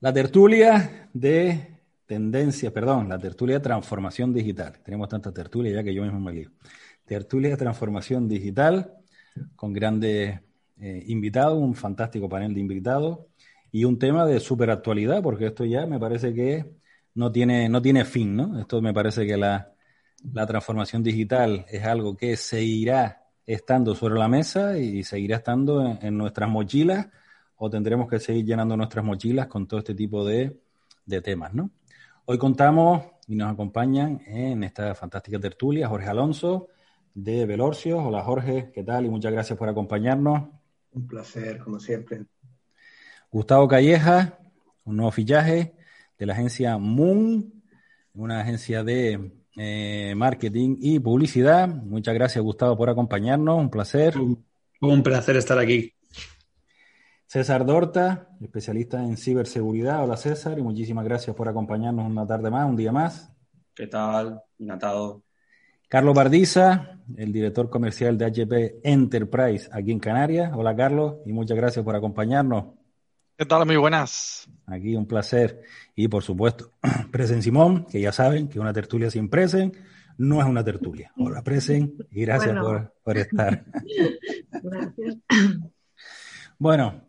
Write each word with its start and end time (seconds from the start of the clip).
La 0.00 0.12
tertulia 0.12 1.08
de 1.12 1.78
tendencia, 2.06 2.72
perdón, 2.72 3.08
la 3.08 3.18
tertulia 3.18 3.56
de 3.56 3.62
transformación 3.64 4.32
digital. 4.32 4.74
Tenemos 4.84 5.08
tanta 5.08 5.32
tertulia 5.32 5.72
ya 5.72 5.82
que 5.82 5.94
yo 5.94 6.02
mismo 6.02 6.20
me 6.20 6.32
lío. 6.32 6.50
Tertulia 7.04 7.50
de 7.50 7.56
transformación 7.56 8.28
digital 8.28 8.92
con 9.56 9.72
grandes 9.72 10.40
eh, 10.80 11.04
invitados, 11.06 11.58
un 11.58 11.74
fantástico 11.74 12.28
panel 12.28 12.54
de 12.54 12.60
invitados 12.60 13.20
y 13.72 13.84
un 13.84 13.98
tema 13.98 14.26
de 14.26 14.40
súper 14.40 14.70
actualidad, 14.70 15.22
porque 15.22 15.46
esto 15.46 15.64
ya 15.64 15.86
me 15.86 15.98
parece 15.98 16.34
que 16.34 16.64
no 17.14 17.32
tiene, 17.32 17.68
no 17.68 17.80
tiene 17.80 18.04
fin, 18.04 18.36
¿no? 18.36 18.60
Esto 18.60 18.82
me 18.82 18.92
parece 18.92 19.26
que 19.26 19.36
la, 19.36 19.72
la 20.32 20.46
transformación 20.46 21.02
digital 21.02 21.66
es 21.68 21.84
algo 21.84 22.16
que 22.16 22.36
seguirá 22.36 23.24
estando 23.46 23.94
sobre 23.94 24.14
la 24.14 24.28
mesa 24.28 24.78
y 24.78 25.04
seguirá 25.04 25.36
estando 25.36 25.98
en, 26.00 26.16
nuestras 26.16 26.48
mochilas 26.48 27.08
o 27.56 27.70
tendremos 27.70 28.08
que 28.08 28.18
seguir 28.18 28.44
llenando 28.44 28.76
nuestras 28.76 29.04
mochilas 29.04 29.46
con 29.46 29.66
todo 29.66 29.80
este 29.80 29.94
tipo 29.94 30.24
de, 30.24 30.60
de 31.06 31.20
temas, 31.20 31.54
¿no? 31.54 31.70
Hoy 32.26 32.38
contamos 32.38 33.02
y 33.26 33.36
nos 33.36 33.52
acompañan 33.52 34.20
en 34.26 34.64
esta 34.64 34.94
fantástica 34.94 35.38
tertulia 35.38 35.88
Jorge 35.88 36.08
Alonso 36.08 36.68
de 37.14 37.46
Velorcio. 37.46 37.98
Hola 37.98 38.22
Jorge, 38.22 38.70
¿qué 38.74 38.82
tal? 38.82 39.06
Y 39.06 39.10
muchas 39.10 39.32
gracias 39.32 39.58
por 39.58 39.68
acompañarnos. 39.68 40.48
Un 40.92 41.06
placer, 41.06 41.58
como 41.58 41.78
siempre. 41.80 42.24
Gustavo 43.30 43.66
Calleja, 43.66 44.38
un 44.84 44.96
nuevo 44.96 45.10
fichaje 45.10 45.74
de 46.18 46.26
la 46.26 46.34
agencia 46.34 46.78
Moon, 46.78 47.62
una 48.14 48.40
agencia 48.40 48.84
de 48.84 49.32
eh, 49.56 50.14
marketing 50.16 50.76
y 50.80 50.98
publicidad. 50.98 51.68
Muchas 51.68 52.14
gracias, 52.14 52.42
Gustavo, 52.42 52.76
por 52.76 52.90
acompañarnos. 52.90 53.58
Un 53.58 53.70
placer. 53.70 54.14
Un, 54.18 55.02
placer 55.02 55.36
estar 55.36 55.58
aquí. 55.58 55.93
César 57.34 57.66
Dorta, 57.66 58.28
especialista 58.40 59.02
en 59.02 59.16
ciberseguridad. 59.16 60.04
Hola, 60.04 60.16
César, 60.16 60.56
y 60.56 60.62
muchísimas 60.62 61.04
gracias 61.04 61.34
por 61.34 61.48
acompañarnos 61.48 62.06
una 62.06 62.24
tarde 62.24 62.48
más, 62.48 62.64
un 62.64 62.76
día 62.76 62.92
más. 62.92 63.34
¿Qué 63.74 63.88
tal? 63.88 64.40
Encantado. 64.56 65.24
Carlos 65.88 66.14
Bardiza, 66.14 67.00
el 67.16 67.32
director 67.32 67.68
comercial 67.68 68.16
de 68.16 68.26
HP 68.26 68.80
Enterprise 68.84 69.68
aquí 69.72 69.90
en 69.90 69.98
Canarias. 69.98 70.52
Hola, 70.54 70.76
Carlos, 70.76 71.16
y 71.26 71.32
muchas 71.32 71.56
gracias 71.56 71.84
por 71.84 71.96
acompañarnos. 71.96 72.66
¿Qué 73.36 73.44
tal? 73.44 73.66
Muy 73.66 73.78
buenas. 73.78 74.48
Aquí 74.66 74.94
un 74.94 75.08
placer. 75.08 75.60
Y 75.96 76.06
por 76.06 76.22
supuesto, 76.22 76.70
Presen 77.10 77.42
Simón, 77.42 77.84
que 77.86 78.00
ya 78.00 78.12
saben 78.12 78.46
que 78.46 78.60
una 78.60 78.72
tertulia 78.72 79.10
sin 79.10 79.28
Presen 79.28 79.72
no 80.18 80.40
es 80.40 80.46
una 80.46 80.62
tertulia. 80.62 81.10
Hola 81.16 81.42
Presen 81.42 81.96
y 82.12 82.20
gracias 82.20 82.56
por, 83.02 83.18
estar. 83.18 83.64
gracias. 84.62 85.16
Bueno, 86.56 87.02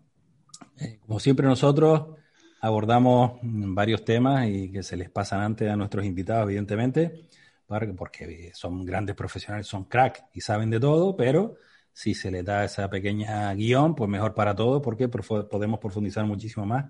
como 1.06 1.20
siempre 1.20 1.48
nosotros 1.48 2.18
abordamos 2.62 3.40
varios 3.44 4.04
temas 4.04 4.48
y 4.48 4.72
que 4.72 4.84
se 4.84 4.98
les 4.98 5.10
pasan 5.10 5.42
antes 5.42 5.70
a 5.70 5.76
nuestros 5.76 6.06
invitados, 6.06 6.46
evidentemente, 6.46 7.28
porque 7.68 8.52
son 8.54 8.86
grandes 8.86 9.16
profesionales, 9.16 9.68
son 9.68 9.86
crack 9.86 10.26
y 10.34 10.42
saben 10.42 10.70
de 10.70 10.80
todo, 10.80 11.16
pero 11.16 11.58
si 11.94 12.14
se 12.14 12.30
le 12.32 12.44
da 12.44 12.66
esa 12.66 12.90
pequeña 12.90 13.54
guion, 13.54 13.96
pues 13.96 14.10
mejor 14.10 14.34
para 14.34 14.56
todos 14.56 14.82
porque 14.82 15.08
podemos 15.08 15.80
profundizar 15.80 16.26
muchísimo 16.26 16.66
más 16.66 16.86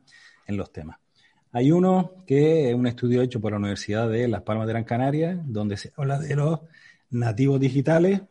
en 0.48 0.58
los 0.58 0.72
temas. 0.72 0.98
Hay 1.52 1.72
uno 1.72 2.24
que 2.26 2.70
es 2.70 2.76
un 2.76 2.88
estudio 2.88 3.22
hecho 3.22 3.40
por 3.40 3.52
la 3.52 3.58
Universidad 3.58 4.10
de 4.10 4.28
Las 4.28 4.42
Palmas 4.42 4.68
de 4.68 4.74
Gran 4.74 4.84
Canaria, 4.84 5.40
donde 5.46 5.78
se 5.78 5.94
habla 5.96 6.20
de 6.20 6.36
los 6.36 6.62
nativos 7.10 7.60
digitales 7.60 8.22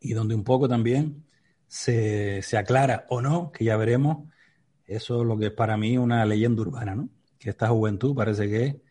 y 0.00 0.12
donde 0.12 0.34
un 0.34 0.44
poco 0.44 0.68
también 0.68 1.24
se, 1.66 2.42
se 2.42 2.58
aclara 2.58 3.06
o 3.08 3.22
no, 3.22 3.50
que 3.50 3.64
ya 3.64 3.76
veremos, 3.76 4.28
eso 4.86 5.22
es 5.22 5.26
lo 5.26 5.38
que 5.38 5.46
es 5.46 5.52
para 5.52 5.76
mí 5.76 5.96
una 5.98 6.24
leyenda 6.24 6.62
urbana, 6.62 6.94
¿no? 6.94 7.08
Que 7.38 7.50
esta 7.50 7.68
juventud 7.68 8.14
parece 8.14 8.48
que 8.48 8.82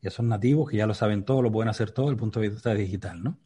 ya 0.00 0.10
son 0.10 0.28
nativos, 0.28 0.70
que 0.70 0.78
ya 0.78 0.86
lo 0.86 0.94
saben 0.94 1.24
todo, 1.24 1.42
lo 1.42 1.52
pueden 1.52 1.68
hacer 1.68 1.90
todo 1.90 2.06
desde 2.06 2.14
el 2.14 2.18
punto 2.18 2.40
de 2.40 2.48
vista 2.48 2.74
digital, 2.74 3.22
¿no? 3.22 3.38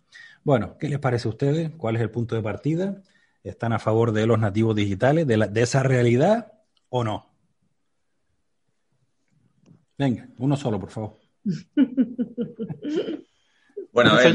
Bueno, 0.42 0.76
¿qué 0.78 0.88
les 0.88 0.98
parece 0.98 1.28
a 1.28 1.30
ustedes? 1.30 1.70
¿Cuál 1.76 1.96
es 1.96 2.02
el 2.02 2.10
punto 2.10 2.34
de 2.34 2.42
partida? 2.42 3.02
¿Están 3.42 3.72
a 3.72 3.78
favor 3.78 4.12
de 4.12 4.26
los 4.26 4.38
nativos 4.38 4.74
digitales, 4.74 5.26
de, 5.26 5.50
esa 5.56 5.82
realidad 5.82 6.52
o 6.88 7.04
no? 7.04 7.26
Venga, 9.98 10.28
uno 10.38 10.56
solo, 10.56 10.78
por 10.78 10.90
favor. 10.90 11.14
bueno, 13.92 14.12
a 14.12 14.16
ver, 14.16 14.34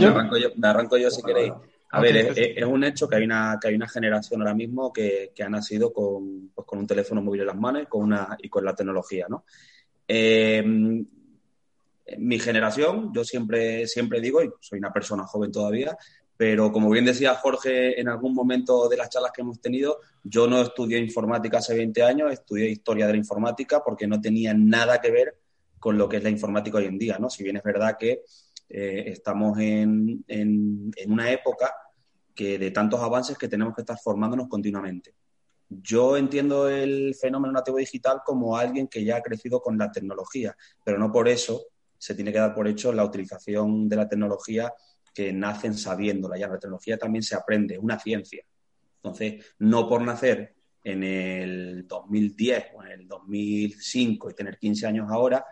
me 0.58 0.68
arranco, 0.68 0.98
yo, 0.98 1.10
si 1.10 1.22
queréis. 1.24 1.54
A 1.92 2.00
ver, 2.00 2.16
es, 2.38 2.66
un 2.66 2.84
hecho 2.86 3.08
que 3.08 3.18
hay 3.18 3.24
una, 3.24 3.58
que 3.62 3.68
hay 3.68 3.76
una 3.76 3.88
generación 3.88 4.42
ahora 4.42 4.54
mismo 4.54 4.94
que, 4.94 5.34
ha 5.44 5.50
nacido 5.50 5.92
con, 5.92 6.50
pues, 6.56 6.66
con 6.66 6.80
un 6.80 6.88
teléfono 6.88 7.22
móvil 7.22 7.42
en 7.42 7.48
las 7.48 7.58
manos 7.58 7.84
con 7.90 8.04
una, 8.04 8.38
y 8.42 8.48
con 8.48 8.64
la 8.64 8.74
tecnología, 8.74 9.28
¿no? 9.30 9.44
Eh, 10.08 10.64
mi 12.18 12.40
generación, 12.40 13.12
yo 13.14 13.24
siempre, 13.24 13.88
siempre 13.88 14.20
digo, 14.22 14.42
y 14.44 14.50
soy 14.60 14.80
una 14.80 14.92
persona 14.92 15.26
joven 15.26 15.52
todavía, 15.52 15.98
pero 16.36 16.72
como 16.72 16.90
bien 16.90 17.06
decía 17.06 17.36
Jorge 17.36 18.00
en 18.00 18.10
algún 18.10 18.34
momento 18.34 18.90
de 18.90 18.98
las 18.98 19.10
charlas 19.10 19.32
que 19.32 19.42
hemos 19.42 19.62
tenido, 19.62 20.00
yo 20.24 20.48
no 20.48 20.62
estudié 20.62 20.98
informática 20.98 21.60
hace 21.60 21.76
20 21.76 22.04
años, 22.04 22.34
estudié 22.34 22.70
historia 22.70 23.06
de 23.06 23.14
la 23.14 23.20
informática 23.20 23.84
porque 23.84 24.08
no 24.08 24.20
tenía 24.20 24.54
nada 24.54 25.00
que 25.00 25.12
ver 25.12 25.36
con 25.78 25.98
lo 25.98 26.10
que 26.10 26.18
es 26.18 26.24
la 26.24 26.30
informática 26.30 26.78
hoy 26.78 26.86
en 26.86 26.98
día, 26.98 27.18
¿no? 27.20 27.30
Si 27.30 27.44
bien 27.44 27.58
es 27.58 27.64
verdad 27.64 27.96
que 28.00 28.24
eh, 28.74 29.04
estamos 29.08 29.60
en, 29.60 30.24
en, 30.28 30.92
una 31.08 31.30
época 31.30 31.74
que 32.34 32.58
de 32.58 32.72
tantos 32.72 33.02
avances 33.02 33.38
que 33.38 33.50
tenemos 33.50 33.76
que 33.76 33.82
estar 33.82 33.98
formándonos 34.02 34.48
continuamente. 34.48 35.14
Yo 35.68 36.16
entiendo 36.16 36.70
el 36.70 37.14
fenómeno 37.16 37.52
nativo 37.52 37.78
digital 37.78 38.22
como 38.26 38.56
alguien 38.56 38.88
que 38.88 39.04
ya 39.04 39.18
ha 39.18 39.22
crecido 39.22 39.62
con 39.62 39.78
la 39.78 39.92
tecnología, 39.92 40.56
pero 40.86 40.98
no 40.98 41.12
por 41.12 41.28
eso 41.28 41.66
se 41.98 42.16
tiene 42.16 42.32
que 42.32 42.40
dar 42.40 42.56
por 42.56 42.68
hecho 42.68 42.94
la 42.94 43.04
utilización 43.04 43.90
de 43.90 43.96
la 43.98 44.08
tecnología 44.08 44.74
que 45.14 45.34
nacen 45.34 45.74
sabiéndola. 45.74 46.38
Ya 46.38 46.48
la 46.48 46.58
tecnología 46.60 46.98
también 46.98 47.24
se 47.24 47.36
aprende, 47.36 47.76
es 47.76 47.80
una 47.82 48.00
ciencia. 48.00 48.44
Entonces, 49.04 49.54
no 49.60 49.88
por 49.90 50.02
nacer 50.02 50.56
en 50.84 51.04
el 51.04 51.88
2010 51.88 52.66
o 52.76 52.84
en 52.84 52.92
el 52.92 53.08
2005 53.08 54.30
y 54.30 54.34
tener 54.34 54.58
15 54.58 54.88
años 54.88 55.12
ahora, 55.12 55.46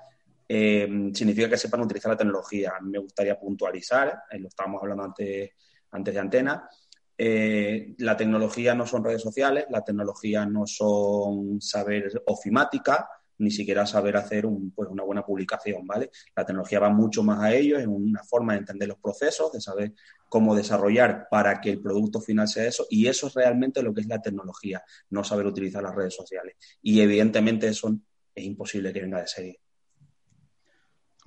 eh, 0.52 1.12
significa 1.14 1.48
que 1.48 1.58
sepan 1.58 1.82
utilizar 1.82 2.12
la 2.12 2.18
tecnología. 2.18 2.74
Me 2.82 2.98
gustaría 2.98 3.40
puntualizar, 3.40 4.24
eh, 4.32 4.40
lo 4.40 4.48
estábamos 4.48 4.82
hablando 4.82 5.04
antes, 5.04 5.52
antes 5.92 6.14
de 6.14 6.20
antena, 6.20 6.68
eh, 7.16 7.94
la 8.00 8.18
tecnología 8.18 8.74
no 8.74 8.88
son 8.88 9.04
redes 9.04 9.22
sociales, 9.22 9.66
la 9.70 9.84
tecnología 9.84 10.48
no 10.48 10.66
son 10.66 11.62
saber 11.62 12.24
ofimática, 12.26 13.08
ni 13.38 13.52
siquiera 13.52 13.86
saber 13.86 14.18
hacer 14.18 14.46
pues, 14.74 14.90
una 14.90 15.04
buena 15.04 15.24
publicación, 15.24 15.86
¿vale? 15.86 16.10
La 16.36 16.46
tecnología 16.46 16.80
va 16.80 16.90
mucho 16.90 17.22
más 17.22 17.42
a 17.42 17.54
ello, 17.54 17.78
es 17.78 17.86
una 17.86 18.24
forma 18.24 18.54
de 18.54 18.60
entender 18.60 18.88
los 18.88 18.98
procesos, 18.98 19.52
de 19.52 19.62
saber 19.62 19.94
cómo 20.30 20.56
desarrollar 20.56 21.28
para 21.30 21.62
que 21.62 21.72
el 21.72 21.82
producto 21.82 22.22
final 22.22 22.48
sea 22.48 22.66
eso, 22.66 22.88
y 22.90 23.08
eso 23.08 23.28
es 23.28 23.36
realmente 23.36 23.84
lo 23.84 23.94
que 23.94 24.02
es 24.02 24.08
la 24.08 24.22
tecnología, 24.22 24.84
no 25.12 25.24
saber 25.24 25.46
utilizar 25.46 25.84
las 25.84 25.96
redes 25.96 26.16
sociales. 26.16 26.56
Y 26.82 27.02
evidentemente 27.02 27.68
eso 27.68 27.96
es 28.34 28.44
imposible 28.44 28.92
que 28.92 29.02
venga 29.02 29.22
de 29.22 29.28
serie. 29.28 29.60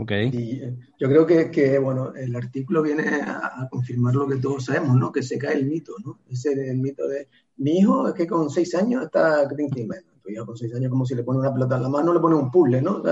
Ok. 0.02 0.10
Y 0.32 0.60
eh, 0.62 0.76
yo 0.98 1.08
creo 1.08 1.26
que, 1.26 1.50
que, 1.50 1.78
bueno, 1.78 2.12
el 2.14 2.34
artículo 2.34 2.82
viene 2.82 3.04
a, 3.22 3.68
confirmar 3.70 4.14
lo 4.14 4.26
que 4.26 4.36
todos 4.36 4.64
sabemos, 4.64 4.96
¿no? 4.96 5.12
Que 5.12 5.22
se 5.22 5.38
cae 5.38 5.54
el 5.54 5.66
mito, 5.66 5.94
¿no? 6.04 6.20
Ese 6.28 6.52
el 6.52 6.78
mito 6.78 7.06
de 7.06 7.28
mi 7.58 7.78
hijo 7.78 8.08
es 8.08 8.14
que 8.14 8.26
con 8.26 8.50
seis 8.50 8.74
años 8.74 9.04
está 9.04 9.48
tu 9.48 9.56
hijo 9.58 10.46
con 10.46 10.56
seis 10.56 10.74
años 10.74 10.90
como 10.90 11.04
si 11.04 11.14
le 11.14 11.22
pone 11.22 11.40
una 11.40 11.52
pelota 11.52 11.76
en 11.76 11.82
la 11.82 11.88
mano, 11.88 12.12
le 12.12 12.20
pone 12.20 12.36
un 12.36 12.50
puzzle, 12.50 12.80
¿no? 12.80 13.02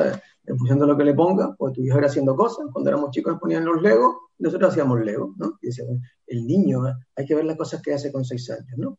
en 0.47 0.57
función 0.59 0.79
de 0.81 0.87
lo 0.87 0.97
que 0.97 1.05
le 1.05 1.15
ponga, 1.15 1.55
pues 1.57 1.75
tu 1.75 1.83
hijo 1.83 1.99
era 1.99 2.09
haciendo 2.09 2.35
cosas. 2.35 2.67
Cuando 2.73 2.91
éramos 2.91 3.11
chicos 3.11 3.33
nos 3.33 3.41
ponían 3.41 3.65
los 3.65 3.81
legos, 3.81 4.17
nosotros 4.39 4.71
hacíamos 4.71 5.01
legos, 5.01 5.37
¿no? 5.37 5.59
Y 5.61 5.67
decíamos, 5.67 5.99
el 6.27 6.47
niño, 6.47 6.83
hay 7.15 7.25
que 7.27 7.35
ver 7.35 7.45
las 7.45 7.57
cosas 7.57 7.83
que 7.83 7.93
hace 7.93 8.11
con 8.11 8.25
seis 8.25 8.51
años, 8.51 8.77
¿no? 8.77 8.99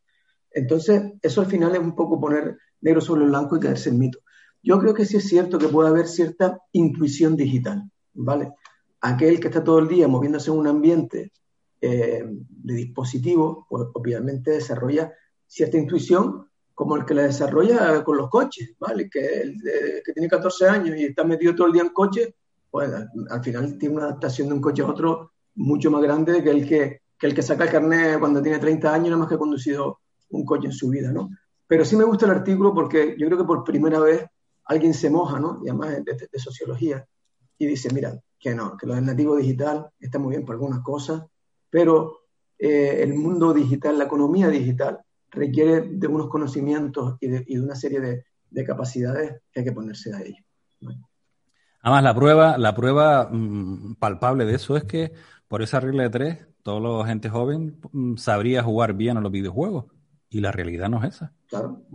Entonces, 0.50 1.02
eso 1.20 1.40
al 1.40 1.46
final 1.46 1.74
es 1.74 1.80
un 1.80 1.94
poco 1.94 2.20
poner 2.20 2.56
negro 2.80 3.00
sobre 3.00 3.26
blanco 3.26 3.56
y 3.56 3.60
caerse 3.60 3.90
el 3.90 3.96
mito. 3.96 4.20
Yo 4.62 4.78
creo 4.78 4.94
que 4.94 5.04
sí 5.04 5.16
es 5.16 5.28
cierto 5.28 5.58
que 5.58 5.68
puede 5.68 5.88
haber 5.88 6.06
cierta 6.06 6.60
intuición 6.72 7.36
digital, 7.36 7.90
¿vale? 8.14 8.52
Aquel 9.00 9.40
que 9.40 9.48
está 9.48 9.64
todo 9.64 9.80
el 9.80 9.88
día 9.88 10.06
moviéndose 10.06 10.50
en 10.50 10.58
un 10.58 10.68
ambiente 10.68 11.32
eh, 11.80 12.24
de 12.24 12.74
dispositivo, 12.74 13.66
pues 13.68 13.88
obviamente 13.94 14.52
desarrolla 14.52 15.12
cierta 15.46 15.76
intuición 15.76 16.46
como 16.74 16.96
el 16.96 17.04
que 17.04 17.14
la 17.14 17.22
desarrolla 17.22 18.02
con 18.04 18.16
los 18.16 18.30
coches, 18.30 18.74
¿vale? 18.78 19.10
Que, 19.10 19.54
que 20.04 20.12
tiene 20.12 20.28
14 20.28 20.68
años 20.68 20.96
y 20.96 21.04
está 21.04 21.24
metido 21.24 21.54
todo 21.54 21.66
el 21.66 21.72
día 21.72 21.82
en 21.82 21.90
coche, 21.90 22.36
pues 22.70 22.90
al, 22.92 23.42
final 23.42 23.76
tiene 23.78 23.96
una 23.96 24.04
adaptación 24.06 24.48
de 24.48 24.54
un 24.54 24.60
coche 24.60 24.82
a 24.82 24.86
otro 24.86 25.32
mucho 25.56 25.90
más 25.90 26.02
grande 26.02 26.42
que 26.42 26.50
el 26.50 26.66
que, 26.66 27.02
que 27.18 27.26
el 27.26 27.34
que 27.34 27.42
saca 27.42 27.64
el 27.64 27.70
carnet 27.70 28.18
cuando 28.18 28.40
tiene 28.40 28.58
30 28.58 28.94
años, 28.94 29.08
nada 29.08 29.18
más 29.18 29.28
que 29.28 29.34
ha 29.34 29.38
conducido 29.38 29.98
un 30.30 30.44
coche 30.46 30.66
en 30.66 30.72
su 30.72 30.88
vida, 30.88 31.12
¿no? 31.12 31.28
Pero 31.66 31.84
sí 31.84 31.96
me 31.96 32.04
gusta 32.04 32.26
el 32.26 32.32
artículo 32.32 32.72
porque 32.72 33.14
yo 33.18 33.26
creo 33.26 33.38
que 33.38 33.44
por 33.44 33.64
primera 33.64 34.00
vez 34.00 34.24
alguien 34.64 34.94
se 34.94 35.10
moja, 35.10 35.38
¿no? 35.40 35.60
Y 35.64 35.68
además 35.68 36.04
de, 36.04 36.38
sociología, 36.38 37.06
y 37.58 37.66
dice, 37.66 37.92
mira, 37.92 38.18
que 38.38 38.54
no, 38.54 38.76
que 38.76 38.86
lo 38.86 38.94
del 38.94 39.06
nativo 39.06 39.36
digital 39.36 39.88
está 39.98 40.18
muy 40.18 40.30
bien 40.30 40.44
para 40.44 40.56
algunas 40.56 40.80
cosas, 40.80 41.22
pero 41.70 42.22
eh, 42.58 43.02
el 43.02 43.14
mundo 43.14 43.52
digital, 43.52 43.98
la 43.98 44.04
economía 44.04 44.48
digital, 44.48 45.00
requiere 45.30 45.80
de 45.88 46.06
unos 46.06 46.28
conocimientos 46.28 47.16
y 47.20 47.28
de, 47.28 47.60
una 47.60 47.74
serie 47.74 48.00
de, 48.00 48.64
capacidades 48.64 49.40
que 49.50 49.60
hay 49.60 49.64
que 49.64 49.72
ponerse 49.72 50.14
a 50.14 50.20
ello. 50.20 50.44
Además, 51.80 52.04
la 52.04 52.14
prueba, 52.14 52.58
la 52.58 52.74
prueba 52.74 53.28
mm, 53.30 53.94
palpable 53.94 54.44
de 54.44 54.54
eso 54.54 54.76
es 54.76 54.84
que 54.84 55.12
por 55.48 55.62
esa 55.62 55.80
regla 55.80 56.04
de 56.04 56.10
tres, 56.10 56.38
toda 56.62 56.80
la 56.80 57.06
gente 57.06 57.28
joven 57.28 57.78
mm, 57.92 58.16
sabría 58.16 58.62
jugar 58.62 58.94
bien 58.94 59.16
a 59.16 59.20
los 59.20 59.32
videojuegos. 59.32 59.86
Y 60.34 60.40
la 60.40 60.50
realidad 60.50 60.88
no 60.88 61.04
es 61.04 61.14
esa. 61.14 61.32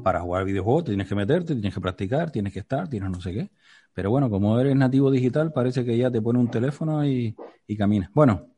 Para 0.04 0.22
jugar 0.22 0.46
videojuegos 0.46 0.84
te 0.84 0.92
tienes 0.92 1.08
que 1.08 1.16
meterte, 1.16 1.54
tienes 1.56 1.74
que 1.74 1.82
practicar, 1.82 2.30
tienes 2.30 2.54
que 2.54 2.60
estar, 2.60 2.88
tienes 2.88 3.10
no 3.10 3.20
sé 3.20 3.34
qué. 3.34 3.50
Pero 3.94 4.12
bueno, 4.12 4.30
como 4.30 4.60
eres 4.60 4.76
nativo 4.76 5.10
digital, 5.10 5.52
parece 5.52 5.84
que 5.84 5.98
ya 5.98 6.12
te 6.12 6.22
pone 6.22 6.38
un 6.38 6.52
teléfono 6.52 7.04
y, 7.04 7.36
y 7.66 7.76
caminas. 7.76 8.12
Bueno, 8.14 8.52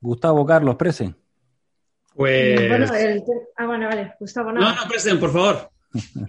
Gustavo 0.00 0.46
Carlos, 0.46 0.76
presen. 0.76 1.14
Pues. 2.14 2.68
Bueno, 2.70 2.94
el... 2.94 3.22
Ah, 3.58 3.66
bueno, 3.66 3.86
vale. 3.86 4.14
Gustavo, 4.18 4.50
no. 4.50 4.60
No, 4.62 4.74
no, 4.74 4.88
presen, 4.88 5.20
por 5.20 5.30
favor. 5.30 5.70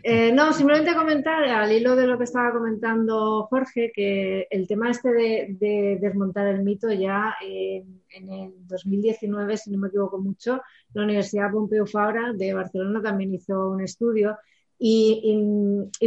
Eh, 0.03 0.31
no, 0.31 0.53
simplemente 0.53 0.95
comentar 0.95 1.43
al 1.43 1.71
hilo 1.71 1.95
de 1.95 2.07
lo 2.07 2.17
que 2.17 2.23
estaba 2.23 2.51
comentando 2.51 3.43
Jorge, 3.49 3.91
que 3.93 4.47
el 4.49 4.67
tema 4.67 4.89
este 4.89 5.11
de, 5.11 5.97
desmontar 5.99 6.47
el 6.47 6.63
mito 6.63 6.91
ya 6.91 7.35
en 7.41 8.29
el 8.31 8.53
2019, 8.67 9.57
si 9.57 9.71
no 9.71 9.77
me 9.77 9.89
equivoco 9.89 10.17
mucho, 10.17 10.61
la 10.93 11.03
Universidad 11.03 11.51
Pompeu 11.51 11.85
Fabra 11.85 12.33
de 12.33 12.53
Barcelona 12.53 13.01
también 13.01 13.33
hizo 13.33 13.69
un 13.69 13.81
estudio 13.81 14.37
y, 14.81 15.37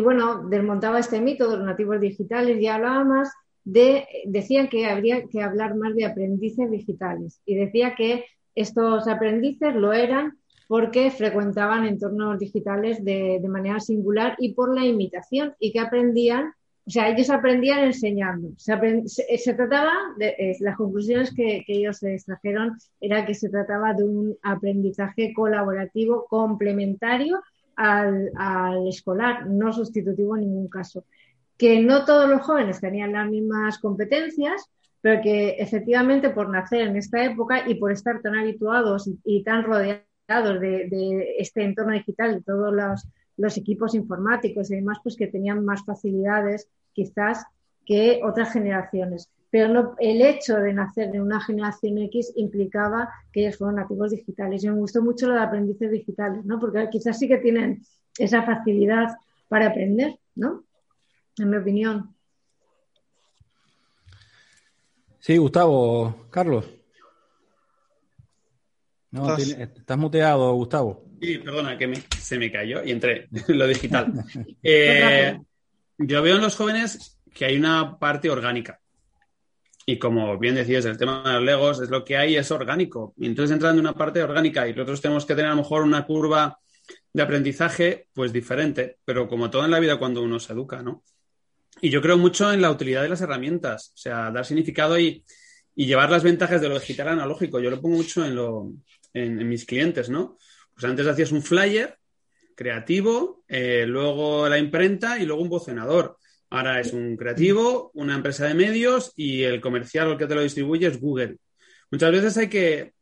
bueno, 0.03 0.49
desmontaba 0.49 0.99
este 0.99 1.21
mito 1.21 1.51
de 1.51 1.59
los 1.59 1.67
nativos 1.67 2.01
digitales 2.01 2.59
y 2.61 2.67
hablaba 2.67 3.05
más 3.05 3.33
de, 3.65 4.07
decía 4.25 4.69
que 4.69 4.87
habría 4.87 5.27
que 5.27 5.43
hablar 5.43 5.77
más 5.77 5.95
de 5.95 6.07
aprendices 6.07 6.71
digitales 6.71 7.41
y 7.45 7.55
decía 7.55 7.95
que 7.95 8.25
estos 8.55 9.07
aprendices 9.09 9.75
lo 9.75 9.93
eran 9.93 10.39
porque 10.73 11.11
frecuentaban 11.11 11.85
entornos 11.85 12.39
digitales 12.39 13.05
de, 13.05 13.39
manera 13.47 13.79
singular 13.79 14.37
y 14.39 14.55
por 14.55 14.75
la 14.75 14.87
imitación 14.87 15.55
y 15.61 15.71
que 15.71 15.81
aprendían, 15.81 16.55
o 16.87 16.91
sea, 16.91 17.11
ellos 17.11 17.29
aprendían 17.29 17.81
enseñando. 17.81 18.49
Se, 18.57 19.53
trataba, 19.53 19.93
de, 20.17 20.57
las 20.61 20.77
conclusiones 20.79 21.35
que, 21.35 21.63
ellos 21.69 22.03
extrajeron 22.03 22.79
era 23.03 23.27
que 23.27 23.35
se 23.35 23.51
trataba 23.51 23.93
de 23.93 24.05
un 24.05 24.35
aprendizaje 24.43 25.35
colaborativo 25.35 26.25
complementario 26.27 27.43
al 27.77 28.89
escolar, 28.89 29.47
no 29.49 29.75
sustitutivo 29.75 30.37
en 30.37 30.45
ningún 30.45 30.69
caso. 30.69 31.05
Que 31.59 31.83
no 31.83 32.07
todos 32.07 32.31
los 32.31 32.41
jóvenes 32.41 32.81
tenían 32.81 33.13
las 33.13 33.29
mismas 33.29 33.79
competencias, 33.79 34.71
pero 35.03 35.21
que 35.21 35.51
efectivamente 35.59 36.31
por 36.31 36.49
nacer 36.49 36.81
en 36.81 36.97
esta 36.97 37.23
época 37.23 37.69
y 37.69 37.75
por 37.75 37.93
estar 37.93 38.23
tan 38.23 38.37
habituados 38.37 39.11
y 39.23 39.43
tan 39.43 39.65
rodeados 39.65 40.07
de, 40.29 41.35
este 41.39 41.63
entorno 41.63 41.93
digital, 41.93 42.35
de 42.37 42.43
todos 42.43 42.73
los, 42.73 43.57
equipos 43.57 43.95
informáticos 43.95 44.71
y 44.71 44.77
demás, 44.77 44.99
pues 45.03 45.17
que 45.17 45.27
tenían 45.27 45.65
más 45.65 45.85
facilidades 45.85 46.69
quizás 46.93 47.45
que 47.85 48.21
otras 48.25 48.53
generaciones. 48.53 49.31
Pero 49.51 49.69
no, 49.69 49.97
el 49.99 50.23
hecho 50.23 50.57
de 50.57 50.73
nacer 50.73 51.11
de 51.11 51.21
una 51.21 51.41
generación 51.41 51.99
X 51.99 52.33
implicaba 52.37 53.11
que 53.33 53.41
ellos 53.43 53.59
fueron 53.59 53.77
nativos 53.77 54.13
digitales. 54.13 54.65
Y 54.65 54.69
me 54.69 54.77
gustó 54.77 55.03
mucho 55.03 55.27
lo 55.27 55.35
de 55.35 55.41
aprendices 55.41 55.91
digitales, 55.91 56.45
¿no? 56.45 56.59
Porque 56.59 56.89
quizás 56.91 57.19
sí 57.19 57.29
que 57.29 57.39
tienen 57.39 57.83
esa 58.17 58.43
facilidad 58.45 59.09
para 59.49 59.67
aprender, 59.67 60.19
¿no? 60.35 60.65
En 61.37 61.51
mi 61.51 61.57
opinión. 61.57 62.15
Sí, 65.19 65.37
Gustavo, 65.37 66.27
Carlos. 66.31 66.82
No, 69.13 69.37
¿Estás? 69.37 69.99
muteado, 69.99 70.53
Gustavo. 70.55 71.05
Sí, 71.21 71.39
perdona, 71.39 71.77
que 71.77 72.03
se 72.19 72.39
me 72.39 72.51
cayó 72.51 72.83
y 72.83 72.91
entré 72.91 73.29
en 73.31 73.59
lo 73.59 73.67
digital. 73.67 74.13
Eh, 74.63 75.39
yo 75.99 76.23
veo 76.23 76.37
en 76.37 76.43
los 76.43 76.57
jóvenes 76.57 77.21
que 77.33 77.45
hay 77.45 77.57
una 77.57 77.99
parte 77.99 78.31
orgánica. 78.31 78.81
Y 79.85 79.99
como 79.99 80.39
bien 80.39 80.55
decías, 80.55 80.85
el 80.87 80.97
tema 80.97 81.23
de 81.25 81.35
los 81.35 81.43
legos 81.43 81.81
es 81.83 81.91
lo 81.91 82.05
que 82.05 82.17
hay, 82.17 82.37
es 82.37 82.51
orgánico. 82.51 83.15
Y 83.19 83.27
entonces 83.27 83.53
entran 83.53 83.75
en 83.75 83.81
una 83.81 83.95
parte 83.95 84.23
orgánica 84.23 84.67
y 84.67 84.73
nosotros 84.73 85.01
tenemos 85.01 85.27
que 85.27 85.35
tener 85.35 85.51
a 85.51 85.55
lo 85.55 85.63
mejor 85.63 85.83
una 85.83 86.07
curva 86.07 86.59
de 87.13 87.23
aprendizaje 87.23 88.09
pues 88.15 88.33
diferente, 88.33 88.99
pero 89.05 89.29
como 89.29 89.51
todo 89.51 89.65
en 89.65 89.73
la 89.73 89.81
vida 89.81 89.99
cuando 89.99 90.23
uno 90.23 90.41
se 90.41 90.53
educa, 90.53 90.83
¿no? 90.83 91.03
Y 91.81 91.91
yo 91.91 92.01
creo 92.01 92.17
mucho 92.17 92.53
en 92.53 92.63
la 92.63 92.71
utilidad 92.71 93.03
de 93.03 93.09
las 93.09 93.21
herramientas, 93.21 93.93
o 93.95 93.99
sea, 93.99 94.31
dar 94.31 94.47
significado 94.47 94.99
y, 94.99 95.25
y 95.75 95.87
llevar 95.87 96.11
las 96.11 96.23
ventajas 96.23 96.61
de 96.61 96.69
lo 96.69 96.79
digital 96.79 97.09
analógico. 97.09 97.61
Yo 97.61 97.71
lo 97.71 97.81
pongo 97.81 97.97
mucho 97.97 98.25
en, 98.25 98.37
lo, 98.37 98.73
en, 99.13 99.49
mis 99.49 99.65
clientes, 99.65 100.09
¿no? 100.09 100.37
Pues 100.75 100.85
antes 100.85 101.07
hacías 101.07 101.33
un 101.33 101.43
flyer 101.43 101.99
creativo, 102.55 103.45
eh, 103.49 103.85
luego 103.87 104.49
la 104.49 104.59
imprenta 104.59 105.19
y 105.19 105.27
luego 105.27 105.43
un 105.43 105.49
bocenador. 105.49 106.19
Ahora 106.51 106.81
es 106.81 106.93
un 106.93 107.17
creativo, 107.17 107.91
una 107.95 108.15
empresa 108.15 108.47
de 108.47 108.55
medios 108.55 109.13
y 109.17 109.43
el 109.43 109.61
comercial 109.61 110.11
el 110.11 110.19
que 110.19 110.27
te 110.27 110.35
lo 110.35 110.43
distribuye 110.43 110.87
es 110.87 111.01
Google. 111.01 111.39
Muchas 111.91 112.13
veces 112.13 112.37
hay 112.37 112.49
que, 112.49 112.93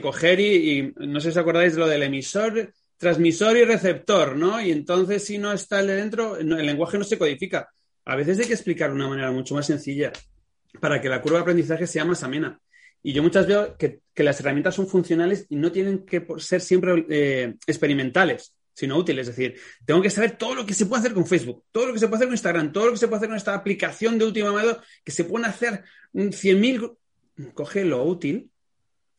coger 0.00 0.40
y, 0.40 0.92
no 0.96 1.20
sé 1.20 1.32
si 1.32 1.38
acordáis 1.38 1.74
de 1.74 1.80
lo 1.80 1.86
del 1.86 2.02
emisor, 2.02 2.72
transmisor 2.96 3.56
y 3.56 3.64
receptor, 3.64 4.36
¿no? 4.36 4.60
Y 4.60 4.70
entonces 4.70 5.24
si 5.24 5.36
no 5.38 5.52
está 5.52 5.80
el 5.80 5.88
de 5.88 5.96
dentro, 5.96 6.36
el 6.36 6.48
lenguaje 6.48 6.96
no 6.96 7.04
se 7.04 7.18
codifica. 7.18 7.68
A 8.06 8.16
veces 8.16 8.38
hay 8.38 8.46
que 8.46 8.54
explicar 8.54 8.90
de 8.90 8.96
una 8.96 9.08
manera 9.08 9.32
mucho 9.32 9.54
más 9.54 9.66
sencilla 9.66 10.12
para 10.80 11.00
que 11.00 11.08
la 11.08 11.20
curva 11.20 11.38
de 11.38 11.42
aprendizaje 11.42 11.86
sea 11.86 12.04
más 12.04 12.22
amena. 12.22 12.60
Y 13.06 13.12
yo 13.12 13.22
muchas 13.22 13.46
veo 13.46 13.76
que, 13.76 14.00
las 14.16 14.40
herramientas 14.40 14.74
son 14.74 14.88
funcionales 14.88 15.44
y 15.50 15.56
no 15.56 15.70
tienen 15.70 16.06
que 16.06 16.26
ser 16.38 16.62
siempre 16.62 17.04
eh, 17.10 17.54
experimentales, 17.66 18.54
sino 18.72 18.96
útiles. 18.96 19.28
Es 19.28 19.36
decir, 19.36 19.60
tengo 19.84 20.00
que 20.00 20.08
saber 20.08 20.38
todo 20.38 20.54
lo 20.54 20.64
que 20.64 20.72
se 20.72 20.86
puede 20.86 21.00
hacer 21.00 21.12
con 21.12 21.26
Facebook, 21.26 21.64
todo 21.70 21.86
lo 21.86 21.92
que 21.92 21.98
se 21.98 22.08
puede 22.08 22.16
hacer 22.16 22.28
con 22.28 22.34
Instagram, 22.34 22.72
todo 22.72 22.86
lo 22.86 22.92
que 22.92 22.98
se 22.98 23.06
puede 23.06 23.18
hacer 23.18 23.28
con 23.28 23.36
esta 23.36 23.54
aplicación 23.54 24.18
de 24.18 24.24
última 24.24 24.52
modo, 24.52 24.80
que 25.04 25.12
se 25.12 25.24
pueden 25.24 25.44
hacer 25.44 25.84
100.000. 26.14 26.96
Coge 27.52 27.84
lo 27.84 28.02
útil, 28.04 28.50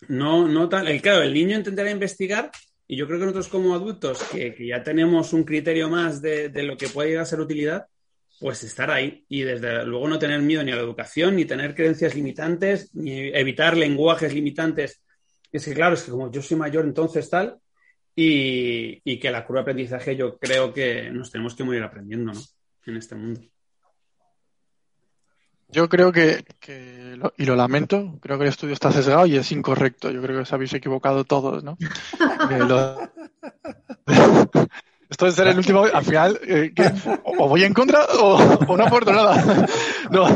no, 0.07 0.47
no 0.47 0.67
tal. 0.67 0.87
El, 0.87 0.99
claro, 1.03 1.21
el 1.21 1.33
niño 1.35 1.55
intentará 1.55 1.91
investigar 1.91 2.49
y 2.87 2.97
yo 2.97 3.05
creo 3.05 3.19
que 3.19 3.25
nosotros 3.25 3.49
como 3.49 3.75
adultos, 3.75 4.23
que, 4.31 4.55
ya 4.67 4.81
tenemos 4.81 5.31
un 5.31 5.43
criterio 5.43 5.89
más 5.89 6.23
de, 6.23 6.49
de, 6.49 6.63
lo 6.63 6.75
que 6.75 6.87
puede 6.87 7.09
llegar 7.09 7.23
a 7.23 7.27
ser 7.27 7.39
utilidad, 7.39 7.85
pues 8.39 8.63
estar 8.63 8.91
ahí 8.91 9.25
y 9.29 9.41
desde 9.41 9.85
luego 9.85 10.07
no 10.07 10.19
tener 10.19 10.41
miedo 10.41 10.63
ni 10.63 10.71
a 10.71 10.75
la 10.75 10.81
educación, 10.81 11.35
ni 11.35 11.45
tener 11.45 11.73
creencias 11.73 12.15
limitantes, 12.15 12.93
ni 12.93 13.29
evitar 13.29 13.77
lenguajes 13.77 14.33
limitantes. 14.33 15.01
Es 15.51 15.65
que 15.65 15.73
claro, 15.73 15.95
es 15.95 16.03
que 16.03 16.11
como 16.11 16.31
yo 16.31 16.41
soy 16.41 16.57
mayor, 16.57 16.85
entonces 16.85 17.29
tal, 17.29 17.57
y, 18.15 19.19
que 19.19 19.31
la 19.31 19.45
curva 19.45 19.59
de 19.59 19.63
aprendizaje 19.63 20.15
yo 20.15 20.37
creo 20.37 20.73
que 20.73 21.09
nos 21.11 21.31
tenemos 21.31 21.55
que 21.55 21.63
morir 21.63 21.83
aprendiendo, 21.83 22.33
¿no? 22.33 22.41
En 22.85 22.97
este 22.97 23.15
mundo. 23.15 23.41
Yo 25.67 25.89
creo 25.89 26.11
que, 26.11 26.45
y 27.37 27.45
lo 27.45 27.55
lamento, 27.55 28.19
creo 28.21 28.37
que 28.37 28.43
el 28.43 28.49
estudio 28.49 28.73
está 28.73 28.91
sesgado 28.91 29.25
y 29.25 29.35
es 29.35 29.51
incorrecto. 29.51 30.11
Yo 30.11 30.21
creo 30.21 30.37
que 30.37 30.43
os 30.43 30.53
habéis 30.53 30.73
equivocado 30.73 31.25
todos, 31.25 31.63
¿no? 31.63 31.77
Esto 35.09 35.25
de 35.25 35.31
ser 35.31 35.47
el 35.47 35.57
último, 35.57 35.83
al 35.83 36.03
final, 36.03 36.39
eh, 36.43 36.73
o 37.23 37.47
voy 37.47 37.63
en 37.63 37.73
contra 37.73 38.05
o, 38.19 38.75
no 38.75 38.85
aporto 38.85 39.11
nada. 39.11 39.67
No, 40.11 40.27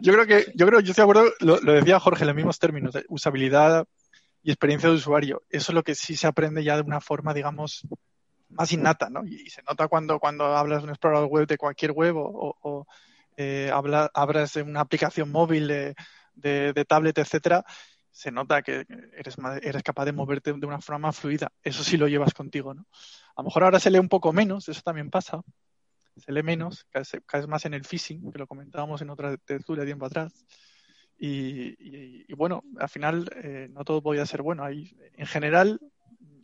yo 0.00 0.12
creo 0.12 0.26
que, 0.26 0.52
yo 0.54 0.66
creo, 0.66 0.80
yo 0.80 0.90
estoy 0.90 1.06
de 1.06 1.10
acuerdo, 1.10 1.32
lo, 1.40 1.56
decía 1.58 1.98
Jorge 1.98 2.24
en 2.24 2.26
los 2.26 2.36
mismos 2.36 2.58
términos, 2.58 2.94
usabilidad 3.08 3.86
y 4.42 4.50
experiencia 4.50 4.90
de 4.90 4.96
usuario. 4.96 5.42
Eso 5.48 5.72
es 5.72 5.74
lo 5.74 5.82
que 5.82 5.94
sí 5.94 6.14
se 6.14 6.26
aprende 6.26 6.62
ya 6.62 6.76
de 6.76 6.82
una 6.82 7.00
forma, 7.00 7.32
digamos, 7.32 7.86
más 8.50 8.70
innata, 8.70 9.08
¿no? 9.08 9.24
Y, 9.26 9.48
se 9.48 9.62
nota 9.62 9.88
cuando, 9.88 10.18
cuando 10.18 10.44
hablas 10.44 10.80
de 10.80 10.84
un 10.84 10.90
explorador 10.90 11.28
web 11.28 11.46
de 11.46 11.56
cualquier 11.56 11.92
web 11.92 12.16
o, 12.16 12.54
o 12.60 12.86
eh, 13.36 13.70
hablas 13.72 14.52
de 14.52 14.62
una 14.62 14.80
aplicación 14.80 15.30
móvil 15.30 15.66
de, 15.66 15.94
de, 16.34 16.72
de 16.72 16.84
tablet, 16.84 17.16
etcétera, 17.18 17.64
se 18.10 18.30
nota 18.30 18.62
que 18.62 18.86
eres, 19.16 19.36
eres 19.62 19.82
capaz 19.82 20.04
de 20.04 20.12
moverte 20.12 20.52
de 20.52 20.66
una 20.66 20.80
forma 20.80 21.08
más 21.08 21.18
fluida. 21.18 21.50
Eso 21.62 21.82
sí 21.82 21.96
lo 21.96 22.06
llevas 22.06 22.32
contigo, 22.32 22.74
¿no? 22.74 22.86
A 23.36 23.42
lo 23.42 23.46
mejor 23.46 23.64
ahora 23.64 23.80
se 23.80 23.90
lee 23.90 23.98
un 23.98 24.08
poco 24.08 24.32
menos, 24.32 24.68
eso 24.68 24.80
también 24.82 25.10
pasa. 25.10 25.42
Se 26.16 26.32
lee 26.32 26.42
menos, 26.42 26.86
caes, 26.90 27.48
más 27.48 27.64
en 27.64 27.74
el 27.74 27.84
phishing, 27.84 28.30
que 28.32 28.38
lo 28.38 28.46
comentábamos 28.46 29.02
en 29.02 29.10
otra 29.10 29.36
tertulia 29.36 29.84
tiempo 29.84 30.06
atrás. 30.06 30.32
Y, 31.18 32.32
bueno, 32.34 32.62
al 32.78 32.88
final 32.88 33.30
eh, 33.36 33.68
no 33.70 33.84
todo 33.84 34.02
podía 34.02 34.26
ser 34.26 34.42
bueno. 34.42 34.64
Hay, 34.64 34.96
en 35.14 35.26
general, 35.26 35.80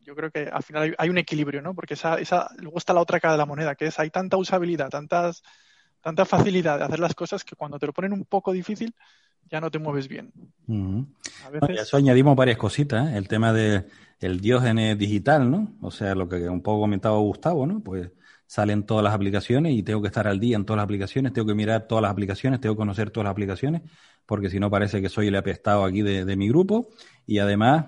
yo 0.02 0.16
creo 0.16 0.30
que 0.30 0.48
al 0.48 0.62
final 0.62 0.94
hay, 0.98 1.08
un 1.08 1.18
equilibrio, 1.18 1.62
¿no? 1.62 1.74
Porque 1.74 1.94
esa, 1.94 2.18
esa, 2.18 2.50
luego 2.58 2.78
está 2.78 2.92
la 2.92 3.00
otra 3.00 3.20
cara 3.20 3.34
de 3.34 3.38
la 3.38 3.46
moneda, 3.46 3.74
que 3.74 3.86
es 3.86 3.98
hay 3.98 4.10
tanta 4.10 4.36
usabilidad, 4.36 4.88
tantas, 4.88 5.42
tanta 6.00 6.24
facilidad 6.24 6.78
de 6.78 6.84
hacer 6.84 6.98
las 6.98 7.14
cosas 7.14 7.44
que 7.44 7.56
cuando 7.56 7.78
te 7.78 7.86
lo 7.86 7.92
ponen 7.92 8.12
un 8.12 8.24
poco 8.24 8.52
difícil, 8.52 8.94
ya 9.50 9.60
no 9.60 9.70
te 9.70 9.78
mueves 9.78 10.08
bien. 10.08 10.32
A 11.44 11.50
veces... 11.50 11.80
eso 11.80 11.96
añadimos 11.96 12.36
varias 12.36 12.58
cositas, 12.58 13.08
¿eh? 13.08 13.16
el 13.16 13.28
tema 13.28 13.52
del 13.52 13.86
el 14.20 14.40
diógenes 14.40 14.98
digital, 14.98 15.50
¿no? 15.50 15.76
O 15.80 15.90
sea, 15.90 16.14
lo 16.14 16.28
que 16.28 16.48
un 16.48 16.62
poco 16.62 16.82
comentaba 16.82 17.18
Gustavo, 17.18 17.66
¿no? 17.66 17.80
Pues 17.80 18.10
salen 18.46 18.84
todas 18.84 19.04
las 19.04 19.14
aplicaciones 19.14 19.74
y 19.74 19.82
tengo 19.82 20.02
que 20.02 20.08
estar 20.08 20.26
al 20.26 20.40
día 20.40 20.56
en 20.56 20.64
todas 20.64 20.78
las 20.78 20.84
aplicaciones, 20.84 21.32
tengo 21.32 21.46
que 21.46 21.54
mirar 21.54 21.86
todas 21.86 22.02
las 22.02 22.10
aplicaciones, 22.10 22.60
tengo 22.60 22.74
que 22.74 22.80
conocer 22.80 23.10
todas 23.10 23.24
las 23.24 23.30
aplicaciones, 23.30 23.82
porque 24.26 24.50
si 24.50 24.58
no 24.58 24.68
parece 24.68 25.00
que 25.00 25.08
soy 25.08 25.28
el 25.28 25.36
apestado 25.36 25.84
aquí 25.84 26.02
de, 26.02 26.36
mi 26.36 26.48
grupo. 26.48 26.88
Y 27.26 27.38
además, 27.38 27.86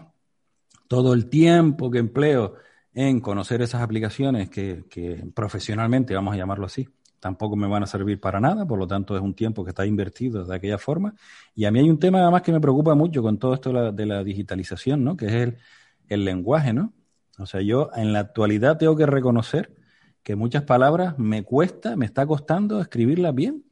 todo 0.89 1.15
el 1.15 1.29
tiempo 1.29 1.91
que 1.91 1.99
empleo 1.99 2.55
en 2.95 3.21
conocer 3.21 3.61
esas 3.63 3.83
aplicaciones 3.83 4.51
que, 4.51 4.85
que 4.89 5.25
profesionalmente, 5.35 6.15
vamos 6.15 6.35
a 6.35 6.37
llamarlo 6.37 6.67
así, 6.67 6.89
tampoco 7.23 7.55
me 7.55 7.69
van 7.69 7.85
a 7.85 7.87
servir 7.87 8.19
para 8.19 8.41
nada, 8.41 8.67
por 8.67 8.77
lo 8.81 8.89
tanto 8.89 9.15
es 9.15 9.23
un 9.23 9.33
tiempo 9.33 9.63
que 9.63 9.71
está 9.71 9.87
invertido 9.87 10.45
de 10.45 10.57
aquella 10.57 10.77
forma. 10.77 11.15
Y 11.55 11.67
a 11.67 11.71
mí 11.71 11.79
hay 11.79 11.89
un 11.89 12.01
tema 12.01 12.21
además 12.21 12.43
que 12.43 12.51
me 12.51 12.61
preocupa 12.61 12.97
mucho 12.97 13.23
con 13.23 13.39
todo 13.39 13.55
esto 13.55 13.93
de 13.93 14.07
la, 14.07 14.19
de 14.19 14.25
digitalización, 14.25 15.05
¿no? 15.05 15.17
Que 15.17 15.27
es 15.27 15.33
el, 15.35 15.59
el 16.09 16.25
lenguaje, 16.25 16.73
¿no? 16.73 16.93
O 17.39 17.47
sea, 17.47 17.61
yo 17.61 17.91
en 17.95 18.13
la 18.13 18.19
actualidad 18.19 18.77
tengo 18.77 18.97
que 18.97 19.07
reconocer 19.07 19.73
que 20.25 20.35
muchas 20.35 20.65
palabras 20.65 21.17
me 21.17 21.45
cuesta, 21.45 21.95
me 21.95 22.07
está 22.07 22.27
costando 22.27 22.81
escribirlas 22.81 23.33
bien, 23.37 23.67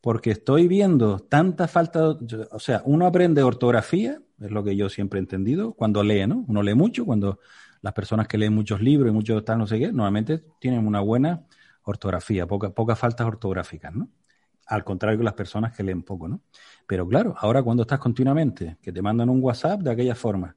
porque 0.00 0.32
estoy 0.32 0.66
viendo 0.66 1.20
tanta 1.20 1.68
falta, 1.68 2.16
o 2.50 2.58
sea, 2.58 2.82
uno 2.86 3.06
aprende 3.06 3.44
ortografía, 3.44 4.20
es 4.40 4.50
lo 4.50 4.64
que 4.64 4.74
yo 4.74 4.88
siempre 4.88 5.20
he 5.20 5.22
entendido, 5.22 5.74
cuando 5.74 6.02
lee, 6.02 6.26
¿no? 6.26 6.44
Uno 6.48 6.60
lee 6.64 6.74
mucho, 6.74 7.04
cuando 7.04 7.38
las 7.82 7.92
personas 7.92 8.26
que 8.26 8.36
leen 8.36 8.52
muchos 8.52 8.80
libros 8.80 9.10
y 9.10 9.14
muchos 9.14 9.44
tal, 9.44 9.58
no 9.58 9.68
sé 9.68 9.78
qué, 9.78 9.92
normalmente 9.92 10.42
tienen 10.58 10.84
una 10.88 11.00
buena 11.00 11.46
ortografía, 11.84 12.46
poca, 12.46 12.70
pocas 12.70 12.98
faltas 12.98 13.26
ortográficas, 13.26 13.94
¿no? 13.94 14.08
Al 14.66 14.84
contrario 14.84 15.18
que 15.18 15.24
las 15.24 15.34
personas 15.34 15.76
que 15.76 15.82
leen 15.82 16.02
poco, 16.02 16.28
¿no? 16.28 16.42
Pero 16.86 17.06
claro, 17.06 17.34
ahora 17.38 17.62
cuando 17.62 17.82
estás 17.82 17.98
continuamente, 17.98 18.78
que 18.80 18.92
te 18.92 19.02
mandan 19.02 19.28
un 19.28 19.42
WhatsApp 19.42 19.80
de 19.80 19.90
aquella 19.90 20.14
forma, 20.14 20.56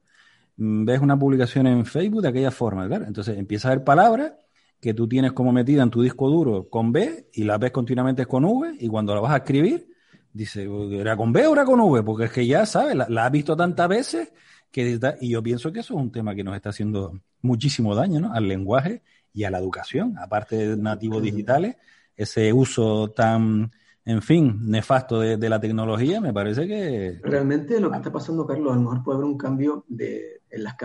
mm, 0.56 0.84
ves 0.84 1.00
una 1.00 1.18
publicación 1.18 1.66
en 1.66 1.84
Facebook 1.84 2.22
de 2.22 2.28
aquella 2.28 2.50
forma, 2.50 2.86
claro, 2.86 3.06
entonces 3.06 3.36
empieza 3.38 3.68
a 3.68 3.74
ver 3.74 3.84
palabras 3.84 4.32
que 4.80 4.94
tú 4.94 5.08
tienes 5.08 5.32
como 5.32 5.52
metida 5.52 5.82
en 5.82 5.90
tu 5.90 6.02
disco 6.02 6.28
duro 6.28 6.68
con 6.68 6.92
B 6.92 7.30
y 7.32 7.44
las 7.44 7.58
ves 7.58 7.72
continuamente 7.72 8.26
con 8.26 8.44
V 8.44 8.76
y 8.78 8.88
cuando 8.88 9.14
la 9.14 9.20
vas 9.20 9.32
a 9.32 9.38
escribir, 9.38 9.88
dice, 10.32 10.68
¿era 10.92 11.16
con 11.16 11.32
B 11.32 11.46
o 11.46 11.54
era 11.54 11.64
con 11.64 11.80
V? 11.80 12.02
Porque 12.02 12.24
es 12.24 12.32
que 12.32 12.46
ya, 12.46 12.66
¿sabes? 12.66 12.94
La, 12.94 13.24
has 13.24 13.32
visto 13.32 13.56
tantas 13.56 13.88
veces 13.88 14.32
que... 14.70 14.98
Y 15.20 15.30
yo 15.30 15.42
pienso 15.42 15.72
que 15.72 15.80
eso 15.80 15.94
es 15.94 16.00
un 16.00 16.12
tema 16.12 16.34
que 16.34 16.44
nos 16.44 16.54
está 16.54 16.68
haciendo 16.68 17.18
muchísimo 17.40 17.94
daño, 17.94 18.20
¿no? 18.20 18.34
Al 18.34 18.46
lenguaje 18.46 19.02
y 19.34 19.44
a 19.44 19.50
la 19.50 19.58
educación, 19.58 20.16
aparte 20.18 20.56
de 20.56 20.76
nativos 20.76 21.22
digitales, 21.22 21.76
ese 22.16 22.52
uso 22.52 23.10
tan, 23.10 23.70
en 24.04 24.22
fin, 24.22 24.58
nefasto 24.62 25.20
de, 25.20 25.48
la 25.48 25.60
tecnología, 25.60 26.20
me 26.20 26.32
parece 26.32 26.66
que... 26.66 27.20
Realmente 27.22 27.80
lo 27.80 27.90
que 27.90 27.96
está 27.96 28.12
pasando, 28.12 28.46
Carlos, 28.46 28.72
a 28.72 28.76
lo 28.76 28.82
mejor 28.82 29.02
puede 29.02 29.16
haber 29.16 29.26
un 29.26 29.36
cambio 29.36 29.84
de, 29.88 30.40
en 30.48 30.62
las, 30.62 30.76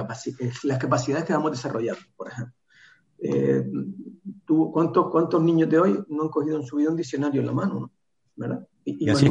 las 0.64 0.78
capacidades 0.80 1.26
que 1.26 1.34
vamos 1.34 1.52
desarrollando, 1.52 2.02
por 2.18 2.30
ejemplo. 2.30 2.56
Eh, 3.22 3.64
tú, 4.46 4.72
¿cuántos, 4.72 5.12
¿Cuántos 5.12 5.44
niños 5.44 5.70
de 5.70 5.80
hoy 5.80 6.04
no 6.10 6.24
han 6.24 6.30
cogido 6.30 6.58
en 6.58 6.66
su 6.66 6.78
vida 6.78 6.90
un 6.90 6.98
diccionario 6.98 7.42
en 7.42 7.48
la 7.48 7.54
mano? 7.54 7.92
¿verdad? 8.40 8.68
Y, 8.86 9.10
así 9.10 9.30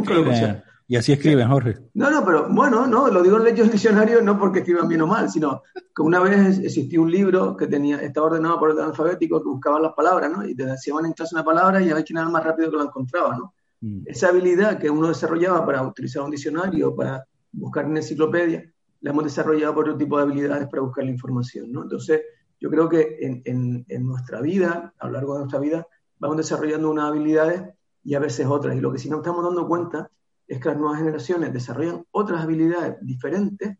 escriben, 0.96 1.48
Jorge. 1.48 1.76
No, 1.94 2.10
no, 2.10 2.24
pero 2.24 2.48
bueno, 2.48 2.86
no, 2.86 3.08
lo 3.08 3.22
digo 3.22 3.38
en 3.38 3.46
el 3.46 3.70
diccionario 3.70 4.22
no 4.22 4.38
porque 4.38 4.60
escriban 4.60 4.88
bien 4.88 5.02
o 5.02 5.06
mal, 5.06 5.28
sino 5.28 5.62
que 5.94 6.02
una 6.02 6.18
vez 6.20 6.58
existía 6.60 6.98
un 6.98 7.10
libro 7.10 7.54
que 7.54 7.66
tenía, 7.66 8.00
estaba 8.00 8.28
ordenado 8.28 8.58
por 8.58 8.70
el 8.70 8.80
alfabético 8.80 9.42
que 9.42 9.50
buscaba 9.50 9.78
las 9.80 9.92
palabras, 9.92 10.32
¿no? 10.32 10.46
Y 10.46 10.54
te 10.54 10.64
decían 10.64 11.04
en 11.04 11.12
clase 11.12 11.34
una 11.34 11.44
palabra 11.44 11.82
y 11.82 11.90
a 11.90 11.94
ver 11.94 12.04
quién 12.04 12.18
era 12.18 12.28
más 12.30 12.42
rápido 12.42 12.70
que 12.70 12.78
la 12.78 12.84
encontraba, 12.84 13.36
¿no? 13.36 13.52
Mm. 13.82 14.04
Esa 14.06 14.28
habilidad 14.28 14.78
que 14.78 14.88
uno 14.88 15.08
desarrollaba 15.08 15.66
para 15.66 15.82
utilizar 15.82 16.22
un 16.22 16.30
diccionario, 16.30 16.96
para 16.96 17.22
buscar 17.52 17.84
una 17.84 17.98
enciclopedia, 17.98 18.72
la 19.02 19.10
hemos 19.10 19.24
desarrollado 19.24 19.74
por 19.74 19.84
otro 19.84 19.98
tipo 19.98 20.16
de 20.16 20.22
habilidades 20.22 20.68
para 20.68 20.82
buscar 20.82 21.04
la 21.04 21.10
información, 21.10 21.70
¿no? 21.70 21.82
Entonces, 21.82 22.22
yo 22.58 22.70
creo 22.70 22.88
que 22.88 23.18
en, 23.20 23.84
en, 23.86 24.06
nuestra 24.06 24.40
vida, 24.40 24.94
a 24.98 25.06
lo 25.06 25.12
largo 25.12 25.34
de 25.34 25.40
nuestra 25.40 25.60
vida, 25.60 25.86
vamos 26.18 26.38
desarrollando 26.38 26.90
unas 26.90 27.10
habilidades 27.10 27.62
y 28.02 28.14
a 28.14 28.18
veces 28.18 28.46
otras. 28.46 28.74
Y 28.74 28.80
lo 28.80 28.90
que 28.90 28.98
sí 28.98 29.08
nos 29.08 29.18
estamos 29.18 29.44
dando 29.44 29.68
cuenta 29.68 30.10
es 30.48 30.60
que 30.60 30.68
las 30.68 30.78
nuevas 30.78 30.98
generaciones 30.98 31.52
desarrollan 31.52 32.04
otras 32.10 32.42
habilidades 32.42 32.96
diferentes 33.02 33.76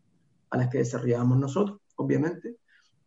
a 0.49 0.57
las 0.57 0.69
que 0.69 0.77
desarrollábamos 0.79 1.37
nosotros, 1.37 1.79
obviamente, 1.95 2.57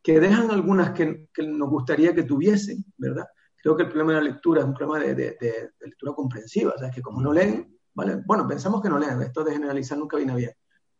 que 0.02 0.21
dejan 0.21 0.50
algunas 0.50 0.90
que, 0.90 1.28
que 1.33 1.47
nos 1.47 1.71
gustaría 1.71 2.14
que 2.14 2.25
tuviesen, 2.25 2.85
¿verdad? 2.99 3.26
Creo 3.57 3.76
que 3.76 3.85
el 3.85 3.88
problema 3.88 4.12
de 4.12 4.19
la 4.19 4.31
lectura 4.31 4.61
es 4.61 4.66
un 4.66 4.75
problema 4.75 4.99
de, 4.99 5.14
de, 5.14 5.71
lectura 5.81 6.12
comprensiva, 6.12 6.73
o 6.75 6.78
sea, 6.78 6.88
es 6.88 6.95
que 6.95 7.02
como 7.02 7.23
no 7.23 7.33
leen, 7.33 7.78
¿vale? 7.95 8.21
Bueno, 8.26 8.47
pensamos 8.47 8.83
que 8.83 8.88
no 8.88 8.99
leen, 8.99 9.23
esto 9.23 9.45
de 9.45 9.52
generalizar 9.52 9.97
nunca 9.97 10.16
viene 10.16 10.35
bien. 10.35 10.50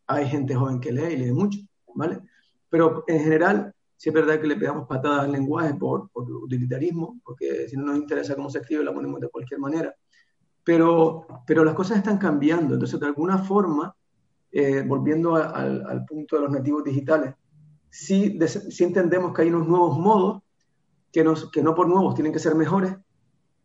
Hay 0.07 0.29
gente 0.29 0.55
joven 0.55 0.81
que 0.81 0.93
lee 0.93 1.15
y 1.15 1.17
lee 1.17 1.33
mucho, 1.33 1.59
¿vale? 1.95 2.21
Pero 2.71 3.05
en 3.09 3.21
general 3.21 3.75
si 4.03 4.09
es 4.09 4.15
verdad 4.17 4.41
que 4.41 4.49
le 4.49 4.57
pegamos 4.57 4.89
patadas 4.89 5.21
al 5.21 5.31
lenguaje 5.31 5.75
por, 5.75 6.11
utilitarismo, 6.13 7.21
porque 7.23 7.69
si 7.69 7.77
no 7.77 7.85
nos 7.85 7.99
interesa 7.99 8.35
cómo 8.35 8.51
se 8.51 8.59
escribe, 8.59 8.83
la 8.83 8.93
ponemos 8.93 9.21
de 9.21 9.29
cualquier 9.29 9.61
manera. 9.61 9.95
Pero, 10.65 11.27
pero 11.47 11.65
las 11.65 11.75
cosas 11.75 11.99
están 11.99 12.19
cambiando. 12.19 12.75
Entonces, 12.75 12.99
de 13.01 13.07
alguna 13.07 13.39
forma, 13.39 13.95
eh, 14.51 14.83
volviendo 14.87 15.35
al 15.35 16.05
punto 16.05 16.37
de 16.37 16.43
los 16.43 16.53
nativos 16.53 16.85
digitales, 16.85 17.35
sí, 17.93 18.39
entendemos 18.81 19.35
que 19.35 19.43
hay 19.43 19.49
unos 19.49 19.69
nuevos 19.69 19.99
modos 19.99 20.43
que, 21.13 21.23
nos, 21.23 21.51
que 21.51 21.63
no 21.63 21.75
por 21.75 21.89
nuevos 21.89 22.15
tienen 22.15 22.33
que 22.33 22.39
ser 22.39 22.55
mejores, 22.55 22.97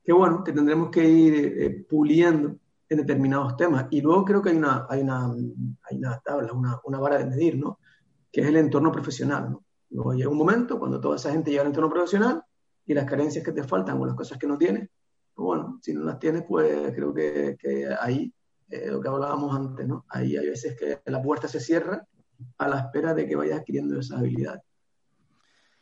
que 0.04 0.13
bueno, 0.13 0.44
que 0.44 0.51
tendremos 0.51 0.89
que 0.89 1.08
ir 1.08 1.34
eh, 1.36 1.86
puliendo 1.89 2.58
en 2.89 2.98
determinados 2.98 3.56
temas. 3.56 3.88
Y 3.89 4.01
luego 4.01 4.25
creo 4.25 4.42
que 4.42 4.50
hay 4.50 4.58
una, 4.58 4.86
hay 4.89 5.01
una, 5.01 5.34
hay 5.84 5.98
una 5.98 6.20
tabla, 6.20 6.54
una, 6.54 6.80
una 6.84 7.00
vara 7.00 7.18
de 7.18 7.25
medir, 7.25 7.58
¿no? 7.58 7.80
Que 8.32 8.42
es 8.42 8.48
el 8.48 8.58
entorno 8.58 8.92
profesional, 8.92 9.51
¿no? 9.51 9.63
Luego 9.89 10.13
llega 10.13 10.30
un 10.30 10.38
momento 10.38 10.77
cuando 10.77 11.00
toda 11.00 11.16
esa 11.16 11.32
gente 11.32 11.50
llega 11.50 11.62
al 11.62 11.68
entorno 11.68 11.89
profesional 11.89 12.44
y 12.86 12.94
las 12.94 13.06
carencias 13.06 13.44
que 13.44 13.54
te 13.54 13.63
faltan 13.63 14.00
o 14.01 14.06
las 14.06 14.16
cosas 14.16 14.38
que 14.38 14.48
no 14.48 14.58
tienes, 14.58 14.89
bueno, 15.46 15.79
si 15.82 15.94
no 15.94 16.03
las 16.03 16.20
tienes, 16.20 16.44
pues 16.48 16.94
creo 16.96 17.13
que, 17.13 17.56
que 17.60 17.88
ahí, 18.00 18.34
eh, 18.70 18.88
lo 18.88 19.00
que 19.00 19.08
hablábamos 19.08 19.56
antes, 19.56 19.88
¿no? 19.88 20.06
Ahí 20.10 20.36
hay 20.36 20.50
veces 20.50 20.75
que 20.75 21.00
la 21.06 21.22
puerta 21.22 21.48
se 21.48 21.60
cierra 21.60 22.06
a 22.58 22.67
la 22.67 22.79
espera 22.79 23.13
de 23.13 23.27
que 23.27 23.36
vayas 23.36 23.60
adquiriendo 23.60 24.00
esas 24.00 24.20
habilidades. 24.20 24.63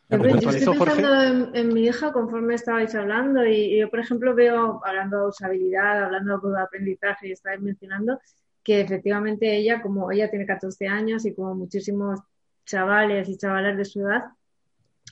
Yo, 0.10 0.18
estoy 0.18 0.78
pensando 0.78 1.56
en, 1.56 1.74
mi 1.74 1.86
hija 1.86 2.12
conforme 2.12 2.54
estabais 2.54 2.94
hablando 2.94 3.44
y, 3.44 3.80
yo, 3.80 3.90
por 3.90 4.00
ejemplo, 4.00 4.36
veo, 4.36 4.80
hablando 4.86 5.22
de 5.22 5.28
usabilidad, 5.30 6.04
hablando 6.04 6.38
de 6.38 6.62
aprendizaje 6.62 7.30
y 7.30 7.32
estabais 7.32 7.60
mencionando, 7.60 8.20
que 8.64 8.82
efectivamente 8.82 9.56
ella, 9.56 9.82
como 9.82 10.12
ella 10.12 10.30
tiene 10.30 10.46
14 10.46 10.88
años 10.88 11.26
y 11.26 11.34
como 11.34 11.56
muchísimos 11.56 12.20
chavales 12.66 13.30
y 13.30 13.38
chavalas 13.38 13.78
de 13.78 13.86
su 13.86 14.02
edad 14.02 14.26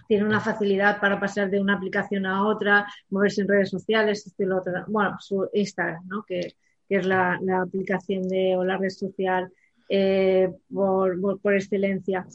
tienen 0.08 0.28
una 0.28 0.40
facilidad 0.40 1.00
para 1.00 1.20
pasar 1.20 1.50
de 1.50 1.60
una 1.60 1.76
aplicación 1.76 2.26
a 2.26 2.46
otra, 2.46 2.88
moverse 3.10 3.42
en 3.42 3.48
redes 3.48 3.70
sociales, 3.70 4.26
este 4.26 4.52
otro. 4.52 4.74
Bueno, 4.88 5.18
su 5.20 5.50
Instagram, 5.54 6.08
¿no? 6.08 6.24
que, 6.24 6.56
es 6.90 7.06
la, 7.08 7.40
aplicación 7.62 8.28
de 8.28 8.56
o 8.56 8.64
la 8.64 8.78
red 8.78 8.90
social 8.90 9.52
eh, 9.90 10.52
por, 10.72 11.40
por, 11.42 11.56
excelencia. 11.56 12.26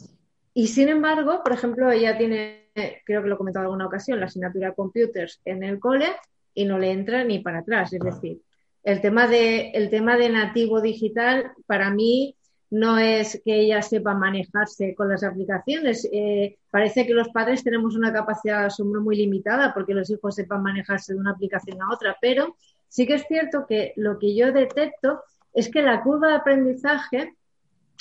Y 0.53 0.67
sin 0.67 0.89
embargo, 0.89 1.41
por 1.43 1.53
ejemplo, 1.53 1.89
ella 1.91 2.17
tiene, 2.17 2.71
creo 3.05 3.21
que 3.21 3.29
lo 3.29 3.35
he 3.35 3.37
comentado 3.37 3.63
en 3.63 3.67
alguna 3.67 3.87
ocasión, 3.87 4.19
la 4.19 4.25
asignatura 4.25 4.73
Computers 4.73 5.39
en 5.45 5.63
el 5.63 5.79
cole 5.79 6.07
y 6.53 6.65
no 6.65 6.77
le 6.77 6.91
entra 6.91 7.23
ni 7.23 7.39
para 7.39 7.59
atrás. 7.59 7.93
Es 7.93 8.01
decir, 8.01 8.41
el 8.83 9.01
tema 9.01 9.27
de, 9.27 9.69
el 9.71 9.89
tema 9.89 10.17
de 10.17 10.29
nativo 10.29 10.81
digital, 10.81 11.51
para 11.65 11.89
mí, 11.91 12.35
no 12.71 12.99
es 12.99 13.41
que 13.43 13.61
ella 13.61 13.81
sepa 13.81 14.13
manejarse 14.13 14.93
con 14.93 15.09
las 15.09 15.23
aplicaciones. 15.23 16.07
Eh, 16.11 16.57
parece 16.69 17.05
que 17.07 17.13
los 17.13 17.29
padres 17.29 17.63
tenemos 17.63 17.95
una 17.95 18.13
capacidad 18.13 18.59
de 18.59 18.65
asombro 18.67 19.01
muy 19.01 19.15
limitada 19.15 19.73
porque 19.73 19.93
los 19.93 20.09
hijos 20.09 20.35
sepan 20.35 20.61
manejarse 20.61 21.13
de 21.13 21.19
una 21.19 21.31
aplicación 21.31 21.81
a 21.81 21.91
otra, 21.91 22.15
pero 22.21 22.55
sí 22.87 23.07
que 23.07 23.15
es 23.15 23.25
cierto 23.27 23.65
que 23.67 23.93
lo 23.95 24.19
que 24.19 24.35
yo 24.35 24.51
detecto 24.51 25.21
es 25.53 25.69
que 25.69 25.81
la 25.81 26.03
curva 26.03 26.29
de 26.29 26.35
aprendizaje 26.35 27.33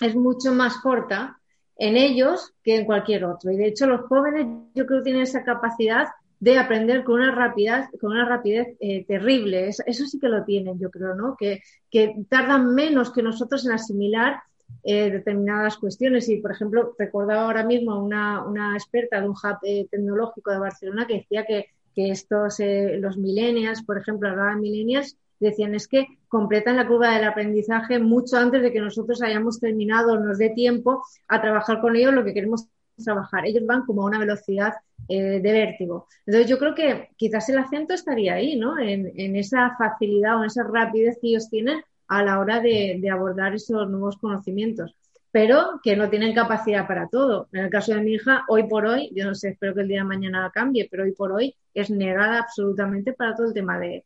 es 0.00 0.14
mucho 0.14 0.52
más 0.52 0.76
corta 0.78 1.38
en 1.76 1.96
ellos 1.96 2.52
que 2.62 2.76
en 2.76 2.84
cualquier 2.84 3.24
otro. 3.24 3.50
Y 3.50 3.56
de 3.56 3.68
hecho 3.68 3.86
los 3.86 4.02
jóvenes 4.02 4.46
yo 4.74 4.84
creo 4.84 5.00
que 5.00 5.04
tienen 5.04 5.22
esa 5.22 5.44
capacidad 5.44 6.08
de 6.40 6.58
aprender 6.58 7.04
con 7.04 7.20
una 7.20 7.34
rapidez, 7.34 7.86
con 8.00 8.12
una 8.12 8.24
rapidez 8.24 8.76
eh, 8.80 9.04
terrible. 9.06 9.68
Eso, 9.68 10.06
sí 10.06 10.18
que 10.20 10.28
lo 10.28 10.44
tienen, 10.44 10.78
yo 10.78 10.90
creo, 10.90 11.14
¿no? 11.14 11.36
Que, 11.36 11.62
que 11.90 12.14
tardan 12.28 12.74
menos 12.74 13.12
que 13.12 13.22
nosotros 13.22 13.64
en 13.66 13.72
asimilar 13.72 14.40
eh, 14.84 15.10
determinadas 15.10 15.76
cuestiones. 15.76 16.28
Y, 16.28 16.38
por 16.38 16.52
ejemplo, 16.52 16.94
recordaba 16.98 17.42
ahora 17.42 17.64
mismo 17.64 17.92
a 17.92 18.02
una, 18.02 18.44
una 18.44 18.74
experta 18.74 19.20
de 19.20 19.28
un 19.28 19.34
hub 19.34 19.58
eh, 19.62 19.86
tecnológico 19.90 20.50
de 20.50 20.58
Barcelona 20.58 21.06
que 21.06 21.14
decía 21.14 21.44
que, 21.44 21.66
que 21.94 22.10
estos, 22.10 22.58
eh, 22.60 22.96
los 22.98 23.16
millennials, 23.18 23.82
por 23.82 23.98
ejemplo, 23.98 24.28
hablaban 24.28 24.60
millennials, 24.60 25.16
decían 25.40 25.74
es 25.74 25.88
que 25.88 26.06
completan 26.28 26.76
la 26.76 26.86
curva 26.86 27.14
del 27.14 27.26
aprendizaje 27.26 27.98
mucho 27.98 28.38
antes 28.38 28.62
de 28.62 28.72
que 28.72 28.80
nosotros 28.80 29.20
hayamos 29.22 29.60
terminado, 29.60 30.18
nos 30.18 30.38
dé 30.38 30.50
tiempo 30.50 31.02
a 31.28 31.40
trabajar 31.40 31.80
con 31.80 31.94
ellos 31.94 32.14
lo 32.14 32.24
que 32.24 32.34
queremos 32.34 32.66
trabajar. 33.04 33.46
Ellos 33.46 33.66
van 33.66 33.84
como 33.84 34.02
a 34.02 34.06
una 34.06 34.18
velocidad 34.18 34.72
de 35.06 35.40
vértigo. 35.40 36.06
Entonces 36.26 36.50
yo 36.50 36.58
creo 36.58 36.74
que 36.74 37.08
quizás 37.16 37.48
el 37.48 37.58
acento 37.58 37.94
estaría 37.94 38.34
ahí, 38.34 38.56
¿no? 38.56 38.78
En, 38.78 39.12
en, 39.16 39.36
esa 39.36 39.74
facilidad 39.78 40.36
o 40.36 40.40
en 40.40 40.46
esa 40.46 40.64
rapidez 40.64 41.18
que 41.20 41.28
ellos 41.28 41.48
tienen 41.48 41.82
a 42.08 42.22
la 42.22 42.40
hora 42.40 42.60
de, 42.60 43.00
abordar 43.10 43.54
esos 43.54 43.88
nuevos 43.88 44.16
conocimientos, 44.16 44.94
pero 45.30 45.80
que 45.82 45.96
no 45.96 46.08
tienen 46.08 46.34
capacidad 46.34 46.86
para 46.86 47.08
todo. 47.08 47.48
En 47.52 47.64
el 47.64 47.70
caso 47.70 47.94
de 47.94 48.00
mi 48.00 48.14
hija, 48.14 48.44
hoy 48.48 48.64
por 48.64 48.86
hoy, 48.86 49.10
yo 49.14 49.26
no 49.26 49.34
sé, 49.34 49.50
espero 49.50 49.74
que 49.74 49.82
el 49.82 49.88
día 49.88 49.98
de 49.98 50.08
mañana 50.08 50.50
cambie, 50.52 50.88
pero 50.90 51.04
hoy 51.04 51.12
por 51.12 51.32
hoy 51.32 51.54
es 51.74 51.90
negada 51.90 52.38
absolutamente 52.38 53.12
para 53.12 53.34
todo 53.34 53.48
el 53.48 53.54
tema 53.54 53.78
de, 53.78 54.04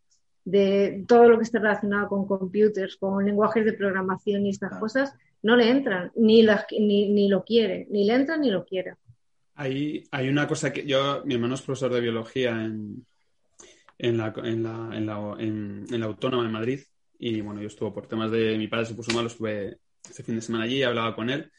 todo 1.07 1.29
lo 1.29 1.39
que 1.39 1.45
esté 1.45 1.59
relacionado 1.59 2.09
con 2.09 2.27
computers, 2.27 2.97
con 2.97 3.25
lenguajes 3.25 3.65
de 3.65 3.73
programación 3.73 4.45
y 4.45 4.51
estas 4.51 4.79
cosas, 4.79 5.15
no 5.43 5.57
le 5.57 5.71
entran, 5.71 6.11
ni, 6.17 6.45
ni, 6.79 7.09
ni, 7.09 7.29
lo 7.29 7.45
quiere, 7.45 7.87
ni 7.91 8.05
le 8.05 8.15
entran 8.15 8.41
ni 8.41 8.51
lo 8.51 8.65
quiere. 8.65 8.95
Hay, 9.55 10.05
hay 10.11 10.29
una 10.29 10.47
cosa 10.49 10.73
que 10.73 10.85
yo, 10.85 11.23
mi 11.25 11.35
hermano 11.35 11.55
es 11.55 11.63
profesor 11.63 11.93
de 11.93 12.01
biología 12.01 12.51
en, 12.51 13.05
en 14.03 14.19
la, 14.19 14.35
en 14.37 14.63
la, 14.63 14.91
en 14.93 15.07
la, 15.07 15.37
en, 15.39 16.01
la 16.01 16.07
Autónoma 16.07 16.43
de 16.43 16.49
Madrid. 16.49 16.81
Y 17.25 17.41
bueno, 17.41 17.61
yo 17.61 17.69
estuve 17.69 17.93
por 17.93 18.09
temas 18.09 18.33
de 18.33 18.59
mi 18.59 18.67
padre 18.67 18.85
se 18.85 18.95
puso 18.95 19.13
malo, 19.13 19.29
estuve 19.29 19.79
este 20.05 20.25
fin 20.25 20.35
de 20.35 20.43
semana 20.43 20.65
allí, 20.65 20.83
hablaba 20.83 21.15
con 21.15 21.31
él. 21.31 21.53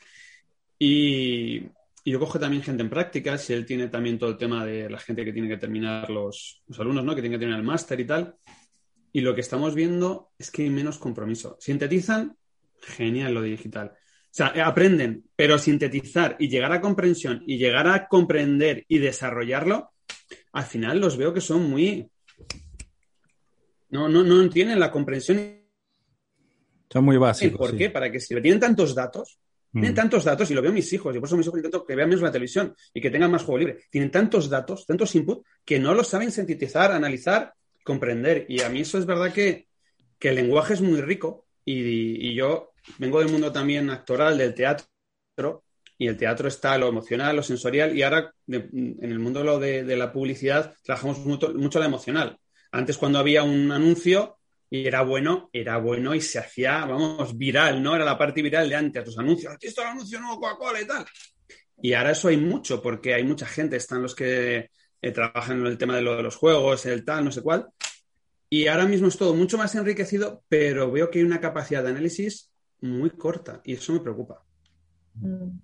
Y, 0.78 1.60
y 2.04 2.12
yo 2.12 2.20
cojo 2.20 2.38
también 2.38 2.62
gente 2.62 2.84
en 2.84 2.90
prácticas 2.90 3.50
y 3.50 3.54
él 3.54 3.66
tiene 3.66 3.88
también 3.88 4.20
todo 4.20 4.32
el 4.32 4.38
tema 4.38 4.66
de 4.66 4.90
la 4.90 5.00
gente 5.00 5.24
que 5.24 5.32
tiene 5.32 5.48
que 5.48 5.56
terminar 5.56 6.10
los, 6.10 6.62
los 6.68 6.80
alumnos, 6.82 7.06
¿no? 7.06 7.16
Que 7.16 7.22
tienen 7.22 7.40
que 7.40 7.44
terminar 7.44 7.62
el 7.62 7.66
máster 7.66 7.98
y 7.98 8.06
tal. 8.06 8.36
Y 9.14 9.22
lo 9.22 9.34
que 9.34 9.40
estamos 9.40 9.74
viendo 9.74 10.32
es 10.38 10.52
que 10.52 10.64
hay 10.64 10.70
menos 10.70 10.98
compromiso. 10.98 11.56
Sintetizan, 11.62 12.36
genial 12.82 13.34
lo 13.34 13.42
digital. 13.42 13.94
O 13.96 13.96
sea, 14.32 14.48
aprenden, 14.66 15.24
pero 15.34 15.58
sintetizar 15.58 16.36
y 16.40 16.50
llegar 16.50 16.74
a 16.74 16.82
comprensión 16.82 17.42
y 17.48 17.58
llegar 17.58 17.88
a 17.88 18.10
comprender 18.10 18.84
y 18.90 18.98
desarrollarlo, 18.98 19.94
al 20.52 20.64
final 20.66 21.00
los 21.00 21.16
veo 21.16 21.34
que 21.34 21.40
son 21.40 21.70
muy... 21.70 22.10
No, 23.94 24.10
no, 24.10 24.24
no 24.24 24.50
tienen 24.50 24.80
la 24.80 24.90
comprensión. 24.90 25.62
Son 26.92 27.06
muy 27.06 27.18
básicos. 27.18 27.60
¿Por 27.60 27.78
qué? 27.78 27.92
Para 27.92 28.12
que 28.12 28.20
si 28.20 28.34
tienen 28.42 28.60
tantos 28.60 28.96
datos, 28.96 29.40
tienen 29.72 29.92
mm. 29.92 29.96
tantos 29.96 30.24
datos, 30.24 30.50
y 30.50 30.56
lo 30.56 30.64
veo 30.64 30.72
mis 30.72 30.92
hijos, 30.94 31.16
y 31.16 31.20
por 31.20 31.28
eso 31.28 31.38
mis 31.38 31.46
hijos 31.46 31.60
intento 31.60 31.86
que 31.86 31.96
vean 31.96 32.10
menos 32.10 32.24
la 32.24 32.32
televisión 32.32 32.76
y 32.92 33.00
que 33.00 33.12
tengan 33.12 33.30
más 33.30 33.44
juego 33.44 33.60
libre. 33.60 33.82
Tienen 33.92 34.10
tantos 34.10 34.50
datos, 34.50 34.88
tantos 34.88 35.14
input, 35.14 35.46
que 35.64 35.78
no 35.78 35.94
lo 35.94 36.04
saben 36.04 36.32
sintetizar, 36.32 36.92
analizar, 36.92 37.54
comprender. 37.84 38.48
Y 38.50 38.62
a 38.62 38.70
mí 38.70 38.82
eso 38.82 38.98
es 38.98 39.06
verdad 39.06 39.32
que, 39.32 39.68
que 40.18 40.30
el 40.30 40.36
lenguaje 40.38 40.74
es 40.74 40.82
muy 40.82 41.00
rico, 41.00 41.46
y, 41.64 42.30
y 42.30 42.34
yo 42.34 42.72
vengo 42.98 43.20
del 43.20 43.30
mundo 43.30 43.52
también 43.52 43.92
actoral, 43.92 44.40
del 44.40 44.56
teatro, 44.56 45.64
y 46.00 46.08
el 46.08 46.18
teatro 46.18 46.48
está 46.48 46.80
lo 46.80 46.88
emocional, 46.88 47.36
lo 47.36 47.44
sensorial, 47.44 47.96
y 47.96 48.02
ahora 48.02 48.34
en 48.48 48.98
el 49.00 49.20
mundo 49.20 49.60
de, 49.60 49.84
de 49.84 49.96
la 49.98 50.12
publicidad 50.12 50.74
trabajamos 50.84 51.20
mucho, 51.20 51.54
mucho 51.54 51.80
la 51.80 51.86
emocional. 51.86 52.40
Antes 52.74 52.98
cuando 52.98 53.20
había 53.20 53.44
un 53.44 53.72
anuncio 53.72 54.40
y 54.68 54.88
era 54.88 55.04
bueno, 55.04 55.52
era 55.54 55.78
bueno 55.78 56.16
y 56.16 56.22
se 56.22 56.40
hacía, 56.40 56.86
vamos, 56.86 57.38
viral, 57.38 57.84
¿no? 57.84 57.96
Era 57.96 58.04
la 58.04 58.18
parte 58.18 58.42
viral 58.42 58.68
de 58.68 58.76
antes, 58.76 59.04
tus 59.04 59.20
anuncios, 59.20 59.54
aquí 59.54 59.68
está 59.68 59.84
el 59.84 59.90
anuncio 59.90 60.20
nuevo 60.20 60.40
Coca-Cola 60.40 60.82
y 60.82 60.88
tal. 60.88 61.06
Y 61.80 61.94
ahora 61.94 62.12
eso 62.12 62.30
hay 62.30 62.38
mucho, 62.38 62.82
porque 62.82 63.14
hay 63.14 63.24
mucha 63.24 63.46
gente, 63.46 63.76
están 63.76 64.02
los 64.02 64.16
que 64.16 64.72
eh, 65.02 65.12
trabajan 65.12 65.60
en 65.60 65.68
el 65.68 65.78
tema 65.78 65.96
de, 65.96 66.02
lo, 66.02 66.16
de 66.16 66.24
los 66.24 66.36
juegos, 66.36 66.88
el 66.88 67.06
tal, 67.06 67.24
no 67.26 67.32
sé 67.32 67.44
cuál. 67.44 67.68
Y 68.50 68.66
ahora 68.66 68.88
mismo 68.88 69.08
es 69.08 69.18
todo 69.18 69.36
mucho 69.36 69.60
más 69.60 69.76
enriquecido, 69.76 70.44
pero 70.50 70.92
veo 70.92 71.12
que 71.12 71.20
hay 71.20 71.26
una 71.26 71.40
capacidad 71.40 71.84
de 71.84 71.92
análisis 71.92 72.52
muy 72.82 73.12
corta 73.12 73.62
y 73.64 73.74
eso 73.74 73.94
me 73.94 74.00
preocupa. 74.00 74.44
Mm. 75.14 75.60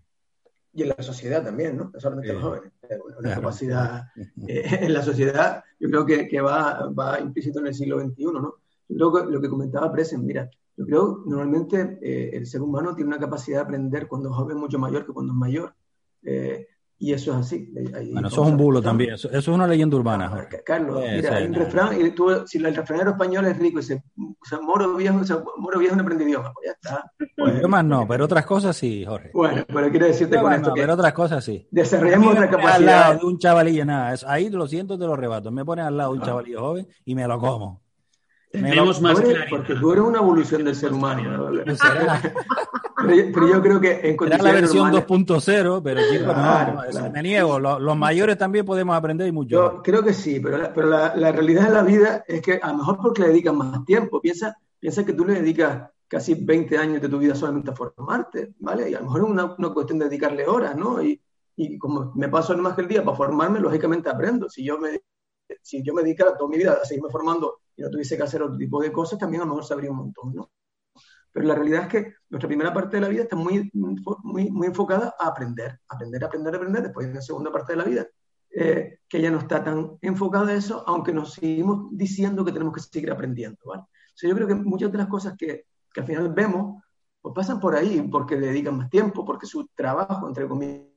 Y 0.73 0.83
en 0.83 0.89
la 0.89 1.01
sociedad 1.01 1.43
también, 1.43 1.77
¿no? 1.77 1.89
No 1.91 1.99
solamente 1.99 2.33
los 2.33 2.43
jóvenes. 2.43 2.71
Una 3.17 3.35
capacidad 3.35 4.03
eh, 4.47 4.63
en 4.81 4.93
la 4.93 5.01
sociedad, 5.01 5.63
yo 5.79 5.89
creo 5.89 6.05
que, 6.05 6.27
que 6.27 6.41
va, 6.41 6.88
va, 6.89 7.19
implícito 7.19 7.59
en 7.59 7.67
el 7.67 7.73
siglo 7.73 7.99
XXI, 7.99 8.23
¿no? 8.25 8.55
Yo 8.88 9.11
creo 9.11 9.25
que 9.25 9.31
lo 9.31 9.41
que 9.41 9.49
comentaba 9.49 9.91
Presen, 9.91 10.25
mira, 10.25 10.49
yo 10.75 10.85
creo 10.85 11.23
normalmente 11.25 11.99
eh, 12.01 12.31
el 12.33 12.47
ser 12.47 12.61
humano 12.61 12.95
tiene 12.95 13.09
una 13.09 13.19
capacidad 13.19 13.57
de 13.57 13.63
aprender 13.63 14.07
cuando 14.07 14.29
es 14.29 14.35
joven 14.35 14.57
mucho 14.57 14.79
mayor 14.79 15.05
que 15.05 15.11
cuando 15.11 15.33
es 15.33 15.38
mayor. 15.38 15.75
Eh, 16.23 16.67
y 17.01 17.13
eso 17.13 17.31
es 17.31 17.37
así. 17.37 17.71
bueno, 18.11 18.27
eso 18.27 18.43
es 18.43 18.49
un 18.49 18.57
bulo 18.57 18.81
también. 18.81 19.13
Eso, 19.13 19.31
es 19.31 19.47
una 19.47 19.65
leyenda 19.65 19.95
urbana. 19.95 20.27
Jorge. 20.27 20.61
Carlos, 20.65 21.01
mira, 21.01 21.37
hay 21.37 21.45
un 21.45 21.53
refrán, 21.53 21.99
y 21.99 22.11
tú, 22.11 22.45
si 22.45 22.57
el 22.57 22.75
refranero 22.75 23.11
español 23.11 23.45
es 23.45 23.57
rico 23.57 23.79
y 23.79 23.83
se, 23.83 24.03
o 24.17 24.45
sea, 24.45 24.59
moro 24.59 24.93
viejo, 24.95 25.19
o 25.19 25.23
sea, 25.23 25.41
moro 25.57 25.79
viejo 25.79 25.95
no 25.95 26.01
aprende 26.01 26.25
idioma, 26.25 26.51
pues 26.53 26.67
ya 26.67 26.73
está. 26.73 27.11
Bueno, 27.37 27.67
más 27.69 27.85
no, 27.85 28.05
pero 28.05 28.25
otras 28.25 28.45
cosas 28.45 28.75
sí, 28.75 29.05
Jorge. 29.05 29.31
Bueno, 29.33 29.63
pero 29.65 29.89
quiero 29.89 30.07
decirte 30.07 30.41
con 30.41 30.51
esto 30.51 30.69
no, 30.69 30.75
pero 30.75 30.93
otras 30.93 31.13
cosas 31.13 31.43
sí. 31.43 31.65
Desarrollamos 31.71 32.33
otra 32.33 32.49
capacidad. 32.49 32.75
Al 32.75 32.85
lado 32.85 33.19
de 33.19 33.25
un 33.25 33.39
chavalillo, 33.39 33.85
nada, 33.85 34.15
ahí 34.27 34.49
lo 34.49 34.67
siento, 34.67 34.99
te 34.99 35.05
lo 35.05 35.15
rebato. 35.15 35.51
Me 35.51 35.63
pones 35.63 35.85
al 35.85 35.95
lado 35.95 36.11
de 36.11 36.17
un 36.17 36.23
ah. 36.23 36.25
chavalillo 36.25 36.59
joven 36.59 36.87
y 37.05 37.15
me 37.15 37.25
lo 37.25 37.39
como. 37.39 37.81
Tenemos 38.51 38.99
más 39.01 39.21
Porque 39.49 39.75
tú 39.75 39.93
eres 39.93 40.03
una 40.03 40.19
evolución 40.19 40.65
del 40.65 40.75
ser 40.75 40.91
humano. 40.91 41.49
pero, 43.33 43.47
yo 43.47 43.62
creo 43.62 43.79
que 43.79 43.99
en 44.03 44.17
condiciones 44.17 44.53
la 44.53 44.62
versión 44.62 44.91
2.0, 44.91 45.81
pero 45.83 46.01
no, 47.01 47.12
me 47.12 47.23
niego. 47.23 47.59
Los, 47.59 47.97
mayores 47.97 48.38
también 48.38 48.65
podemos 48.65 48.95
aprender 48.95 49.27
y 49.27 49.31
mucho. 49.31 49.49
Yo 49.49 49.81
creo 49.83 50.03
que 50.03 50.13
sí, 50.13 50.39
pero, 50.39 50.57
la, 50.57 50.73
pero 50.73 50.88
la, 50.88 51.15
la, 51.15 51.31
realidad 51.31 51.67
de 51.67 51.73
la 51.73 51.83
vida 51.83 52.23
es 52.27 52.41
que 52.41 52.59
a 52.62 52.71
lo 52.71 52.77
mejor 52.77 52.97
porque 53.01 53.21
le 53.21 53.27
dedicas 53.29 53.53
más 53.53 53.85
tiempo. 53.85 54.21
Piensa, 54.21 54.57
piensa 54.79 55.05
que 55.05 55.13
tú 55.13 55.25
le 55.25 55.35
dedicas 55.35 55.89
casi 56.07 56.33
20 56.33 56.77
años 56.77 57.01
de 57.01 57.09
tu 57.09 57.19
vida 57.19 57.35
solamente 57.35 57.71
a 57.71 57.75
formarte, 57.75 58.53
¿vale? 58.59 58.89
Y 58.89 58.95
a 58.95 58.99
lo 58.99 59.05
mejor 59.05 59.21
es 59.21 59.27
una, 59.27 59.55
una 59.57 59.69
cuestión 59.69 59.99
de 59.99 60.05
dedicarle 60.05 60.47
horas, 60.47 60.75
¿no? 60.75 61.01
Y, 61.01 61.21
y 61.55 61.77
como 61.77 62.13
me 62.15 62.29
paso 62.29 62.57
más 62.57 62.73
que 62.73 62.81
el 62.81 62.88
día 62.88 63.03
para 63.03 63.17
formarme, 63.17 63.59
lógicamente 63.59 64.09
aprendo. 64.09 64.49
Si 64.49 64.63
yo 64.63 64.79
me, 64.79 65.01
si 65.62 65.83
yo 65.83 65.93
me 65.93 66.03
dedicara 66.03 66.35
toda 66.38 66.49
mi 66.49 66.57
vida 66.57 66.79
a 66.81 66.85
seguirme 66.85 67.09
formando 67.09 67.59
y 67.75 67.81
no 67.81 67.89
tuviese 67.89 68.17
que 68.17 68.23
hacer 68.23 68.41
otro 68.41 68.57
tipo 68.57 68.81
de 68.81 68.91
cosas, 68.91 69.19
también 69.19 69.41
a 69.41 69.45
lo 69.45 69.49
mejor 69.49 69.65
sabría 69.65 69.91
un 69.91 69.97
montón, 69.97 70.33
¿no? 70.33 70.49
Pero 71.31 71.45
la 71.45 71.55
realidad 71.55 71.83
es 71.83 71.87
que 71.87 72.13
nuestra 72.29 72.47
primera 72.47 72.73
parte 72.73 72.97
de 72.97 73.01
la 73.01 73.07
vida 73.07 73.23
está 73.23 73.35
muy, 73.35 73.69
muy, 73.73 74.49
muy 74.49 74.67
enfocada 74.67 75.15
a 75.19 75.27
aprender, 75.27 75.79
aprender, 75.87 76.23
aprender, 76.23 76.55
aprender. 76.55 76.83
Después 76.83 77.07
en 77.07 77.15
la 77.15 77.21
segunda 77.21 77.51
parte 77.51 77.73
de 77.73 77.77
la 77.77 77.83
vida, 77.83 78.07
eh, 78.51 78.99
que 79.07 79.21
ya 79.21 79.29
no 79.29 79.39
está 79.39 79.63
tan 79.63 79.97
enfocada 80.01 80.49
a 80.49 80.55
eso, 80.55 80.83
aunque 80.87 81.13
nos 81.13 81.33
seguimos 81.33 81.87
diciendo 81.91 82.43
que 82.43 82.51
tenemos 82.51 82.73
que 82.73 82.81
seguir 82.81 83.11
aprendiendo, 83.11 83.59
¿vale? 83.65 83.83
O 83.83 84.15
sea, 84.15 84.29
yo 84.29 84.35
creo 84.35 84.47
que 84.47 84.55
muchas 84.55 84.91
de 84.91 84.97
las 84.97 85.07
cosas 85.07 85.35
que, 85.37 85.65
que 85.93 86.01
al 86.01 86.07
final 86.07 86.33
vemos, 86.33 86.83
pues 87.21 87.33
pasan 87.35 87.59
por 87.59 87.75
ahí, 87.75 88.01
porque 88.11 88.37
dedican 88.37 88.77
más 88.77 88.89
tiempo, 88.89 89.23
porque 89.23 89.45
su 89.45 89.67
trabajo, 89.75 90.27
entre 90.27 90.47
comillas, 90.47 90.87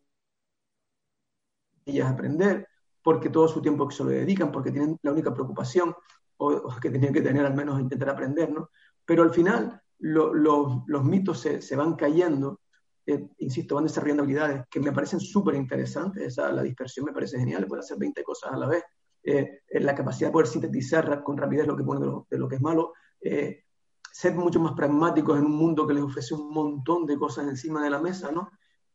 es 1.84 2.04
aprender, 2.04 2.68
porque 3.02 3.28
todo 3.28 3.48
su 3.48 3.60
tiempo 3.60 3.86
que 3.88 3.94
se 3.94 4.04
lo 4.04 4.10
dedican, 4.10 4.52
porque 4.52 4.70
tienen 4.70 4.98
la 5.02 5.12
única 5.12 5.34
preocupación 5.34 5.94
o, 6.36 6.68
que 6.80 6.90
tenían 6.90 7.12
que 7.12 7.22
tener 7.22 7.44
al 7.44 7.54
menos 7.54 7.80
intentar 7.80 8.10
aprender, 8.10 8.50
¿no? 8.50 8.70
Pero 9.04 9.22
al 9.22 9.32
final 9.32 9.80
los 10.02 11.04
mitos 11.04 11.40
se, 11.40 11.76
van 11.76 11.94
cayendo, 11.94 12.60
eh, 13.06 13.28
insisto, 13.38 13.76
van 13.76 13.84
desarrollando 13.84 14.24
habilidades 14.24 14.64
que 14.68 14.80
me 14.80 14.92
parecen 14.92 15.20
súper 15.20 15.54
interesantes, 15.54 16.24
esa, 16.24 16.50
la 16.50 16.62
dispersión 16.62 17.06
me 17.06 17.12
parece 17.12 17.38
genial, 17.38 17.66
puede 17.66 17.80
hacer 17.80 17.98
20 17.98 18.22
cosas 18.24 18.52
a 18.52 18.56
la 18.56 18.66
vez, 18.66 18.82
eh, 19.22 19.60
la 19.74 19.94
capacidad 19.94 20.28
de 20.28 20.32
poder 20.32 20.48
sintetizar 20.48 21.22
con 21.22 21.36
rapidez 21.36 21.66
lo 21.66 21.76
que 21.76 21.84
pone 21.84 22.00
de 22.28 22.38
lo, 22.38 22.48
que 22.48 22.56
es 22.56 22.60
malo, 22.60 22.92
eh, 23.20 23.64
ser 24.10 24.34
mucho 24.34 24.58
más 24.58 24.72
pragmáticos 24.72 25.38
en 25.38 25.46
un 25.46 25.56
mundo 25.56 25.86
que 25.86 25.94
les 25.94 26.02
ofrece 26.02 26.34
un 26.34 26.52
montón 26.52 27.06
de 27.06 27.16
cosas 27.16 27.46
encima 27.46 27.82
de 27.82 27.90
la 27.90 28.00
mesa, 28.00 28.32
¿no? 28.32 28.50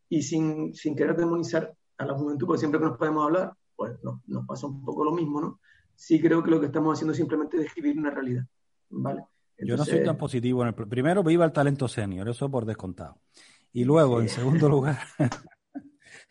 Y 0.09 0.21
sin, 0.21 0.75
sin 0.75 0.95
querer 0.95 1.15
demonizar 1.15 1.73
a 1.97 2.05
la 2.05 2.13
juventud, 2.13 2.45
porque 2.45 2.59
siempre 2.59 2.79
que 2.79 2.85
nos 2.85 2.97
podemos 2.97 3.25
hablar, 3.25 3.53
pues 3.75 3.93
nos 4.03 4.45
pasa 4.45 4.67
un 4.67 4.83
poco 4.83 5.05
lo 5.05 5.11
mismo, 5.11 5.39
¿no? 5.39 5.59
Sí 5.95 6.21
creo 6.21 6.43
que 6.43 6.51
lo 6.51 6.59
que 6.59 6.67
estamos 6.67 6.93
haciendo 6.93 7.13
es 7.13 7.17
simplemente 7.17 7.57
describir 7.57 7.97
una 7.97 8.11
realidad, 8.11 8.43
¿vale? 8.89 9.23
Yo 9.59 9.77
no 9.77 9.85
soy 9.85 10.03
tan 10.03 10.17
positivo. 10.17 10.61
En 10.61 10.69
el, 10.69 10.73
primero, 10.73 11.23
viva 11.23 11.45
el 11.45 11.51
talento 11.51 11.87
senior, 11.87 12.27
eso 12.29 12.49
por 12.49 12.65
descontado. 12.65 13.17
Y 13.73 13.83
luego, 13.83 14.21
en 14.21 14.29
segundo 14.29 14.69
lugar, 14.69 14.99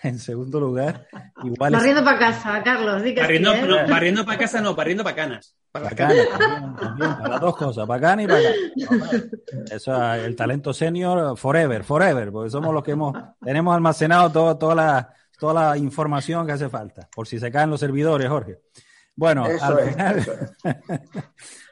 en 0.02 0.18
segundo 0.18 0.60
lugar, 0.60 1.06
igual. 1.44 1.72
Barriendo 1.72 2.04
para 2.04 2.18
casa, 2.18 2.62
Carlos. 2.62 3.02
barriendo, 3.16 3.66
no, 3.66 3.88
barriendo 3.88 4.24
para 4.24 4.38
casa, 4.38 4.60
no, 4.60 4.74
barriendo 4.74 5.04
para 5.04 5.16
canas. 5.16 5.56
Para 5.72 5.90
canas, 5.90 6.26
también, 6.80 7.16
para 7.16 7.28
las 7.28 7.40
dos 7.40 7.56
cosas, 7.56 7.86
para 7.86 8.00
canas 8.00 8.24
y 8.24 8.28
para 8.28 8.42
canas. 8.42 9.24
Eso 9.70 10.14
es 10.14 10.24
el 10.24 10.36
talento 10.36 10.72
senior 10.72 11.36
forever, 11.36 11.84
forever, 11.84 12.32
porque 12.32 12.50
somos 12.50 12.72
los 12.72 12.82
que 12.82 12.92
hemos, 12.92 13.14
tenemos 13.44 13.74
almacenado 13.74 14.30
todo, 14.30 14.56
toda 14.56 14.74
la 14.74 15.16
toda 15.38 15.54
la 15.54 15.78
información 15.78 16.46
que 16.46 16.52
hace 16.52 16.68
falta, 16.68 17.08
por 17.14 17.26
si 17.26 17.38
se 17.38 17.50
caen 17.50 17.70
los 17.70 17.80
servidores, 17.80 18.28
Jorge. 18.28 18.60
Bueno, 19.14 19.44
al 19.60 19.78
final, 19.80 20.26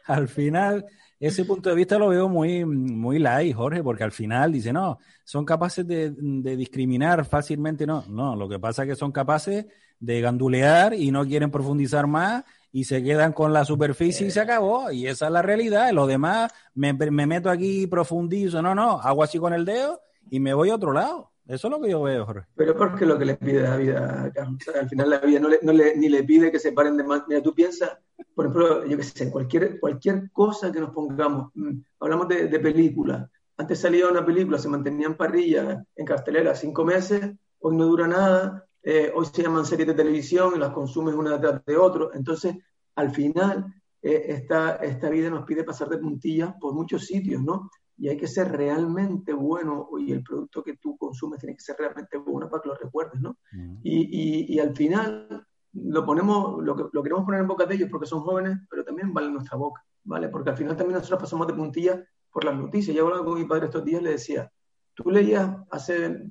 al 0.06 0.28
final, 0.28 0.86
ese 1.20 1.44
punto 1.44 1.70
de 1.70 1.76
vista 1.76 1.98
lo 1.98 2.08
veo 2.08 2.28
muy, 2.28 2.64
muy 2.64 3.18
light, 3.18 3.54
Jorge, 3.54 3.82
porque 3.82 4.04
al 4.04 4.12
final 4.12 4.52
dice, 4.52 4.72
no, 4.72 4.98
son 5.24 5.44
capaces 5.44 5.86
de, 5.86 6.10
discriminar 6.56 7.24
fácilmente, 7.24 7.86
no, 7.86 8.04
no, 8.08 8.36
lo 8.36 8.48
que 8.48 8.58
pasa 8.58 8.82
es 8.82 8.90
que 8.90 8.96
son 8.96 9.12
capaces 9.12 9.66
de 10.00 10.20
gandulear 10.20 10.94
y 10.94 11.10
no 11.10 11.24
quieren 11.24 11.50
profundizar 11.50 12.06
más 12.06 12.44
y 12.72 12.84
se 12.84 13.02
quedan 13.02 13.32
con 13.32 13.52
la 13.52 13.64
superficie 13.64 14.26
y 14.26 14.30
se 14.30 14.40
acabó, 14.40 14.90
y 14.90 15.06
esa 15.06 15.26
es 15.26 15.32
la 15.32 15.42
realidad, 15.42 15.92
lo 15.92 16.06
demás 16.06 16.52
me, 16.74 16.92
me 16.92 17.26
meto 17.26 17.48
aquí 17.48 17.82
y 17.82 17.86
profundizo, 17.86 18.60
no, 18.60 18.74
no, 18.74 19.00
hago 19.00 19.22
así 19.22 19.38
con 19.38 19.52
el 19.52 19.64
dedo 19.64 20.00
y 20.30 20.40
me 20.40 20.54
voy 20.54 20.70
a 20.70 20.74
otro 20.74 20.92
lado. 20.92 21.33
Eso 21.46 21.68
es 21.68 21.70
lo 21.70 21.80
que 21.80 21.90
yo 21.90 22.02
veo, 22.02 22.24
Jorge. 22.24 22.46
Pero 22.54 22.76
porque 22.76 23.04
lo 23.04 23.18
que 23.18 23.26
le 23.26 23.36
pide 23.36 23.62
la 23.62 23.76
vida, 23.76 24.32
al 24.34 24.88
final 24.88 25.10
la 25.10 25.18
vida 25.18 25.40
no 25.40 25.48
le, 25.48 25.58
no 25.62 25.72
le, 25.72 25.96
ni 25.96 26.08
le 26.08 26.24
pide 26.24 26.50
que 26.50 26.58
se 26.58 26.72
paren 26.72 26.96
de 26.96 27.04
más. 27.04 27.24
Mira, 27.28 27.42
tú 27.42 27.54
piensas, 27.54 27.98
por 28.34 28.46
ejemplo, 28.46 28.86
yo 28.86 28.96
qué 28.96 29.02
sé, 29.02 29.30
cualquier, 29.30 29.78
cualquier 29.78 30.30
cosa 30.32 30.72
que 30.72 30.80
nos 30.80 30.90
pongamos, 30.90 31.50
mm, 31.54 31.80
hablamos 32.00 32.28
de, 32.28 32.48
de 32.48 32.60
películas. 32.60 33.28
Antes 33.56 33.78
salía 33.78 34.08
una 34.08 34.24
película, 34.24 34.58
se 34.58 34.68
mantenía 34.68 35.06
en 35.06 35.16
parrilla, 35.16 35.84
en 35.94 36.06
cartelera, 36.06 36.54
cinco 36.54 36.84
meses, 36.84 37.30
hoy 37.60 37.76
no 37.76 37.84
dura 37.84 38.08
nada, 38.08 38.66
eh, 38.82 39.12
hoy 39.14 39.24
se 39.26 39.42
llaman 39.42 39.64
series 39.64 39.88
de 39.88 39.94
televisión 39.94 40.52
y 40.56 40.58
las 40.58 40.72
consumes 40.72 41.14
una 41.14 41.38
detrás 41.38 41.64
de 41.64 41.76
otro. 41.76 42.12
Entonces, 42.14 42.56
al 42.96 43.10
final, 43.10 43.66
eh, 44.02 44.24
esta, 44.28 44.76
esta 44.76 45.08
vida 45.08 45.30
nos 45.30 45.44
pide 45.44 45.64
pasar 45.64 45.88
de 45.88 45.98
puntillas 45.98 46.54
por 46.60 46.74
muchos 46.74 47.06
sitios, 47.06 47.42
¿no? 47.42 47.70
Y 47.96 48.08
hay 48.08 48.16
que 48.16 48.26
ser 48.26 48.50
realmente 48.50 49.32
bueno 49.32 49.88
y 49.98 50.12
el 50.12 50.22
producto 50.22 50.62
que 50.62 50.76
tú 50.76 50.96
consumes 50.96 51.40
tiene 51.40 51.54
que 51.54 51.62
ser 51.62 51.76
realmente 51.78 52.18
bueno 52.18 52.48
para 52.48 52.62
que 52.62 52.68
lo 52.68 52.74
recuerdes, 52.74 53.20
¿no? 53.20 53.36
y, 53.82 54.48
y, 54.50 54.54
y, 54.54 54.58
al 54.58 54.74
final, 54.74 55.46
lo 55.72 56.04
ponemos, 56.04 56.62
lo, 56.62 56.76
que, 56.76 56.84
lo 56.92 57.02
queremos 57.02 57.24
poner 57.24 57.40
en 57.40 57.48
boca 57.48 57.66
de 57.66 57.74
ellos 57.74 57.88
porque 57.90 58.06
son 58.06 58.20
jóvenes, 58.20 58.58
pero 58.68 58.84
también 58.84 59.12
vale 59.12 59.30
nuestra 59.30 59.56
boca, 59.56 59.84
¿vale? 60.04 60.28
Porque 60.28 60.50
al 60.50 60.56
final 60.56 60.76
también 60.76 60.98
nosotros 60.98 61.20
pasamos 61.20 61.46
de 61.46 61.54
puntilla 61.54 62.04
por 62.32 62.44
las 62.44 62.56
noticias. 62.56 62.96
Yo 62.96 63.04
hablaba 63.04 63.24
con 63.24 63.38
mi 63.38 63.46
padre 63.46 63.66
estos 63.66 63.84
días 63.84 64.02
le 64.02 64.10
decía, 64.10 64.50
tú 64.94 65.10
leías 65.10 65.50
hace 65.70 66.22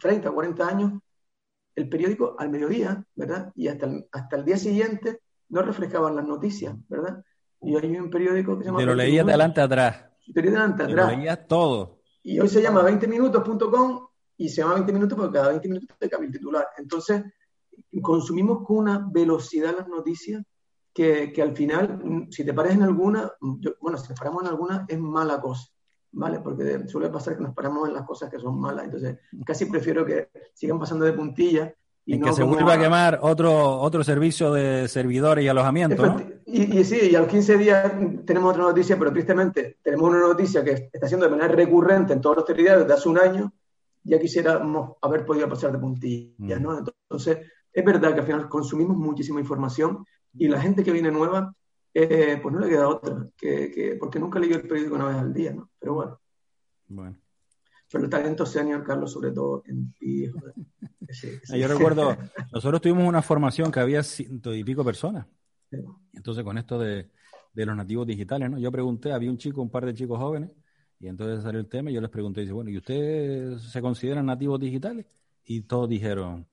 30, 0.00 0.30
40 0.30 0.68
años 0.68 0.92
el 1.74 1.88
periódico 1.88 2.36
al 2.38 2.50
mediodía, 2.50 3.04
¿verdad? 3.14 3.50
Y 3.54 3.68
hasta 3.68 3.86
el, 3.86 4.06
hasta 4.12 4.36
el 4.36 4.44
día 4.44 4.56
siguiente 4.56 5.20
no 5.48 5.62
reflejaban 5.62 6.16
las 6.16 6.26
noticias, 6.26 6.74
¿verdad? 6.88 7.24
Y 7.60 7.76
hay 7.76 7.96
un 7.96 8.10
periódico 8.10 8.58
que 8.58 8.64
se 8.64 8.68
llama... 8.68 8.78
Pero 8.78 8.94
leías 8.94 9.24
de 9.24 9.32
adelante 9.32 9.60
atrás. 9.60 10.11
Atrás. 10.84 11.16
leías 11.16 11.46
todo. 11.46 12.00
Y 12.22 12.38
hoy 12.38 12.48
se 12.48 12.62
llama 12.62 12.82
20minutos.com 12.82 14.06
y 14.36 14.48
se 14.48 14.62
llama 14.62 14.74
20 14.74 14.92
minutos 14.92 15.18
porque 15.18 15.34
cada 15.34 15.48
20 15.48 15.68
minutos 15.68 15.96
te 15.98 16.08
cambia 16.08 16.26
el 16.26 16.32
titular. 16.32 16.66
Entonces, 16.78 17.22
consumimos 18.00 18.66
con 18.66 18.78
una 18.78 19.08
velocidad 19.10 19.74
las 19.76 19.88
noticias 19.88 20.42
que, 20.92 21.32
que 21.32 21.42
al 21.42 21.56
final, 21.56 22.28
si 22.30 22.44
te 22.44 22.52
pares 22.52 22.74
en 22.74 22.82
alguna, 22.82 23.32
bueno, 23.80 23.98
si 23.98 24.08
te 24.08 24.14
paramos 24.14 24.42
en 24.42 24.48
alguna, 24.48 24.84
es 24.88 24.98
mala 24.98 25.40
cosa, 25.40 25.68
¿vale? 26.12 26.40
Porque 26.40 26.86
suele 26.86 27.08
pasar 27.08 27.36
que 27.36 27.42
nos 27.42 27.54
paramos 27.54 27.88
en 27.88 27.94
las 27.94 28.04
cosas 28.04 28.30
que 28.30 28.38
son 28.38 28.60
malas. 28.60 28.84
Entonces, 28.84 29.18
casi 29.44 29.66
prefiero 29.66 30.04
que 30.04 30.28
sigan 30.54 30.78
pasando 30.78 31.04
de 31.04 31.12
puntilla. 31.12 31.74
Y, 32.04 32.20
que 32.20 32.32
se 32.32 32.42
vuelva 32.42 32.74
a 32.74 32.78
quemar 32.78 33.20
otro, 33.22 33.80
otro 33.80 34.02
servicio 34.02 34.52
de 34.52 34.88
servidores 34.88 35.44
y 35.44 35.48
alojamiento, 35.48 36.04
¿no? 36.04 36.20
Y, 36.52 36.80
y, 36.80 36.84
sí, 36.84 37.08
y 37.10 37.14
a 37.14 37.20
los 37.20 37.28
15 37.28 37.56
días 37.56 37.92
tenemos 38.26 38.50
otra 38.50 38.64
noticia, 38.64 38.98
pero 38.98 39.10
tristemente 39.10 39.78
tenemos 39.82 40.10
una 40.10 40.20
noticia 40.20 40.62
que 40.62 40.90
está 40.92 41.08
siendo 41.08 41.24
de 41.24 41.30
manera 41.30 41.48
recurrente 41.48 42.12
en 42.12 42.20
todos 42.20 42.36
los 42.36 42.44
territorios 42.44 42.82
desde 42.82 42.92
hace 42.92 43.08
un 43.08 43.18
año, 43.18 43.52
ya 44.04 44.18
quisiéramos 44.18 44.96
haber 45.00 45.24
podido 45.24 45.48
pasar 45.48 45.72
de 45.72 45.78
puntilla, 45.78 46.58
¿no? 46.58 46.72
Mm. 46.72 46.84
Entonces, 47.08 47.38
es 47.72 47.84
verdad 47.84 48.12
que 48.12 48.20
al 48.20 48.26
final 48.26 48.48
consumimos 48.50 48.98
muchísima 48.98 49.40
información 49.40 50.04
y 50.34 50.46
la 50.48 50.60
gente 50.60 50.84
que 50.84 50.92
viene 50.92 51.10
nueva, 51.10 51.54
eh, 51.94 52.38
pues 52.42 52.54
no 52.54 52.60
le 52.60 52.68
queda 52.68 52.88
otra, 52.88 53.26
que, 53.36 53.96
porque 53.98 54.18
nunca 54.18 54.38
leyó 54.38 54.56
el 54.56 54.68
periódico 54.68 54.96
una 54.96 55.06
vez 55.06 55.16
al 55.16 55.32
día, 55.32 55.54
¿no? 55.54 55.70
Pero 55.78 55.94
bueno. 55.94 56.20
Bueno. 56.88 57.16
Pero 57.90 58.04
el 58.04 58.10
talento 58.10 58.44
senior, 58.44 58.82
Carlos, 58.84 59.10
sobre 59.10 59.30
todo 59.30 59.62
en 59.66 59.92
ti. 59.94 60.30
Yo 61.54 61.68
recuerdo, 61.68 62.16
nosotros 62.52 62.80
tuvimos 62.82 63.08
una 63.08 63.22
formación 63.22 63.72
que 63.72 63.80
había 63.80 64.02
ciento 64.02 64.54
y 64.54 64.64
pico 64.64 64.84
personas. 64.84 65.26
Entonces, 66.12 66.44
con 66.44 66.58
esto 66.58 66.78
de, 66.78 67.08
de, 67.52 67.66
los 67.66 67.76
nativos 67.76 68.06
digitales, 68.06 68.50
¿no? 68.50 68.58
Yo 68.58 68.70
pregunté, 68.70 69.12
había 69.12 69.30
un 69.30 69.38
chico, 69.38 69.62
un 69.62 69.70
par 69.70 69.86
de 69.86 69.94
chicos 69.94 70.18
jóvenes, 70.18 70.50
y 71.00 71.08
entonces 71.08 71.42
salió 71.42 71.60
el 71.60 71.68
tema 71.68 71.90
y 71.90 71.94
yo 71.94 72.00
les 72.00 72.10
pregunté, 72.10 72.42
dice, 72.42 72.52
bueno, 72.52 72.70
¿y 72.70 72.76
ustedes 72.76 73.60
se 73.62 73.82
consideran 73.82 74.26
nativos 74.26 74.60
digitales? 74.60 75.06
Y 75.44 75.62
todos 75.62 75.88
dijeron, 75.88 76.46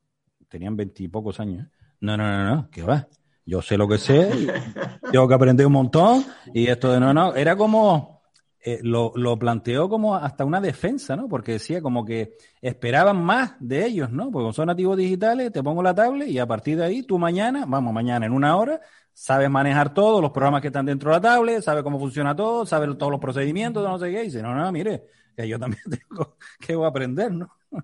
tenían 0.48 0.76
veintipocos 0.76 1.40
años. 1.40 1.66
¿eh? 1.66 1.70
No, 2.02 2.18
no, 2.18 2.28
no, 2.28 2.56
no, 2.56 2.70
¿qué 2.72 2.82
va? 2.82 3.08
Yo 3.46 3.62
sé 3.62 3.78
lo 3.78 3.88
que 3.88 3.98
sé, 3.98 4.30
tengo 5.12 5.28
que 5.28 5.34
aprender 5.34 5.66
un 5.66 5.74
montón 5.74 6.24
y 6.54 6.68
esto 6.68 6.92
de 6.92 7.00
no, 7.00 7.14
no, 7.14 7.36
era 7.36 7.56
como, 7.56 8.19
eh, 8.62 8.80
lo, 8.84 9.14
lo, 9.16 9.40
planteó 9.40 9.88
como 9.88 10.16
hasta 10.16 10.44
una 10.44 10.60
defensa, 10.60 11.16
¿no? 11.16 11.30
Porque 11.30 11.54
decía 11.54 11.82
como 11.82 12.04
que 12.04 12.36
esperaban 12.62 13.24
más 13.24 13.54
de 13.60 13.86
ellos, 13.86 14.12
¿no? 14.12 14.32
Porque 14.32 14.52
son 14.54 14.68
nativos 14.68 14.98
digitales, 14.98 15.52
te 15.54 15.64
pongo 15.64 15.82
la 15.82 15.96
tablet 15.96 16.28
y 16.28 16.40
a 16.40 16.46
partir 16.46 16.78
de 16.78 16.84
ahí 16.84 17.04
tú 17.04 17.18
mañana, 17.18 17.66
vamos, 17.66 17.94
mañana 17.94 18.26
en 18.26 18.34
una 18.34 18.58
hora, 18.58 18.82
sabes 19.14 19.50
manejar 19.50 19.94
todos 19.94 20.22
los 20.22 20.32
programas 20.32 20.62
que 20.62 20.68
están 20.68 20.86
dentro 20.86 21.10
de 21.10 21.16
la 21.18 21.22
tablet, 21.22 21.62
sabes 21.62 21.84
cómo 21.84 22.00
funciona 22.00 22.36
todo, 22.36 22.66
sabes 22.66 22.98
todos 22.98 23.12
los 23.12 23.22
procedimientos, 23.22 23.82
no 23.82 23.98
sé 23.98 24.12
qué, 24.12 24.24
dice, 24.24 24.42
no, 24.42 24.54
no, 24.54 24.72
mire, 24.74 25.06
que 25.36 25.48
yo 25.48 25.58
también 25.58 25.84
tengo 25.90 26.36
que 26.60 26.74
aprender, 26.74 27.32
¿no? 27.32 27.50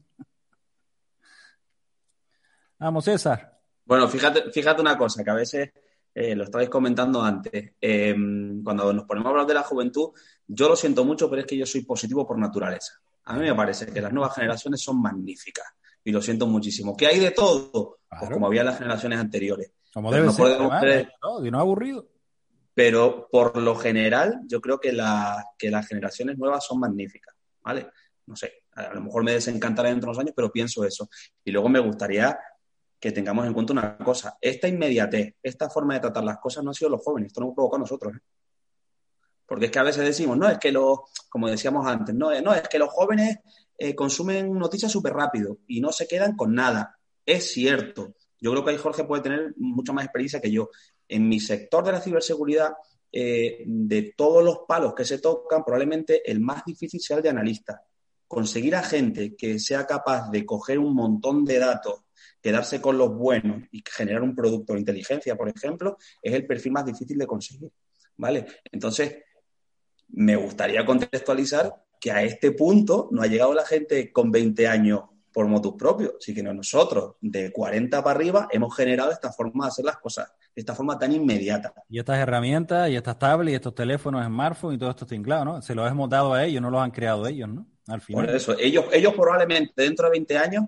Vamos, 2.79 3.05
César. 3.05 3.57
Bueno, 3.85 4.09
fíjate, 4.09 4.51
fíjate 4.51 4.81
una 4.81 4.97
cosa, 4.97 5.23
que 5.23 5.29
a 5.29 5.35
veces 5.35 5.71
eh, 6.17 6.33
lo 6.33 6.45
estabais 6.45 6.69
comentando 6.69 7.21
antes. 7.21 7.73
Em, 7.81 8.63
cuando 8.63 8.93
nos 8.93 9.03
ponemos 9.03 9.27
a 9.27 9.29
hablar 9.31 9.45
de 9.45 9.53
la 9.53 9.63
juventud, 9.63 10.11
yo 10.47 10.69
lo 10.69 10.75
siento 10.77 11.03
mucho, 11.03 11.29
pero 11.29 11.41
es 11.41 11.45
que 11.45 11.57
yo 11.57 11.65
soy 11.65 11.81
positivo 11.81 12.25
por 12.25 12.39
naturaleza. 12.39 12.93
A 13.25 13.33
mí 13.33 13.41
me 13.41 13.53
parece 13.53 13.87
que 13.87 13.99
las 13.99 14.13
nuevas 14.13 14.33
generaciones 14.33 14.81
son 14.81 15.01
magníficas 15.01 15.65
y 16.05 16.13
lo 16.13 16.21
siento 16.21 16.47
muchísimo. 16.47 16.95
Que 16.95 17.07
hay 17.07 17.19
de 17.19 17.31
todo, 17.31 17.99
pues 18.07 18.31
como 18.31 18.47
había 18.47 18.61
en 18.61 18.67
las 18.67 18.77
generaciones 18.77 19.19
anteriores. 19.19 19.73
Como 19.93 20.09
debe 20.09 20.31
ser, 20.31 21.11
no, 21.21 21.45
y 21.45 21.51
no 21.51 21.59
aburrido. 21.59 22.07
Pero 22.73 23.27
por 23.29 23.57
lo 23.57 23.75
general, 23.75 24.39
yo 24.47 24.61
creo 24.61 24.79
que, 24.79 24.91
que 25.57 25.69
las 25.69 25.87
generaciones 25.87 26.37
nuevas 26.37 26.65
son 26.65 26.79
magníficas, 26.79 27.35
¿vale? 27.61 27.89
No 28.27 28.37
sé, 28.37 28.63
a 28.71 28.93
lo 28.93 29.01
mejor 29.01 29.23
me 29.23 29.33
desencantará 29.33 29.89
dentro 29.89 30.07
de 30.07 30.11
unos 30.11 30.19
años, 30.19 30.33
pero 30.33 30.51
pienso 30.51 30.85
eso. 30.85 31.09
Y 31.43 31.51
luego 31.51 31.67
me 31.67 31.79
gustaría 31.79 32.37
que 32.99 33.11
tengamos 33.11 33.45
en 33.45 33.53
cuenta 33.53 33.73
una 33.73 33.97
cosa. 33.97 34.37
Esta 34.41 34.67
inmediatez, 34.67 35.35
esta 35.41 35.69
forma 35.69 35.95
de 35.95 35.99
tratar 35.99 36.23
las 36.23 36.39
cosas 36.39 36.63
no 36.63 36.71
ha 36.71 36.73
sido 36.73 36.89
los 36.89 37.03
jóvenes, 37.03 37.27
esto 37.27 37.41
lo 37.41 37.47
hemos 37.47 37.55
provocado 37.55 37.79
nosotros. 37.79 38.15
¿eh? 38.15 38.19
Porque 39.45 39.65
es 39.65 39.71
que 39.71 39.79
a 39.79 39.83
veces 39.83 40.03
decimos, 40.03 40.37
no, 40.37 40.49
es 40.49 40.57
que 40.57 40.71
los, 40.71 40.99
como 41.29 41.47
decíamos 41.47 41.85
antes, 41.85 42.15
no, 42.15 42.29
no 42.41 42.53
es 42.53 42.67
que 42.67 42.79
los 42.79 42.89
jóvenes 42.89 43.39
eh, 43.77 43.93
consumen 43.93 44.53
noticias 44.53 44.91
súper 44.91 45.13
rápido 45.13 45.59
y 45.67 45.81
no 45.81 45.91
se 45.91 46.07
quedan 46.07 46.35
con 46.35 46.55
nada. 46.55 46.97
Es 47.25 47.51
cierto. 47.51 48.15
Yo 48.39 48.51
creo 48.51 48.63
que 48.63 48.71
ahí 48.71 48.77
Jorge 48.77 49.03
puede 49.03 49.23
tener 49.23 49.53
mucha 49.57 49.93
más 49.93 50.05
experiencia 50.05 50.41
que 50.41 50.51
yo. 50.51 50.69
En 51.07 51.27
mi 51.27 51.39
sector 51.39 51.83
de 51.83 51.91
la 51.91 52.01
ciberseguridad, 52.01 52.73
eh, 53.11 53.63
de 53.65 54.13
todos 54.17 54.43
los 54.43 54.59
palos 54.67 54.93
que 54.93 55.05
se 55.05 55.19
tocan, 55.19 55.63
probablemente 55.63 56.29
el 56.29 56.39
más 56.39 56.63
difícil 56.65 56.99
sea 56.99 57.17
el 57.17 57.23
de 57.23 57.29
analista. 57.29 57.83
Conseguir 58.27 58.75
a 58.75 58.83
gente 58.83 59.35
que 59.35 59.59
sea 59.59 59.85
capaz 59.85 60.29
de 60.31 60.45
coger 60.45 60.79
un 60.79 60.95
montón 60.95 61.45
de 61.45 61.59
datos 61.59 62.04
quedarse 62.45 62.79
con 62.79 62.95
los 62.95 63.11
buenos 63.11 63.63
y 63.71 63.83
generar 63.91 64.21
un 64.21 64.35
producto 64.35 64.73
de 64.73 64.79
inteligencia, 64.79 65.35
por 65.35 65.49
ejemplo, 65.49 65.97
es 66.21 66.31
el 66.31 66.45
perfil 66.45 66.73
más 66.73 66.85
difícil 66.85 67.17
de 67.17 67.25
conseguir. 67.25 67.71
¿Vale? 68.17 68.45
Entonces, 68.71 69.17
me 70.09 70.35
gustaría 70.35 70.85
contextualizar 70.85 71.73
que 71.99 72.11
a 72.11 72.21
este 72.21 72.51
punto 72.51 73.09
no 73.11 73.23
ha 73.23 73.25
llegado 73.25 73.55
la 73.55 73.65
gente 73.65 74.11
con 74.13 74.31
20 74.31 74.67
años 74.67 75.05
por 75.33 75.47
motus 75.47 75.73
propios, 75.73 76.13
sino 76.19 76.51
que 76.51 76.53
nosotros, 76.55 77.15
de 77.19 77.51
40 77.51 78.03
para 78.03 78.15
arriba, 78.15 78.47
hemos 78.51 78.75
generado 78.75 79.11
esta 79.11 79.31
forma 79.31 79.65
de 79.65 79.69
hacer 79.69 79.85
las 79.85 79.97
cosas, 79.97 80.31
esta 80.53 80.75
forma 80.75 80.99
tan 80.99 81.13
inmediata. 81.13 81.73
Y 81.89 81.97
estas 81.97 82.19
herramientas, 82.19 82.91
y 82.91 82.95
estas 82.95 83.17
tablets, 83.17 83.53
y 83.53 83.55
estos 83.55 83.73
teléfonos, 83.73 84.23
smartphones 84.23 84.75
y 84.75 84.79
todo 84.79 84.91
esto 84.91 85.07
tinglado, 85.07 85.45
¿no? 85.45 85.61
Se 85.63 85.73
los 85.73 85.89
hemos 85.89 86.11
dado 86.11 86.35
a 86.35 86.45
ellos, 86.45 86.61
no 86.61 86.69
los 86.69 86.79
han 86.79 86.91
creado 86.91 87.25
ellos, 87.25 87.49
¿no? 87.49 87.65
Al 87.87 88.01
final. 88.01 88.27
Por 88.27 88.35
eso, 88.35 88.55
ellos, 88.59 88.85
ellos 88.93 89.15
probablemente 89.15 89.73
dentro 89.81 90.05
de 90.05 90.11
20 90.11 90.37
años 90.37 90.65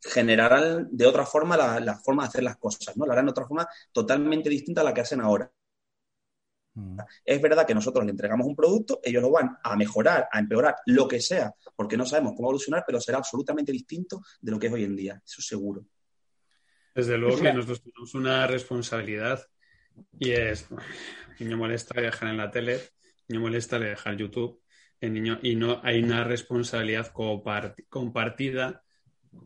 generarán 0.00 0.88
de 0.90 1.06
otra 1.06 1.26
forma 1.26 1.56
la, 1.56 1.94
forma 1.96 2.24
de 2.24 2.28
hacer 2.28 2.42
las 2.42 2.56
cosas, 2.56 2.96
¿no? 2.96 3.06
La 3.06 3.12
harán 3.12 3.26
de 3.26 3.30
otra 3.32 3.46
forma 3.46 3.68
totalmente 3.92 4.48
distinta 4.48 4.80
a 4.80 4.84
la 4.84 4.94
que 4.94 5.00
hacen 5.00 5.20
ahora. 5.20 5.50
Mm. 6.74 6.98
Es 7.24 7.40
verdad 7.40 7.66
que 7.66 7.74
nosotros 7.74 8.04
le 8.04 8.10
entregamos 8.10 8.46
un 8.46 8.56
producto, 8.56 9.00
ellos 9.02 9.22
lo 9.22 9.30
van 9.30 9.56
a 9.62 9.76
mejorar, 9.76 10.28
a 10.30 10.38
empeorar, 10.38 10.76
lo 10.86 11.08
que 11.08 11.20
sea, 11.20 11.52
porque 11.74 11.96
no 11.96 12.06
sabemos 12.06 12.34
cómo 12.36 12.48
evolucionar, 12.48 12.84
pero 12.86 13.00
será 13.00 13.18
absolutamente 13.18 13.72
distinto 13.72 14.22
de 14.40 14.50
lo 14.50 14.58
que 14.58 14.68
es 14.68 14.72
hoy 14.72 14.84
en 14.84 14.96
día, 14.96 15.20
eso 15.24 15.42
seguro. 15.42 15.84
Desde 16.94 17.16
luego 17.16 17.40
que 17.40 17.52
nosotros 17.52 17.82
tenemos 17.82 18.14
una 18.14 18.46
responsabilidad 18.46 19.46
y 20.18 20.32
es, 20.32 20.66
niño 21.38 21.56
molesta 21.56 21.94
le 21.94 22.02
dejan 22.06 22.28
en 22.30 22.36
la 22.36 22.50
tele, 22.50 22.74
el 22.74 22.82
niño 23.28 23.40
molesta 23.42 23.78
le 23.78 23.90
dejan 23.90 24.18
YouTube, 24.18 24.60
el 25.00 25.12
niño, 25.12 25.38
y 25.42 25.56
no 25.56 25.80
hay 25.82 26.02
una 26.02 26.24
responsabilidad 26.24 27.12
compartida 27.88 28.82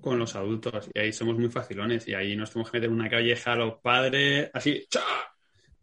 con 0.01 0.19
los 0.19 0.35
adultos 0.35 0.89
y 0.93 0.99
ahí 0.99 1.13
somos 1.13 1.39
muy 1.39 1.51
facilones 1.51 2.07
y 2.09 2.15
ahí 2.15 2.37
nos 2.37 2.51
tenemos 2.51 2.71
que 2.71 2.79
meter 2.79 2.91
una 2.91 3.09
calleja 3.09 3.53
a 3.53 3.57
los 3.57 3.81
padres, 3.81 4.51
así, 4.53 4.87
¡cha! 4.89 5.03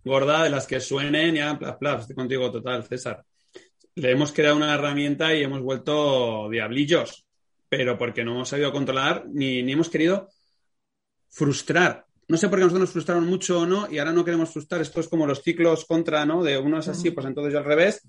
gorda, 0.04 0.44
de 0.44 0.50
las 0.50 0.68
que 0.68 0.80
suenen, 0.80 1.36
ya, 1.36 1.58
plas, 1.58 1.78
plas, 1.78 2.02
estoy 2.02 2.16
contigo 2.16 2.52
total, 2.52 2.84
César. 2.84 3.24
Le 3.96 4.12
hemos 4.12 4.32
creado 4.32 4.56
una 4.56 4.74
herramienta 4.74 5.34
y 5.36 5.44
hemos 5.44 5.62
vuelto 5.62 6.50
diablillos, 6.50 7.26
pero 7.70 7.98
porque 7.98 8.24
no 8.24 8.32
hemos 8.32 8.50
sabido 8.50 8.72
controlar 8.72 9.26
ni, 9.28 9.62
ni 9.64 9.74
hemos 9.74 9.90
querido 9.90 10.30
frustrar. 11.30 12.06
No 12.28 12.38
sé 12.38 12.48
por 12.48 12.60
qué 12.60 12.64
nosotros 12.64 12.82
nos 12.82 12.92
frustraron 12.92 13.26
mucho 13.26 13.60
o 13.60 13.66
no 13.66 13.92
y 13.92 13.98
ahora 13.98 14.14
no 14.14 14.24
queremos 14.24 14.52
frustrar. 14.52 14.82
Esto 14.82 15.02
es 15.02 15.10
como 15.10 15.28
los 15.28 15.42
ciclos 15.42 15.86
contra, 15.86 16.26
¿no? 16.26 16.44
De 16.44 16.58
uno 16.58 16.80
es 16.80 16.88
así, 16.88 17.12
pues 17.12 17.26
entonces 17.26 17.54
yo 17.54 17.60
al 17.60 17.66
revés. 17.66 18.08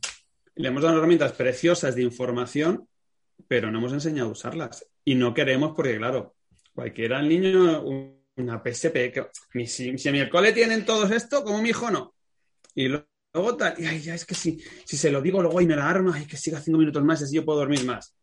Le 0.55 0.69
hemos 0.69 0.83
dado 0.83 0.99
herramientas 0.99 1.33
preciosas 1.33 1.95
de 1.95 2.03
información, 2.03 2.87
pero 3.49 3.71
no 3.71 3.79
hemos 3.79 3.93
enseñado 3.93 4.29
a 4.29 4.33
usarlas. 4.33 4.87
Y 5.05 5.15
no 5.15 5.35
queremos 5.35 5.73
porque, 5.75 5.97
claro, 5.97 6.35
cualquiera 6.75 7.21
el 7.21 7.29
niño, 7.29 7.83
una 8.37 8.63
PSP, 8.63 9.13
que, 9.13 9.27
si, 9.67 9.99
si 9.99 10.09
en 10.09 10.15
mi 10.15 10.29
cole 10.29 10.53
tienen 10.53 10.85
todos 10.85 11.11
esto, 11.11 11.45
como 11.45 11.61
mi 11.61 11.71
hijo 11.71 11.91
no. 11.91 12.15
Y 12.75 12.89
luego 12.89 13.57
tal, 13.57 13.75
y 13.79 13.87
ay, 13.87 14.01
ya 14.01 14.15
es 14.15 14.25
que 14.25 14.35
si, 14.35 14.59
si 14.85 14.97
se 14.97 15.11
lo 15.11 15.21
digo, 15.21 15.43
luego 15.43 15.59
hay 15.59 15.67
me 15.67 15.77
la 15.77 15.89
arma, 15.89 16.17
hay 16.17 16.27
que 16.27 16.37
siga 16.37 16.61
cinco 16.61 16.79
minutos 16.79 17.03
más 17.05 17.21
y 17.21 17.25
así 17.25 17.37
yo 17.37 17.45
puedo 17.45 17.59
dormir 17.59 17.85
más. 17.85 18.15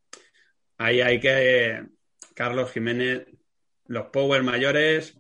Ahí 0.78 1.02
hay 1.02 1.20
que, 1.20 1.86
Carlos 2.34 2.72
Jiménez, 2.72 3.28
los 3.86 4.08
power 4.08 4.44
mayores, 4.44 5.18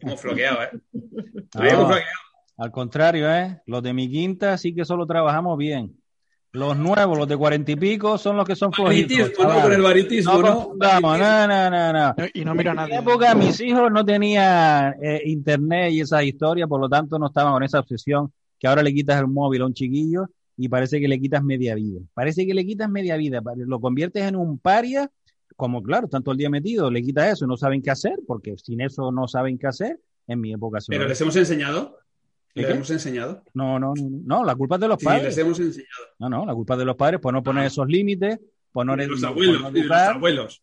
hemos 0.00 0.20
floqueado, 0.20 0.62
¿eh? 0.62 0.70
hemos 0.92 1.86
floqueado. 1.86 2.28
Al 2.58 2.72
contrario, 2.72 3.32
¿eh? 3.32 3.60
Los 3.66 3.82
de 3.82 3.94
mi 3.94 4.10
quinta 4.10 4.58
sí 4.58 4.74
que 4.74 4.84
solo 4.84 5.06
trabajamos 5.06 5.56
bien. 5.56 5.96
Los 6.52 6.76
nuevos, 6.78 7.18
los 7.18 7.28
de 7.28 7.36
cuarenta 7.36 7.72
y 7.72 7.76
pico, 7.76 8.16
son 8.16 8.36
los 8.36 8.46
que 8.46 8.56
son 8.56 8.72
flojitos. 8.72 9.32
no 9.38 9.62
con 9.62 9.72
el 9.72 9.82
baritismo, 9.82 10.40
¿no? 10.40 10.74
No, 10.74 11.18
no, 11.18 11.46
no, 11.46 11.70
no, 11.70 11.92
no. 11.92 12.14
Y 12.32 12.44
no 12.44 12.54
mira 12.54 12.72
nada. 12.72 12.88
En 12.88 12.94
mi 12.94 13.00
época 13.00 13.34
mis 13.34 13.60
hijos 13.60 13.92
no 13.92 14.04
tenían 14.04 14.94
eh, 15.02 15.22
internet 15.26 15.92
y 15.92 16.00
esa 16.00 16.22
historia, 16.24 16.66
por 16.66 16.80
lo 16.80 16.88
tanto 16.88 17.18
no 17.18 17.26
estaban 17.26 17.52
con 17.52 17.62
esa 17.62 17.80
obsesión 17.80 18.32
que 18.58 18.66
ahora 18.66 18.82
le 18.82 18.92
quitas 18.94 19.20
el 19.20 19.28
móvil 19.28 19.62
a 19.62 19.66
un 19.66 19.74
chiquillo 19.74 20.30
y 20.56 20.68
parece 20.68 21.00
que 21.00 21.08
le 21.08 21.20
quitas 21.20 21.44
media 21.44 21.74
vida. 21.74 22.00
Parece 22.14 22.46
que 22.46 22.54
le 22.54 22.64
quitas 22.64 22.88
media 22.88 23.16
vida, 23.16 23.40
lo 23.56 23.80
conviertes 23.80 24.24
en 24.24 24.34
un 24.34 24.58
paria, 24.58 25.10
como 25.54 25.82
claro, 25.82 26.06
están 26.06 26.22
todo 26.22 26.32
el 26.32 26.38
día 26.38 26.50
metidos, 26.50 26.90
le 26.92 27.02
quitas 27.02 27.32
eso, 27.32 27.46
no 27.46 27.56
saben 27.56 27.82
qué 27.82 27.90
hacer, 27.90 28.18
porque 28.26 28.56
sin 28.56 28.80
eso 28.80 29.12
no 29.12 29.28
saben 29.28 29.58
qué 29.58 29.66
hacer. 29.66 30.00
En 30.30 30.42
mi 30.42 30.52
época. 30.52 30.78
Pero 30.86 31.08
les 31.08 31.18
hemos 31.22 31.34
enseñado. 31.36 31.96
¿Le 32.62 32.70
hemos 32.70 32.90
enseñado? 32.90 33.42
No, 33.54 33.78
no, 33.78 33.94
no, 33.94 34.08
no, 34.24 34.44
la 34.44 34.54
culpa 34.54 34.76
es 34.76 34.80
de 34.80 34.88
los 34.88 35.02
padres. 35.02 35.24
les 35.24 35.38
hemos 35.38 35.58
enseñado. 35.60 36.04
No, 36.18 36.28
no, 36.28 36.46
la 36.46 36.54
culpa 36.54 36.74
es 36.74 36.78
de 36.78 36.84
los 36.84 36.96
padres 36.96 37.20
por 37.20 37.32
no 37.32 37.42
poner 37.42 37.66
esos 37.66 37.86
límites, 37.86 38.40
por 38.72 38.86
no... 38.86 38.96
los 38.96 39.24
abuelos, 39.24 39.72
los 39.72 39.90
abuelos. 39.92 40.62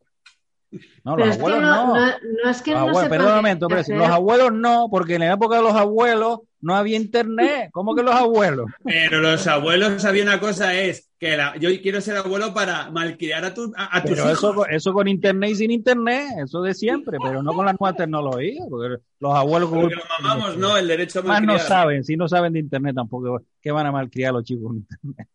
No, 1.04 1.16
los 1.16 1.38
abuelos 1.38 1.62
no, 1.62 1.96
no. 1.96 2.50
es 2.50 2.62
que 2.62 2.72
no 2.72 2.80
abuelos, 2.80 3.10
Perdón 3.10 3.28
un 3.30 3.36
momento, 3.36 3.68
pero 3.68 3.84
los 3.98 4.10
abuelos 4.10 4.52
no, 4.52 4.88
porque 4.90 5.16
en 5.16 5.22
la 5.22 5.34
época 5.34 5.58
de 5.58 5.62
los 5.64 5.74
abuelos 5.74 6.40
no 6.60 6.76
había 6.76 6.98
internet. 6.98 7.70
¿Cómo 7.72 7.96
que 7.96 8.04
los 8.04 8.16
abuelos? 8.16 8.68
Pero 8.84 9.22
los 9.22 9.46
abuelos 9.48 10.04
había 10.04 10.24
una 10.24 10.40
cosa 10.40 10.74
es 10.74 11.10
que 11.26 11.60
yo 11.60 11.70
quiero 11.82 12.02
ser 12.02 12.18
abuelo 12.18 12.54
para 12.54 12.92
malcriar 12.92 13.44
a, 13.46 13.54
tu, 13.54 13.74
a, 13.76 14.02
tus 14.04 14.12
pero 14.12 14.30
Eso, 14.30 14.66
eso 14.68 14.94
con 14.94 15.08
internet 15.08 15.50
y 15.52 15.56
sin 15.56 15.72
internet, 15.72 16.30
eso 16.44 16.62
de 16.62 16.74
siempre, 16.76 17.18
pero 17.22 17.42
no 17.42 17.54
con 17.54 17.66
la 17.66 17.74
nueva 17.74 17.96
tecnología, 17.96 18.62
porque 18.70 19.02
los 19.20 19.34
abuelos... 19.34 19.70
Porque 19.70 19.96
lo 19.96 20.04
mamamos, 20.20 20.58
¿no? 20.58 20.78
El 20.78 20.88
derecho 20.88 21.20
a 21.20 21.24
malcriar. 21.24 21.54
Más 21.54 21.64
no 21.64 21.68
saben, 21.68 22.04
si 22.04 22.16
no 22.16 22.28
saben 22.28 22.54
de 22.54 22.60
internet 22.60 22.96
tampoco, 22.96 23.42
¿qué 23.60 23.72
van 23.72 23.88
a 23.88 23.92
malcriar 23.92 24.34
los 24.34 24.44
chicos 24.44 24.68
con 24.68 24.78
internet? 24.78 25.28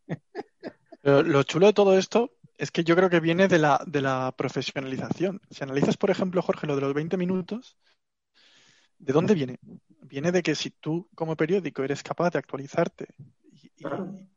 lo 1.27 1.43
chulo 1.43 1.67
de 1.67 1.73
todo 1.73 1.99
esto 1.99 2.31
es 2.57 2.71
que 2.71 2.85
yo 2.85 2.95
creo 2.95 3.11
que 3.11 3.21
viene 3.21 3.49
de 3.49 3.59
la, 3.59 3.83
de 3.87 4.01
la 4.01 4.33
profesionalización. 4.37 5.41
Si 5.51 5.65
analizas, 5.65 5.97
por 5.97 6.11
ejemplo, 6.11 6.41
Jorge, 6.43 6.69
lo 6.69 6.77
de 6.77 6.83
los 6.83 6.95
20 6.95 7.17
minutos, 7.17 7.77
¿de 8.99 9.13
dónde 9.13 9.35
viene? 9.35 9.59
Viene 10.03 10.31
de 10.31 10.43
que 10.43 10.55
si 10.55 10.71
tú 10.71 11.09
como 11.17 11.37
periódico 11.37 11.83
eres 11.83 12.03
capaz 12.03 12.31
de 12.31 12.39
actualizarte 12.39 13.09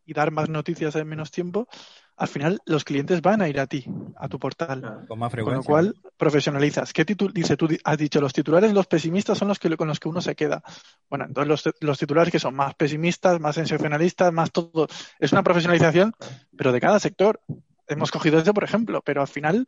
y, 0.06 0.14
dar 0.14 0.32
más 0.32 0.50
noticias 0.50 0.96
en 0.96 1.08
menos 1.08 1.32
tiempo, 1.32 1.68
al 2.16 2.28
final 2.28 2.62
los 2.66 2.84
clientes 2.84 3.22
van 3.22 3.42
a 3.42 3.50
ir 3.50 3.60
a 3.60 3.68
ti, 3.68 3.86
a 4.18 4.28
tu 4.28 4.40
portal. 4.40 5.06
Con, 5.08 5.20
más 5.20 5.34
lo 5.34 5.64
cual 5.64 5.96
profesionalizas. 6.18 6.94
¿Qué 6.94 7.06
dice? 7.34 7.58
Tú 7.58 7.68
has 7.84 7.98
dicho, 7.98 8.22
los 8.22 8.34
titulares, 8.34 8.74
los 8.74 8.88
pesimistas 8.88 9.38
son 9.38 9.48
los 9.48 9.60
que 9.60 9.76
con 9.76 9.88
los 9.88 10.00
que 10.00 10.10
uno 10.10 10.22
se 10.22 10.36
queda. 10.36 10.64
Bueno, 11.10 11.26
entonces 11.26 11.48
los, 11.48 11.76
los 11.82 11.98
titulares 11.98 12.32
que 12.32 12.40
son 12.40 12.56
más 12.56 12.76
pesimistas, 12.76 13.40
más 13.40 13.56
sensacionalistas, 13.56 14.32
más 14.32 14.52
todo. 14.52 14.88
Es 15.20 15.32
una 15.32 15.44
profesionalización, 15.44 16.14
pero 16.56 16.72
de 16.72 16.80
cada 16.80 17.00
sector 17.00 17.42
hemos 17.88 18.12
cogido 18.12 18.40
ese, 18.40 18.54
por 18.54 18.64
ejemplo, 18.64 19.02
pero 19.04 19.22
al 19.22 19.28
final 19.28 19.68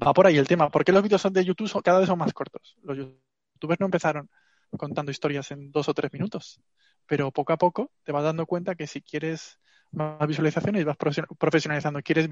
va 0.00 0.12
por 0.12 0.26
ahí 0.26 0.36
el 0.36 0.48
tema. 0.48 0.70
¿Por 0.70 0.84
qué 0.84 0.92
los 0.92 1.02
vídeos 1.02 1.22
de 1.30 1.44
YouTube 1.44 1.68
son, 1.68 1.82
cada 1.82 2.00
vez 2.00 2.08
son 2.08 2.18
más 2.18 2.32
cortos? 2.32 2.76
Los 2.82 2.96
youtubers 2.96 3.80
no 3.80 3.86
empezaron 3.86 4.28
contando 4.76 5.10
historias 5.10 5.50
en 5.50 5.70
dos 5.70 5.88
o 5.88 5.94
tres 5.94 6.12
minutos, 6.12 6.60
pero 7.06 7.30
poco 7.30 7.52
a 7.52 7.58
poco 7.58 7.90
te 8.02 8.12
vas 8.12 8.24
dando 8.24 8.46
cuenta 8.46 8.74
que 8.74 8.86
si 8.86 9.02
quieres 9.02 9.58
más 9.92 10.26
visualizaciones 10.26 10.84
vas 10.84 10.96
profesionalizando, 10.96 12.02
quieres 12.02 12.28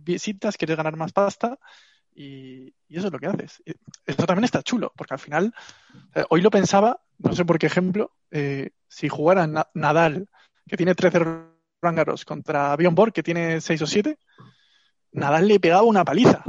visitas, 0.00 0.56
quieres 0.56 0.76
ganar 0.76 0.96
más 0.96 1.12
pasta 1.12 1.58
y, 2.14 2.74
eso 2.88 3.06
es 3.06 3.12
lo 3.12 3.18
que 3.18 3.26
haces. 3.26 3.62
Eso 4.06 4.26
también 4.26 4.44
está 4.44 4.62
chulo, 4.62 4.92
porque 4.96 5.14
al 5.14 5.20
final, 5.20 5.54
eh, 6.14 6.24
hoy 6.30 6.40
lo 6.40 6.50
pensaba, 6.50 7.00
no 7.18 7.34
sé 7.34 7.44
por 7.44 7.58
qué 7.58 7.66
ejemplo, 7.66 8.12
eh, 8.30 8.70
si 8.88 9.08
jugara 9.08 9.46
Nadal, 9.74 10.28
que 10.66 10.76
tiene 10.76 10.94
13 10.94 11.20
rangaros, 11.82 12.24
contra 12.24 12.74
Bjorn 12.76 12.94
Borg, 12.94 13.12
que 13.12 13.22
tiene 13.22 13.60
6 13.60 13.82
o 13.82 13.86
7, 13.86 14.18
Nadal 15.12 15.46
le 15.46 15.60
pegaba 15.60 15.82
una 15.82 16.04
paliza, 16.04 16.42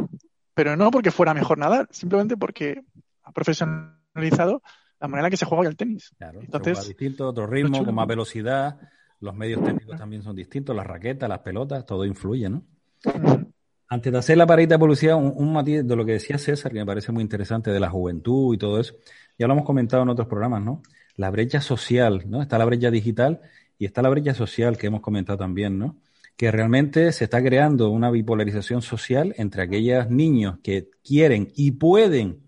pero 0.54 0.76
no 0.76 0.90
porque 0.90 1.12
fuera 1.12 1.34
mejor 1.34 1.58
Nadal, 1.58 1.88
simplemente 1.92 2.38
porque 2.38 2.82
ha 3.24 3.32
profesionalizado 3.32 4.62
la 5.00 5.08
manera 5.08 5.28
en 5.28 5.32
que 5.32 5.38
se 5.38 5.46
juega 5.46 5.70
el 5.70 5.76
tenis. 5.76 6.12
Claro, 6.18 6.42
Entonces, 6.42 6.88
distinto, 6.88 7.28
otro 7.28 7.48
ritmo, 7.48 7.84
con 7.84 7.94
más 7.94 8.08
velocidad, 8.08 8.80
los 9.20 9.36
medios 9.36 9.64
técnicos 9.64 9.98
también 9.98 10.24
son 10.24 10.36
distintos, 10.36 10.76
las 10.76 10.86
raquetas, 10.86 11.30
las 11.30 11.40
pelotas, 11.40 11.86
todo 11.86 12.06
influye, 12.06 12.50
¿no? 12.50 12.64
Antes 13.90 14.12
de 14.12 14.20
hacer 14.20 14.38
la 14.38 14.46
paradita 14.46 14.76
de 14.76 14.80
publicidad, 14.80 15.16
un, 15.16 15.54
matiz 15.54 15.86
de 15.86 15.96
lo 15.96 16.06
que 16.06 16.14
decía 16.14 16.38
César, 16.38 16.72
que 16.72 16.80
me 16.80 16.86
parece 16.86 17.12
muy 17.12 17.24
interesante, 17.24 17.72
de 17.72 17.80
la 17.80 17.90
juventud 17.90 18.54
y 18.54 18.58
todo 18.58 18.80
eso, 18.80 18.96
ya 19.38 19.48
lo 19.48 19.54
hemos 19.54 19.66
comentado 19.66 20.04
en 20.04 20.10
otros 20.10 20.28
programas, 20.28 20.62
¿no? 20.62 20.82
La 21.16 21.30
brecha 21.32 21.62
social, 21.62 22.24
¿no? 22.28 22.42
Está 22.42 22.58
la 22.58 22.66
brecha 22.66 22.92
digital 22.92 23.42
y 23.78 23.86
está 23.86 24.02
la 24.02 24.10
brecha 24.10 24.34
social 24.34 24.78
que 24.78 24.88
hemos 24.88 25.02
comentado 25.02 25.38
también, 25.38 25.80
¿no? 25.80 25.96
que 26.38 26.52
realmente 26.52 27.12
se 27.12 27.24
está 27.24 27.44
creando 27.44 27.90
una 27.90 28.12
bipolarización 28.12 28.84
social 28.84 29.34
entre 29.38 29.64
aquellos 29.64 30.10
niños 30.10 30.60
que 30.62 30.92
quieren 31.04 31.52
y 31.56 31.72
pueden 31.72 32.44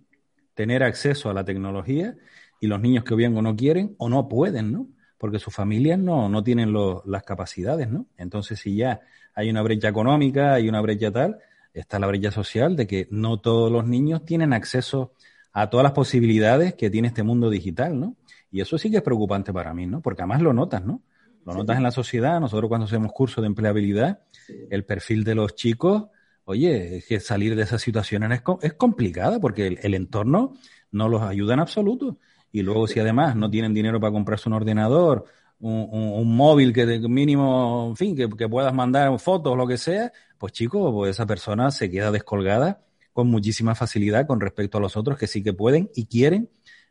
tener 0.54 0.84
acceso 0.84 1.30
a 1.30 1.34
la 1.34 1.44
tecnología 1.44 2.16
y 2.60 2.68
los 2.68 2.80
niños 2.80 3.04
que 3.04 3.16
bien 3.16 3.36
o 3.38 3.42
no 3.42 3.56
quieren 3.56 3.96
o 3.98 4.10
no 4.10 4.28
pueden, 4.28 4.72
¿no? 4.72 4.88
Porque 5.18 5.40
sus 5.40 5.54
familias 5.54 6.00
no, 6.00 6.30
no 6.30 6.44
tienen 6.44 6.74
las 7.06 7.24
capacidades, 7.24 7.90
¿no? 7.90 8.08
Entonces, 8.18 8.60
si 8.60 8.76
ya 8.76 9.02
hay 9.34 9.50
una 9.50 9.62
brecha 9.62 9.90
económica, 9.90 10.54
hay 10.54 10.70
una 10.70 10.82
brecha 10.82 11.12
tal, 11.12 11.40
está 11.74 12.00
la 12.00 12.08
brecha 12.08 12.32
social 12.32 12.76
de 12.76 12.88
que 12.88 13.08
no 13.12 13.40
todos 13.40 13.72
los 13.72 13.86
niños 13.86 14.26
tienen 14.26 14.54
acceso 14.54 15.14
a 15.52 15.70
todas 15.70 15.84
las 15.84 15.94
posibilidades 15.94 16.74
que 16.76 16.90
tiene 16.90 17.10
este 17.10 17.24
mundo 17.24 17.50
digital, 17.50 18.00
¿no? 18.00 18.16
Y 18.52 18.62
eso 18.62 18.78
sí 18.78 18.90
que 18.90 18.98
es 18.98 19.04
preocupante 19.04 19.54
para 19.54 19.74
mí, 19.74 19.86
¿no? 19.86 20.02
Porque 20.02 20.22
además 20.22 20.42
lo 20.42 20.54
notas, 20.54 20.84
¿no? 20.84 21.02
Lo 21.46 21.54
notas 21.54 21.78
en 21.78 21.84
la 21.84 21.92
sociedad, 21.92 22.40
nosotros 22.40 22.70
cuando 22.70 22.86
hacemos 22.86 23.12
cursos 23.12 23.42
de 23.42 23.48
empleabilidad, 23.48 24.22
el 24.70 24.86
perfil 24.86 25.24
de 25.24 25.36
los 25.36 25.56
chicos, 25.56 26.06
oye, 26.46 26.98
es 26.98 27.06
que 27.06 27.20
salir 27.20 27.56
de 27.56 27.64
esas 27.64 27.82
situaciones 27.82 28.32
es, 28.32 28.44
es 28.62 28.74
complicada 28.74 29.40
porque 29.40 29.80
el, 29.82 29.94
entorno 29.94 30.54
no 30.92 31.10
los 31.10 31.22
ayuda 31.22 31.54
en 31.54 31.60
absoluto. 31.60 32.18
Y 32.52 32.62
luego 32.62 32.88
si 32.88 33.00
además 33.00 33.36
no 33.36 33.50
tienen 33.50 33.74
dinero 33.74 34.00
para 34.00 34.12
comprarse 34.12 34.50
un 34.50 34.54
ordenador, 34.54 35.26
un, 35.60 36.36
móvil 36.36 36.74
que 36.74 36.86
de 36.86 37.00
mínimo, 37.08 37.88
en 37.90 37.96
fin, 37.96 38.16
que, 38.16 38.30
que 38.30 38.48
puedas 38.48 38.74
mandar 38.74 39.18
fotos 39.20 39.54
o 39.54 39.56
lo 39.56 39.68
que 39.68 39.78
sea, 39.78 40.12
pues 40.38 40.54
chicos, 40.54 40.92
pues 40.94 41.12
esa 41.12 41.26
persona 41.26 41.70
se 41.72 41.90
queda 41.90 42.12
descolgada 42.12 42.82
con 43.14 43.28
muchísima 43.28 43.76
facilidad 43.76 44.26
con 44.26 44.40
respecto 44.40 44.78
a 44.78 44.82
los 44.82 44.96
otros 44.96 45.18
que 45.18 45.28
sí 45.28 45.44
que 45.44 45.54
pueden 45.54 45.90
y 45.94 46.06
quieren 46.06 46.50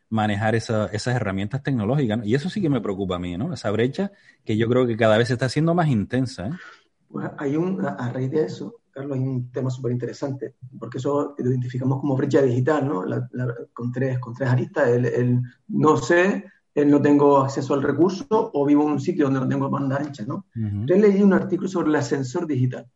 manejar 0.09 0.55
esas 0.55 1.07
herramientas 1.07 1.63
tecnológicas. 1.63 2.19
Y 2.23 2.35
eso 2.35 2.49
sí 2.49 2.61
que 2.61 2.69
me 2.69 2.81
preocupa 2.81 3.15
a 3.15 3.19
mí, 3.19 3.37
¿no? 3.37 3.53
Esa 3.53 3.71
brecha 3.71 4.11
que 4.43 4.57
yo 4.57 4.67
creo 4.67 4.85
que 4.87 4.97
cada 4.97 5.17
vez 5.17 5.27
se 5.27 5.33
está 5.33 5.45
haciendo 5.45 5.73
más 5.73 5.87
intensa. 5.87 6.47
¿eh? 6.47 6.51
Pues 7.09 7.29
hay 7.37 7.55
un, 7.55 7.85
a 7.85 8.11
raíz 8.11 8.31
de 8.31 8.45
eso, 8.45 8.75
Carlos, 8.99 9.17
hay 9.17 9.23
un 9.23 9.49
tema 9.49 9.69
súper 9.69 9.93
interesante, 9.93 10.55
porque 10.77 10.97
eso 10.97 11.35
lo 11.37 11.49
identificamos 11.49 12.01
como 12.01 12.17
brecha 12.17 12.41
digital, 12.41 12.85
¿no? 12.85 13.05
con, 13.71 13.91
tres, 13.93 14.19
con 14.19 14.33
tres 14.33 14.49
aristas. 14.49 14.89
El, 14.89 15.41
no 15.69 15.95
sé, 15.95 16.43
el 16.75 16.91
no 16.91 17.01
tengo 17.01 17.37
acceso 17.37 17.73
al 17.73 17.81
recurso 17.81 18.25
o 18.29 18.65
vivo 18.65 18.83
en 18.83 18.91
un 18.91 18.99
sitio 18.99 19.25
donde 19.25 19.39
no 19.39 19.47
tengo 19.47 19.69
banda 19.69 19.97
ancha, 19.97 20.25
¿no? 20.25 20.47
Entonces 20.53 20.99
leí 20.99 21.23
un 21.23 21.33
artículo 21.33 21.69
sobre 21.69 21.89
el 21.89 21.95
ascensor 21.95 22.45
digital. 22.45 22.89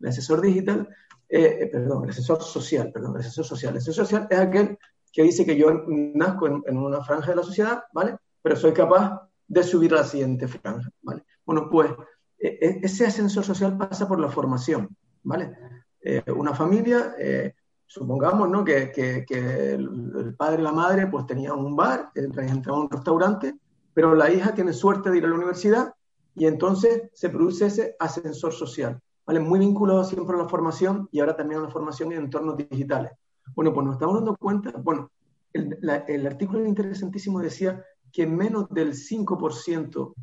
El 0.00 0.08
asesor 0.08 0.40
digital, 0.40 0.88
eh, 1.28 1.58
eh, 1.60 1.66
perdón, 1.68 2.04
el 2.04 2.10
asesor 2.10 2.42
social, 2.42 2.90
perdón, 2.92 3.14
el 3.14 3.20
asesor 3.20 3.44
social. 3.44 3.72
El 3.72 3.78
asesor 3.78 4.04
social 4.04 4.26
es 4.28 4.38
aquel 4.38 4.78
que 5.12 5.22
dice 5.22 5.46
que 5.46 5.56
yo 5.56 5.84
nazco 5.86 6.46
en, 6.48 6.76
una 6.76 7.02
franja 7.02 7.30
de 7.30 7.36
la 7.36 7.42
sociedad, 7.44 7.84
¿vale? 7.92 8.16
Pero 8.42 8.56
soy 8.56 8.72
capaz 8.72 9.28
de 9.46 9.62
subir 9.62 9.92
a 9.94 9.98
la 9.98 10.04
siguiente 10.04 10.48
franja, 10.48 10.90
¿vale? 11.02 11.24
Bueno, 11.44 11.68
pues 11.70 11.92
e, 12.38 12.48
e, 12.60 12.80
ese 12.82 13.06
ascensor 13.06 13.44
social 13.44 13.78
pasa 13.78 14.06
por 14.06 14.20
la 14.20 14.28
formación, 14.28 14.94
¿vale? 15.26 15.52
Eh, 16.00 16.22
una 16.34 16.54
familia, 16.54 17.14
eh, 17.18 17.52
supongamos, 17.84 18.48
¿no? 18.48 18.64
Que, 18.64 18.92
el, 19.28 20.34
padre 20.36 20.60
y 20.60 20.64
la 20.64 20.72
madre 20.72 21.06
pues 21.08 21.26
tenían 21.26 21.58
un 21.58 21.76
bar, 21.76 22.10
entraban 22.14 22.62
a 22.66 22.72
un 22.72 22.90
restaurante, 22.90 23.54
pero 23.92 24.14
la 24.14 24.30
hija 24.30 24.54
tiene 24.54 24.72
suerte 24.72 25.10
de 25.10 25.18
ir 25.18 25.24
a 25.24 25.28
la 25.28 25.34
universidad 25.34 25.94
y 26.34 26.46
entonces 26.46 27.10
se 27.12 27.28
produce 27.28 27.66
ese 27.66 27.96
ascensor 27.98 28.52
social, 28.52 29.00
¿vale? 29.26 29.40
Muy 29.40 29.58
vinculado 29.58 30.04
siempre 30.04 30.36
a 30.36 30.42
la 30.42 30.48
formación 30.48 31.08
y 31.10 31.20
ahora 31.20 31.36
también 31.36 31.60
a 31.60 31.64
la 31.64 31.70
formación 31.70 32.12
en 32.12 32.24
entornos 32.24 32.56
digitales. 32.56 33.12
Bueno, 33.54 33.72
pues 33.72 33.84
nos 33.86 33.94
estamos 33.96 34.16
dando 34.16 34.36
cuenta, 34.36 34.72
bueno, 34.78 35.10
el, 35.52 36.26
artículo 36.26 36.64
interesantísimo 36.66 37.40
decía 37.40 37.82
que 38.12 38.26
menos 38.26 38.68
del 38.70 38.92
5% 38.92 40.14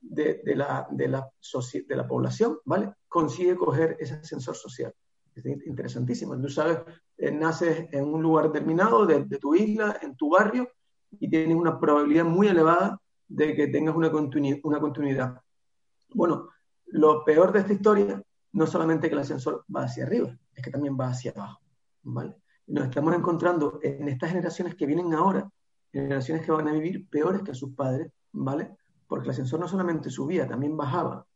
de, 0.00 0.42
la, 0.56 0.86
de, 0.90 1.08
la 1.08 1.30
de 1.86 1.96
la 1.96 2.08
población, 2.08 2.58
¿vale? 2.64 2.92
Consigue 3.08 3.56
coger 3.56 3.96
ese 4.00 4.14
ascensor 4.14 4.56
social. 4.56 4.94
Es 5.34 5.44
interesantísimo. 5.66 6.40
Tú 6.40 6.48
sabes, 6.48 6.78
eh, 7.16 7.30
naces 7.30 7.88
en 7.92 8.04
un 8.04 8.22
lugar 8.22 8.50
determinado 8.50 9.06
de, 9.06 9.24
de, 9.24 9.38
tu 9.38 9.54
isla, 9.54 9.98
en 10.02 10.16
tu 10.16 10.30
barrio, 10.30 10.68
y 11.12 11.28
tienes 11.28 11.56
una 11.56 11.78
probabilidad 11.78 12.24
muy 12.24 12.48
elevada 12.48 13.00
de 13.28 13.54
que 13.54 13.68
tengas 13.68 13.94
una, 13.94 14.10
una 14.62 14.80
continuidad. 14.80 15.40
Bueno, 16.14 16.48
lo 16.86 17.24
peor 17.24 17.52
de 17.52 17.60
esta 17.60 17.72
historia 17.72 18.22
no 18.52 18.66
solamente 18.66 19.08
que 19.08 19.14
el 19.14 19.20
ascensor 19.20 19.64
va 19.74 19.84
hacia 19.84 20.04
arriba, 20.04 20.36
es 20.54 20.62
que 20.62 20.70
también 20.70 20.96
va 20.98 21.08
hacia 21.08 21.32
abajo. 21.32 21.60
¿vale? 22.02 22.34
nos 22.70 22.84
estamos 22.84 23.14
encontrando 23.14 23.80
en 23.82 24.08
estas 24.08 24.30
generaciones 24.30 24.74
que 24.76 24.86
vienen 24.86 25.12
ahora, 25.12 25.50
generaciones 25.92 26.44
que 26.44 26.52
van 26.52 26.68
a 26.68 26.72
vivir 26.72 27.08
peores 27.08 27.42
que 27.42 27.54
sus 27.54 27.74
padres, 27.74 28.12
¿vale? 28.32 28.76
Porque 29.10 29.26
el 29.26 29.32
ascensor 29.32 29.58
no 29.58 29.66
solamente 29.66 30.08
subía, 30.08 30.46
también 30.46 30.76
bajaba. 30.76 31.26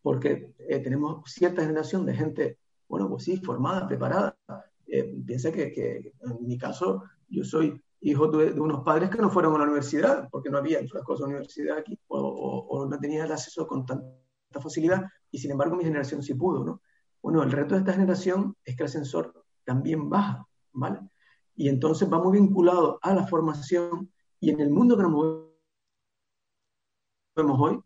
porque 0.00 0.54
eh, 0.60 0.78
tenemos 0.78 1.28
cierta 1.28 1.62
generación 1.62 2.06
de 2.06 2.14
gente, 2.14 2.58
bueno, 2.88 3.08
pues 3.08 3.24
sí, 3.24 3.38
formada, 3.38 3.88
preparada. 3.88 4.38
Eh, 4.86 5.12
piensa 5.26 5.50
que, 5.50 5.72
que, 5.72 6.12
en 6.20 6.46
mi 6.46 6.56
caso 6.56 7.02
yo 7.28 7.42
soy 7.42 7.82
hijo 8.00 8.28
de, 8.28 8.52
unos 8.60 8.84
padres 8.84 9.10
que 9.10 9.18
no 9.18 9.28
fueron 9.28 9.56
a 9.56 9.58
la 9.58 9.64
universidad, 9.64 10.28
porque 10.30 10.50
no 10.50 10.58
había 10.58 10.78
otras 10.80 11.02
cosas 11.02 11.26
de 11.26 11.34
universidad 11.34 11.78
aquí, 11.78 11.98
o, 12.06 12.20
o, 12.20 12.86
no 12.86 12.96
tenía 13.00 13.24
el 13.24 13.32
acceso 13.32 13.66
con 13.66 13.84
tanta 13.84 14.60
facilidad, 14.62 15.04
y 15.32 15.38
sin 15.38 15.50
embargo 15.50 15.74
mi 15.74 15.82
generación 15.82 16.22
sí 16.22 16.34
pudo, 16.34 16.64
¿no? 16.64 16.80
Bueno, 17.20 17.42
el 17.42 17.50
reto 17.50 17.74
de 17.74 17.80
esta 17.80 17.92
generación 17.92 18.54
es 18.64 18.76
que 18.76 18.84
el 18.84 18.88
sensor 18.88 19.44
también 19.64 20.08
baja, 20.08 20.46
¿vale? 20.72 21.00
Y 21.56 21.68
entonces 21.68 22.08
va 22.08 22.22
muy 22.22 22.38
vinculado 22.38 23.00
a 23.02 23.12
la 23.12 23.26
formación 23.26 24.12
y 24.38 24.50
en 24.50 24.60
el 24.60 24.70
mundo 24.70 24.96
que 24.96 25.02
nos 25.02 25.10
movemos 25.10 25.45
hoy, 27.36 27.78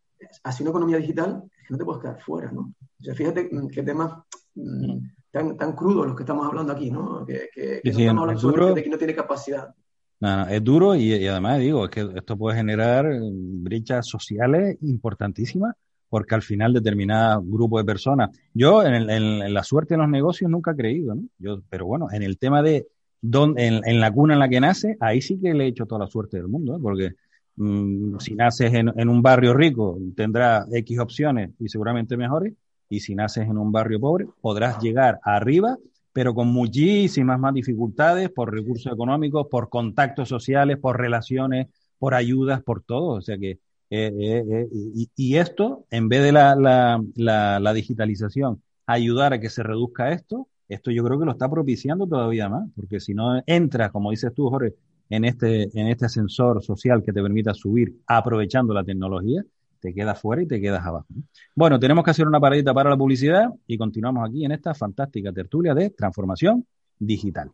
así 0.45 0.63
una 0.63 0.71
economía 0.71 0.99
digital, 0.99 1.43
es 1.61 1.67
que 1.67 1.73
no 1.73 1.79
te 1.79 1.85
puedes 1.85 2.03
quedar 2.03 2.21
fuera, 2.21 2.53
¿no? 2.53 2.73
O 3.01 3.03
sea, 3.03 3.15
fíjate 3.15 3.51
qué 3.73 3.83
temas 3.83 4.13
mm, 4.55 4.99
tan, 5.31 5.57
tan 5.57 5.73
crudos 5.73 6.07
los 6.07 6.17
que 6.17 6.23
estamos 6.23 6.47
hablando 6.47 6.73
aquí, 6.73 6.91
¿no? 6.91 7.25
Que, 7.25 7.49
que, 7.53 7.81
que 7.83 7.93
no 7.93 7.99
estamos 7.99 8.45
hablando 8.45 8.75
de 8.75 8.83
que 8.83 8.91
no 8.91 8.99
tiene 8.99 9.15
capacidad. 9.15 9.75
No, 10.21 10.47
es 10.49 10.63
duro 10.63 10.95
y, 10.95 11.27
además 11.27 11.59
digo, 11.61 11.85
es 11.87 11.91
que 11.91 12.07
esto 12.15 12.37
puede 12.37 12.57
generar 12.57 13.07
brechas 13.23 14.07
sociales 14.07 14.77
importantísimas 14.83 15.75
porque 16.11 16.35
al 16.35 16.43
final 16.43 16.75
determinada 16.75 17.41
grupo 17.43 17.79
de 17.79 17.85
personas, 17.85 18.31
yo 18.53 18.83
en, 18.83 19.55
la 19.55 19.63
suerte 19.63 19.95
en 19.95 20.01
los 20.01 20.11
negocios 20.11 20.51
nunca 20.51 20.73
he 20.73 20.77
creído, 20.77 21.15
¿no? 21.15 21.23
Yo, 21.39 21.63
pero 21.71 21.87
bueno, 21.87 22.09
en 22.11 22.23
el 22.23 22.37
tema 22.37 22.63
de 22.63 22.89
don, 23.23 23.55
en, 23.59 24.01
la 24.01 24.13
cuna 24.13 24.35
en 24.35 24.41
la 24.41 24.49
que 24.49 24.61
nace, 24.61 24.97
ahí 25.01 25.23
sí 25.23 25.39
que 25.41 25.55
le 25.55 25.65
he 25.65 25.69
hecho 25.69 25.87
toda 25.87 26.05
la 26.05 26.11
suerte 26.11 26.37
del 26.37 26.49
mundo, 26.49 26.77
¿eh? 26.77 26.81
porque 26.83 27.13
si 27.57 28.35
naces 28.35 28.73
en, 28.73 29.09
un 29.09 29.23
barrio 29.23 29.53
rico 29.55 29.99
tendrás 30.17 30.67
X 30.73 30.99
opciones 30.99 31.51
y 31.59 31.69
seguramente 31.69 32.17
mejores, 32.17 32.55
y 32.89 33.01
si 33.01 33.15
naces 33.15 33.49
en 33.49 33.59
un 33.59 33.71
barrio 33.71 34.01
pobre 34.01 34.27
podrás 34.41 34.83
llegar 34.83 35.21
arriba, 35.23 35.77
pero 36.13 36.35
con 36.35 36.49
muchísimas 36.49 37.39
más 37.39 37.55
dificultades 37.55 38.31
por 38.31 38.53
recursos 38.53 38.93
económicos, 38.93 39.47
por 39.49 39.69
contactos 39.69 40.29
sociales, 40.29 40.79
por 40.79 40.99
relaciones, 40.99 41.69
por 41.99 42.15
ayudas, 42.15 42.63
por 42.63 42.83
todo. 42.83 43.17
O 43.19 43.21
sea 43.21 43.39
que 43.39 43.59
eh, 43.91 44.13
eh, 44.19 44.45
eh, 44.49 44.69
y, 45.17 45.37
esto, 45.37 45.85
en 45.91 46.09
vez 46.09 46.23
de 46.23 46.33
la, 46.33 46.55
la, 46.55 47.61
la, 47.61 47.73
digitalización, 47.73 48.63
ayudar 48.87 49.33
a 49.33 49.41
que 49.41 49.51
se 49.51 49.65
reduzca 49.65 50.13
esto, 50.13 50.49
esto 50.69 50.93
yo 50.93 51.03
creo 51.05 51.19
que 51.19 51.25
lo 51.25 51.33
está 51.33 51.51
propiciando 51.51 52.07
todavía 52.07 52.49
más, 52.49 52.69
porque 52.77 53.01
si 53.01 53.15
no 53.15 53.43
entras, 53.47 53.91
como 53.91 54.13
dices 54.13 54.33
tú, 54.33 54.49
Jorge, 54.49 54.75
en 55.11 55.25
este, 55.25 55.69
en 55.79 55.89
este 55.89 56.07
ascensor 56.07 56.63
social 56.63 57.03
que 57.03 57.13
te 57.13 57.23
permita 57.23 57.53
subir 57.53 58.01
aprovechando 58.07 58.73
la 58.73 58.85
tecnología, 58.85 59.45
te 59.81 59.93
quedas 59.93 60.21
fuera 60.21 60.43
y 60.43 60.47
te 60.47 60.61
quedas 60.61 60.87
abajo. 60.87 61.07
Bueno, 61.55 61.79
tenemos 61.79 62.05
que 62.05 62.13
hacer 62.13 62.27
una 62.27 62.41
paradita 62.41 62.73
para 62.73 62.91
la 62.91 62.97
publicidad 62.97 63.51
y 63.67 63.77
continuamos 63.77 64.29
aquí 64.29 64.45
en 64.45 64.53
esta 64.53 64.75
fantástica 64.75 65.33
tertulia 65.33 65.75
de 65.75 65.91
transformación 65.91 66.65
digital. 66.99 67.51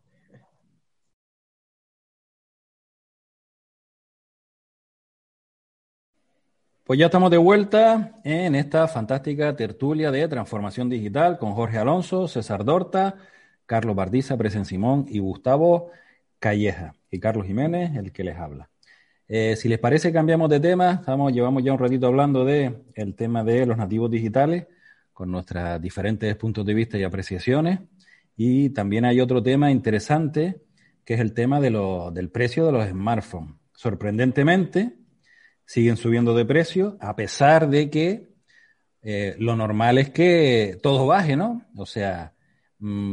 Pues 6.84 7.00
ya 7.00 7.06
estamos 7.06 7.32
de 7.32 7.38
vuelta 7.38 8.20
en 8.22 8.54
esta 8.54 8.86
fantástica 8.86 9.56
tertulia 9.56 10.12
de 10.12 10.28
transformación 10.28 10.88
digital 10.88 11.36
con 11.36 11.52
Jorge 11.52 11.78
Alonso, 11.78 12.28
César 12.28 12.64
Dorta, 12.64 13.16
Carlos 13.64 13.96
Bardiza, 13.96 14.36
Presen 14.36 14.64
Simón 14.64 15.06
y 15.08 15.18
Gustavo 15.18 15.90
Calleja. 16.38 16.94
Y 17.10 17.18
Carlos 17.20 17.46
Jiménez, 17.46 17.96
el 17.96 18.12
que 18.12 18.24
les 18.24 18.36
habla. 18.36 18.68
Eh, 19.28 19.56
si 19.56 19.68
les 19.68 19.78
parece, 19.78 20.12
cambiamos 20.12 20.48
de 20.50 20.60
tema. 20.60 20.92
Estamos, 20.92 21.32
llevamos 21.32 21.64
ya 21.64 21.72
un 21.72 21.78
ratito 21.78 22.06
hablando 22.06 22.44
de 22.44 22.84
el 22.94 23.14
tema 23.14 23.42
de 23.42 23.66
los 23.66 23.76
nativos 23.76 24.10
digitales, 24.10 24.66
con 25.12 25.30
nuestros 25.30 25.80
diferentes 25.80 26.36
puntos 26.36 26.64
de 26.64 26.74
vista 26.74 26.98
y 26.98 27.02
apreciaciones. 27.02 27.80
Y 28.36 28.70
también 28.70 29.04
hay 29.04 29.20
otro 29.20 29.42
tema 29.42 29.70
interesante, 29.70 30.60
que 31.04 31.14
es 31.14 31.20
el 31.20 31.32
tema 31.32 31.60
de 31.60 31.70
del 32.12 32.30
precio 32.30 32.66
de 32.66 32.72
los 32.72 32.88
smartphones. 32.88 33.54
Sorprendentemente, 33.72 34.94
siguen 35.64 35.96
subiendo 35.96 36.34
de 36.34 36.44
precio, 36.44 36.96
a 37.00 37.16
pesar 37.16 37.68
de 37.68 37.90
que 37.90 38.28
eh, 39.02 39.34
lo 39.38 39.56
normal 39.56 39.98
es 39.98 40.10
que 40.10 40.78
todo 40.82 41.06
baje, 41.06 41.36
¿no? 41.36 41.64
O 41.76 41.86
sea, 41.86 42.32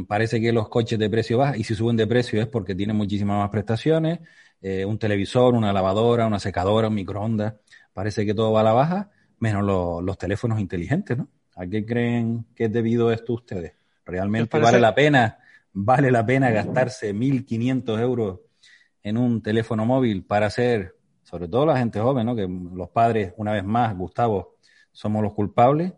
parece 0.06 0.40
que 0.40 0.52
los 0.52 0.68
coches 0.68 0.98
de 0.98 1.08
precio 1.10 1.38
bajan, 1.38 1.58
y 1.58 1.64
si 1.64 1.74
suben 1.74 1.96
de 1.96 2.06
precio 2.06 2.40
es 2.40 2.46
porque 2.46 2.74
tienen 2.74 2.96
muchísimas 2.96 3.38
más 3.38 3.50
prestaciones, 3.50 4.20
eh, 4.60 4.84
un 4.84 4.98
televisor, 4.98 5.54
una 5.54 5.72
lavadora, 5.72 6.26
una 6.26 6.38
secadora, 6.38 6.88
un 6.88 6.94
microondas, 6.94 7.54
parece 7.92 8.24
que 8.26 8.34
todo 8.34 8.52
va 8.52 8.60
a 8.60 8.64
la 8.64 8.72
baja, 8.72 9.10
menos 9.38 9.64
los 10.02 10.18
teléfonos 10.18 10.60
inteligentes, 10.60 11.18
¿no? 11.18 11.28
¿A 11.56 11.66
qué 11.66 11.84
creen 11.86 12.46
que 12.54 12.64
es 12.64 12.72
debido 12.72 13.12
esto 13.12 13.34
ustedes? 13.34 13.74
¿Realmente 14.04 14.58
vale 14.58 14.80
la 14.80 14.94
pena, 14.94 15.38
vale 15.72 16.10
la 16.10 16.26
pena 16.26 16.50
gastarse 16.50 17.14
1.500 17.14 18.00
euros 18.00 18.40
en 19.02 19.16
un 19.16 19.42
teléfono 19.42 19.86
móvil 19.86 20.24
para 20.24 20.46
hacer 20.46 20.96
sobre 21.24 21.48
todo 21.48 21.66
la 21.66 21.78
gente 21.78 21.98
joven, 21.98 22.26
¿no? 22.26 22.36
que 22.36 22.46
los 22.46 22.90
padres, 22.90 23.32
una 23.38 23.52
vez 23.52 23.64
más, 23.64 23.96
Gustavo, 23.96 24.56
somos 24.92 25.22
los 25.22 25.32
culpables, 25.32 25.92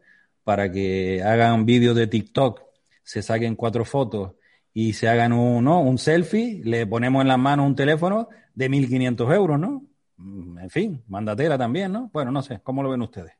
para 0.44 0.70
que 0.70 1.22
hagan 1.22 1.66
vídeos 1.66 1.96
de 1.96 2.06
TikTok, 2.06 2.62
se 3.06 3.22
saquen 3.22 3.54
cuatro 3.54 3.84
fotos 3.84 4.32
y 4.74 4.92
se 4.92 5.08
hagan 5.08 5.32
un, 5.32 5.64
¿no? 5.64 5.80
un 5.80 5.96
selfie, 5.96 6.60
le 6.64 6.86
ponemos 6.86 7.22
en 7.22 7.28
las 7.28 7.38
manos 7.38 7.66
un 7.66 7.76
teléfono 7.76 8.28
de 8.52 8.68
1.500 8.68 9.34
euros, 9.34 9.60
¿no? 9.60 9.84
Mm, 10.16 10.58
en 10.58 10.70
fin, 10.70 11.04
mandatela 11.06 11.56
también, 11.56 11.92
¿no? 11.92 12.10
Bueno, 12.12 12.32
no 12.32 12.42
sé, 12.42 12.60
¿cómo 12.64 12.82
lo 12.82 12.90
ven 12.90 13.02
ustedes? 13.02 13.32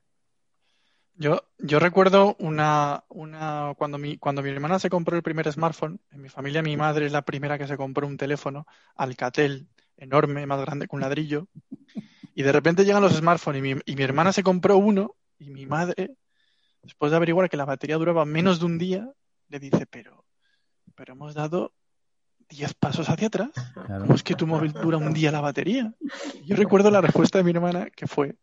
Yo, 1.17 1.43
yo 1.59 1.81
recuerdo 1.81 2.37
una, 2.39 3.05
una 3.09 3.75
cuando 3.77 3.99
mi, 3.99 4.19
cuando 4.19 4.41
mi 4.41 4.51
hermana 4.51 4.79
se 4.79 4.89
compró 4.89 5.17
el 5.17 5.23
primer 5.23 5.51
smartphone, 5.51 5.99
en 6.13 6.23
mi 6.23 6.29
familia 6.29 6.63
mi 6.63 6.77
madre 6.77 7.07
es 7.07 7.13
la 7.13 7.23
primera 7.23 7.59
que 7.59 7.67
se 7.67 7.77
compró 7.77 8.07
un 8.07 8.17
teléfono, 8.17 8.67
Alcatel, 8.95 9.67
enorme, 9.97 10.47
más 10.47 10.61
grande 10.61 10.87
que 10.87 10.95
un 10.95 11.03
ladrillo. 11.03 11.49
Y 12.35 12.45
de 12.45 12.53
repente 12.53 12.85
llegan 12.85 13.03
los 13.03 13.15
smartphones 13.15 13.59
y 13.59 13.63
mi, 13.63 13.81
y 13.85 13.97
mi 13.97 14.03
hermana 14.05 14.33
se 14.33 14.45
compró 14.45 14.77
uno 14.77 15.17
y 15.39 15.51
mi 15.51 15.67
madre, 15.67 16.15
después 16.83 17.11
de 17.11 17.17
averiguar 17.17 17.51
que 17.51 17.57
la 17.57 17.65
batería 17.65 17.97
duraba 17.97 18.25
menos 18.25 18.61
de 18.61 18.67
un 18.67 18.79
día, 18.79 19.11
le 19.49 19.59
dice, 19.59 19.87
pero, 19.87 20.25
pero 20.95 21.15
hemos 21.15 21.35
dado 21.35 21.73
10 22.49 22.75
pasos 22.75 23.09
hacia 23.09 23.29
atrás. 23.29 23.51
¿Cómo 23.87 24.15
es 24.15 24.23
que 24.23 24.35
tu 24.35 24.47
móvil 24.47 24.73
dura 24.73 24.99
un 24.99 25.13
día 25.13 25.33
la 25.33 25.41
batería? 25.41 25.93
Yo 26.45 26.57
recuerdo 26.57 26.91
la 26.91 27.01
respuesta 27.01 27.39
de 27.39 27.45
mi 27.45 27.51
hermana 27.51 27.89
que 27.95 28.07
fue, 28.07 28.37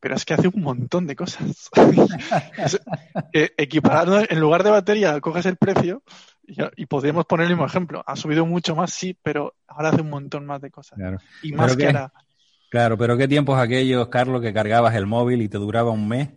pero 0.00 0.14
es 0.14 0.24
que 0.24 0.34
hace 0.34 0.48
un 0.48 0.62
montón 0.62 1.06
de 1.06 1.16
cosas. 1.16 1.70
Eh, 3.32 3.50
equiparando, 3.56 4.20
en 4.28 4.40
lugar 4.40 4.64
de 4.64 4.70
batería, 4.70 5.20
coges 5.20 5.46
el 5.46 5.56
precio 5.56 6.02
y, 6.76 6.86
podríamos 6.86 7.26
poner 7.26 7.46
el 7.46 7.52
mismo 7.52 7.66
ejemplo. 7.66 8.02
Ha 8.06 8.16
subido 8.16 8.44
mucho 8.44 8.74
más, 8.74 8.92
sí, 8.92 9.16
pero 9.22 9.54
ahora 9.68 9.90
hace 9.90 10.00
un 10.00 10.10
montón 10.10 10.46
más 10.46 10.60
de 10.60 10.70
cosas. 10.70 10.98
Y 11.42 11.52
más 11.52 11.76
que 11.76 11.86
ahora. 11.86 12.12
Claro, 12.70 12.96
pero 12.98 13.16
qué 13.16 13.28
tiempos 13.28 13.58
aquellos, 13.58 14.08
Carlos, 14.08 14.40
que 14.42 14.52
cargabas 14.52 14.94
el 14.94 15.06
móvil 15.06 15.42
y 15.42 15.48
te 15.48 15.58
duraba 15.58 15.90
un 15.90 16.08
mes 16.08 16.30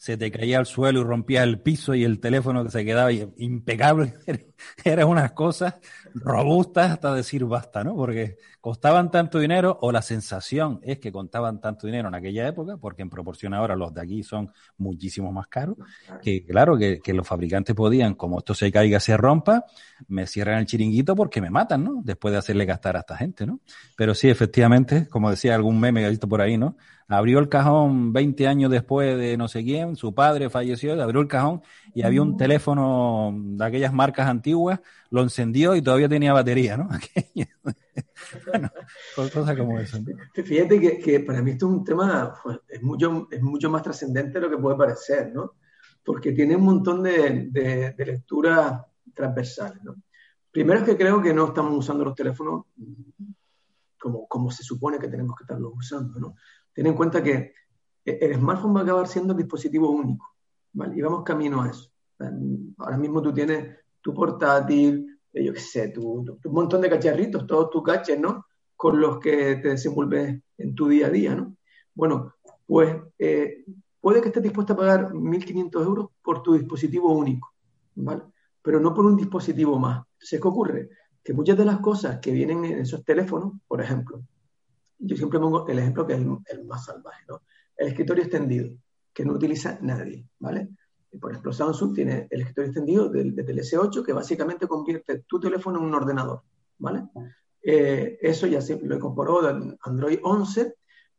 se 0.00 0.16
te 0.16 0.30
caía 0.30 0.58
al 0.58 0.64
suelo 0.64 1.02
y 1.02 1.04
rompía 1.04 1.42
el 1.42 1.60
piso 1.60 1.94
y 1.94 2.04
el 2.04 2.20
teléfono 2.20 2.64
que 2.64 2.70
se 2.70 2.86
quedaba 2.86 3.12
impecable. 3.12 4.14
Eran 4.82 5.08
unas 5.08 5.32
cosas 5.32 5.74
robustas 6.14 6.92
hasta 6.92 7.14
decir 7.14 7.44
basta, 7.44 7.84
¿no? 7.84 7.94
Porque 7.94 8.38
costaban 8.60 9.10
tanto 9.10 9.38
dinero, 9.38 9.78
o 9.80 9.90
la 9.90 10.02
sensación 10.02 10.80
es 10.82 10.98
que 10.98 11.10
contaban 11.10 11.60
tanto 11.60 11.86
dinero 11.86 12.08
en 12.08 12.14
aquella 12.14 12.46
época, 12.46 12.76
porque 12.76 13.02
en 13.02 13.10
proporción 13.10 13.54
ahora 13.54 13.74
los 13.74 13.94
de 13.94 14.02
aquí 14.02 14.22
son 14.22 14.52
muchísimo 14.76 15.32
más 15.32 15.48
caros, 15.48 15.76
que 16.22 16.44
claro, 16.44 16.76
que, 16.76 17.00
que 17.00 17.14
los 17.14 17.26
fabricantes 17.26 17.74
podían, 17.74 18.14
como 18.14 18.38
esto 18.38 18.54
se 18.54 18.70
caiga, 18.70 19.00
se 19.00 19.16
rompa, 19.16 19.64
me 20.08 20.26
cierran 20.26 20.58
el 20.58 20.66
chiringuito 20.66 21.16
porque 21.16 21.40
me 21.40 21.50
matan, 21.50 21.84
¿no? 21.84 22.00
Después 22.04 22.32
de 22.32 22.38
hacerle 22.38 22.66
gastar 22.66 22.96
a 22.96 23.00
esta 23.00 23.16
gente, 23.16 23.46
¿no? 23.46 23.60
Pero 23.96 24.14
sí, 24.14 24.28
efectivamente, 24.28 25.08
como 25.08 25.30
decía 25.30 25.54
algún 25.54 25.80
meme 25.80 26.00
que 26.00 26.06
he 26.06 26.10
visto 26.10 26.28
por 26.28 26.40
ahí, 26.40 26.58
¿no? 26.58 26.76
abrió 27.10 27.40
el 27.40 27.48
cajón 27.48 28.12
20 28.12 28.46
años 28.46 28.70
después 28.70 29.18
de 29.18 29.36
no 29.36 29.48
sé 29.48 29.64
quién, 29.64 29.96
su 29.96 30.14
padre 30.14 30.48
falleció, 30.48 31.00
abrió 31.02 31.20
el 31.20 31.26
cajón 31.26 31.62
y 31.92 32.02
había 32.02 32.22
un 32.22 32.34
mm. 32.34 32.36
teléfono 32.36 33.34
de 33.34 33.64
aquellas 33.64 33.92
marcas 33.92 34.28
antiguas, 34.28 34.80
lo 35.10 35.22
encendió 35.22 35.74
y 35.74 35.82
todavía 35.82 36.08
tenía 36.08 36.32
batería, 36.32 36.76
¿no? 36.76 36.88
bueno, 38.46 38.70
cosas 39.14 39.56
como 39.56 39.78
eso. 39.78 39.98
Fíjate 40.34 40.80
que, 40.80 40.98
que, 40.98 41.20
para 41.20 41.42
mí 41.42 41.52
esto 41.52 41.66
es 41.66 41.72
un 41.72 41.84
tema, 41.84 42.34
pues, 42.42 42.58
es, 42.68 42.82
mucho, 42.82 43.28
es 43.30 43.42
mucho 43.42 43.70
más 43.70 43.82
trascendente 43.82 44.38
de 44.38 44.40
lo 44.40 44.50
que 44.50 44.62
puede 44.62 44.76
parecer, 44.76 45.32
¿no? 45.32 45.54
Porque 46.04 46.32
tiene 46.32 46.56
un 46.56 46.64
montón 46.64 47.02
de, 47.02 47.48
de, 47.50 47.92
de 47.92 48.06
lecturas 48.06 48.80
transversales, 49.14 49.82
¿no? 49.82 49.96
Primero 50.50 50.80
es 50.80 50.84
que 50.84 50.96
creo 50.96 51.22
que 51.22 51.32
no 51.32 51.46
estamos 51.46 51.78
usando 51.78 52.04
los 52.04 52.14
teléfonos 52.14 52.64
como, 53.98 54.26
como 54.26 54.50
se 54.50 54.64
supone 54.64 54.98
que 54.98 55.08
tenemos 55.08 55.36
que 55.36 55.44
estarlos 55.44 55.72
usando, 55.76 56.18
¿no? 56.18 56.34
ten 56.72 56.86
en 56.86 56.94
cuenta 56.94 57.22
que 57.22 57.52
el 58.04 58.34
smartphone 58.34 58.74
va 58.74 58.80
a 58.80 58.82
acabar 58.84 59.06
siendo 59.06 59.32
el 59.32 59.38
dispositivo 59.38 59.90
único, 59.90 60.34
¿vale? 60.72 60.96
Y 60.96 61.02
vamos 61.02 61.22
camino 61.24 61.62
a 61.62 61.68
eso. 61.68 61.90
Ahora 62.78 62.96
mismo 62.96 63.20
tú 63.20 63.32
tienes 63.32 63.76
tu 64.00 64.14
portátil, 64.14 65.09
yo 65.32 65.52
qué 65.52 65.60
sé, 65.60 65.88
tu, 65.88 66.20
un 66.20 66.52
montón 66.52 66.80
de 66.80 66.90
cacharritos, 66.90 67.46
todos 67.46 67.70
tus 67.70 67.82
caches, 67.82 68.18
¿no? 68.18 68.46
Con 68.76 69.00
los 69.00 69.18
que 69.18 69.56
te 69.56 69.68
desenvuelves 69.68 70.40
en 70.58 70.74
tu 70.74 70.88
día 70.88 71.06
a 71.06 71.10
día, 71.10 71.34
¿no? 71.34 71.56
Bueno, 71.94 72.34
pues 72.66 72.96
eh, 73.18 73.64
puede 74.00 74.20
que 74.20 74.28
estés 74.28 74.42
dispuesto 74.42 74.72
a 74.72 74.76
pagar 74.76 75.12
1.500 75.12 75.84
euros 75.84 76.08
por 76.22 76.42
tu 76.42 76.54
dispositivo 76.54 77.12
único, 77.12 77.52
¿vale? 77.96 78.22
Pero 78.62 78.80
no 78.80 78.94
por 78.94 79.06
un 79.06 79.16
dispositivo 79.16 79.78
más. 79.78 80.04
Entonces, 80.14 80.40
¿qué 80.40 80.48
ocurre? 80.48 80.90
Que 81.22 81.32
muchas 81.32 81.56
de 81.58 81.64
las 81.64 81.80
cosas 81.80 82.18
que 82.20 82.32
vienen 82.32 82.64
en 82.64 82.78
esos 82.80 83.04
teléfonos, 83.04 83.54
por 83.66 83.80
ejemplo, 83.80 84.22
yo 84.98 85.16
siempre 85.16 85.38
pongo 85.38 85.66
el 85.66 85.78
ejemplo 85.78 86.06
que 86.06 86.14
es 86.14 86.20
el, 86.20 86.64
más 86.64 86.84
salvaje, 86.84 87.24
¿no? 87.28 87.42
El 87.76 87.88
escritorio 87.88 88.24
extendido, 88.24 88.70
que 89.12 89.24
no 89.24 89.32
utiliza 89.32 89.78
nadie, 89.80 90.26
¿vale? 90.38 90.68
Por 91.18 91.32
ejemplo, 91.32 91.52
Samsung 91.52 91.94
tiene 91.94 92.28
el 92.30 92.40
escritorio 92.40 92.70
extendido 92.70 93.08
del, 93.08 93.34
del 93.34 93.58
S8 93.58 94.04
que 94.04 94.12
básicamente 94.12 94.68
convierte 94.68 95.20
tu 95.26 95.40
teléfono 95.40 95.78
en 95.78 95.86
un 95.86 95.94
ordenador, 95.94 96.42
¿vale? 96.78 97.08
Eh, 97.62 98.18
eso 98.20 98.46
ya 98.46 98.60
se 98.60 98.80
lo 98.80 98.94
incorporó 98.94 99.40
Android 99.82 100.18
11, 100.22 100.74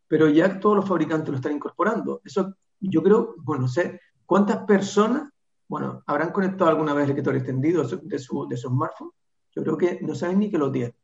pero 0.07 0.29
ya 0.29 0.59
todos 0.59 0.77
los 0.77 0.87
fabricantes 0.87 1.29
lo 1.29 1.35
están 1.35 1.53
incorporando. 1.53 2.21
Eso 2.23 2.55
yo 2.79 3.03
creo, 3.03 3.35
bueno, 3.39 3.63
no 3.63 3.67
sé, 3.67 3.99
¿cuántas 4.25 4.59
personas, 4.65 5.29
bueno, 5.67 6.03
habrán 6.05 6.31
conectado 6.31 6.69
alguna 6.69 6.93
vez 6.93 7.05
el 7.05 7.11
escritorio 7.11 7.39
extendido 7.39 7.83
de 7.83 8.19
su, 8.19 8.47
de 8.47 8.57
su 8.57 8.69
smartphone? 8.69 9.11
Yo 9.53 9.63
creo 9.63 9.77
que 9.77 9.99
no 10.01 10.15
saben 10.15 10.39
ni 10.39 10.49
que 10.49 10.57
lo 10.57 10.71
tienen. 10.71 10.95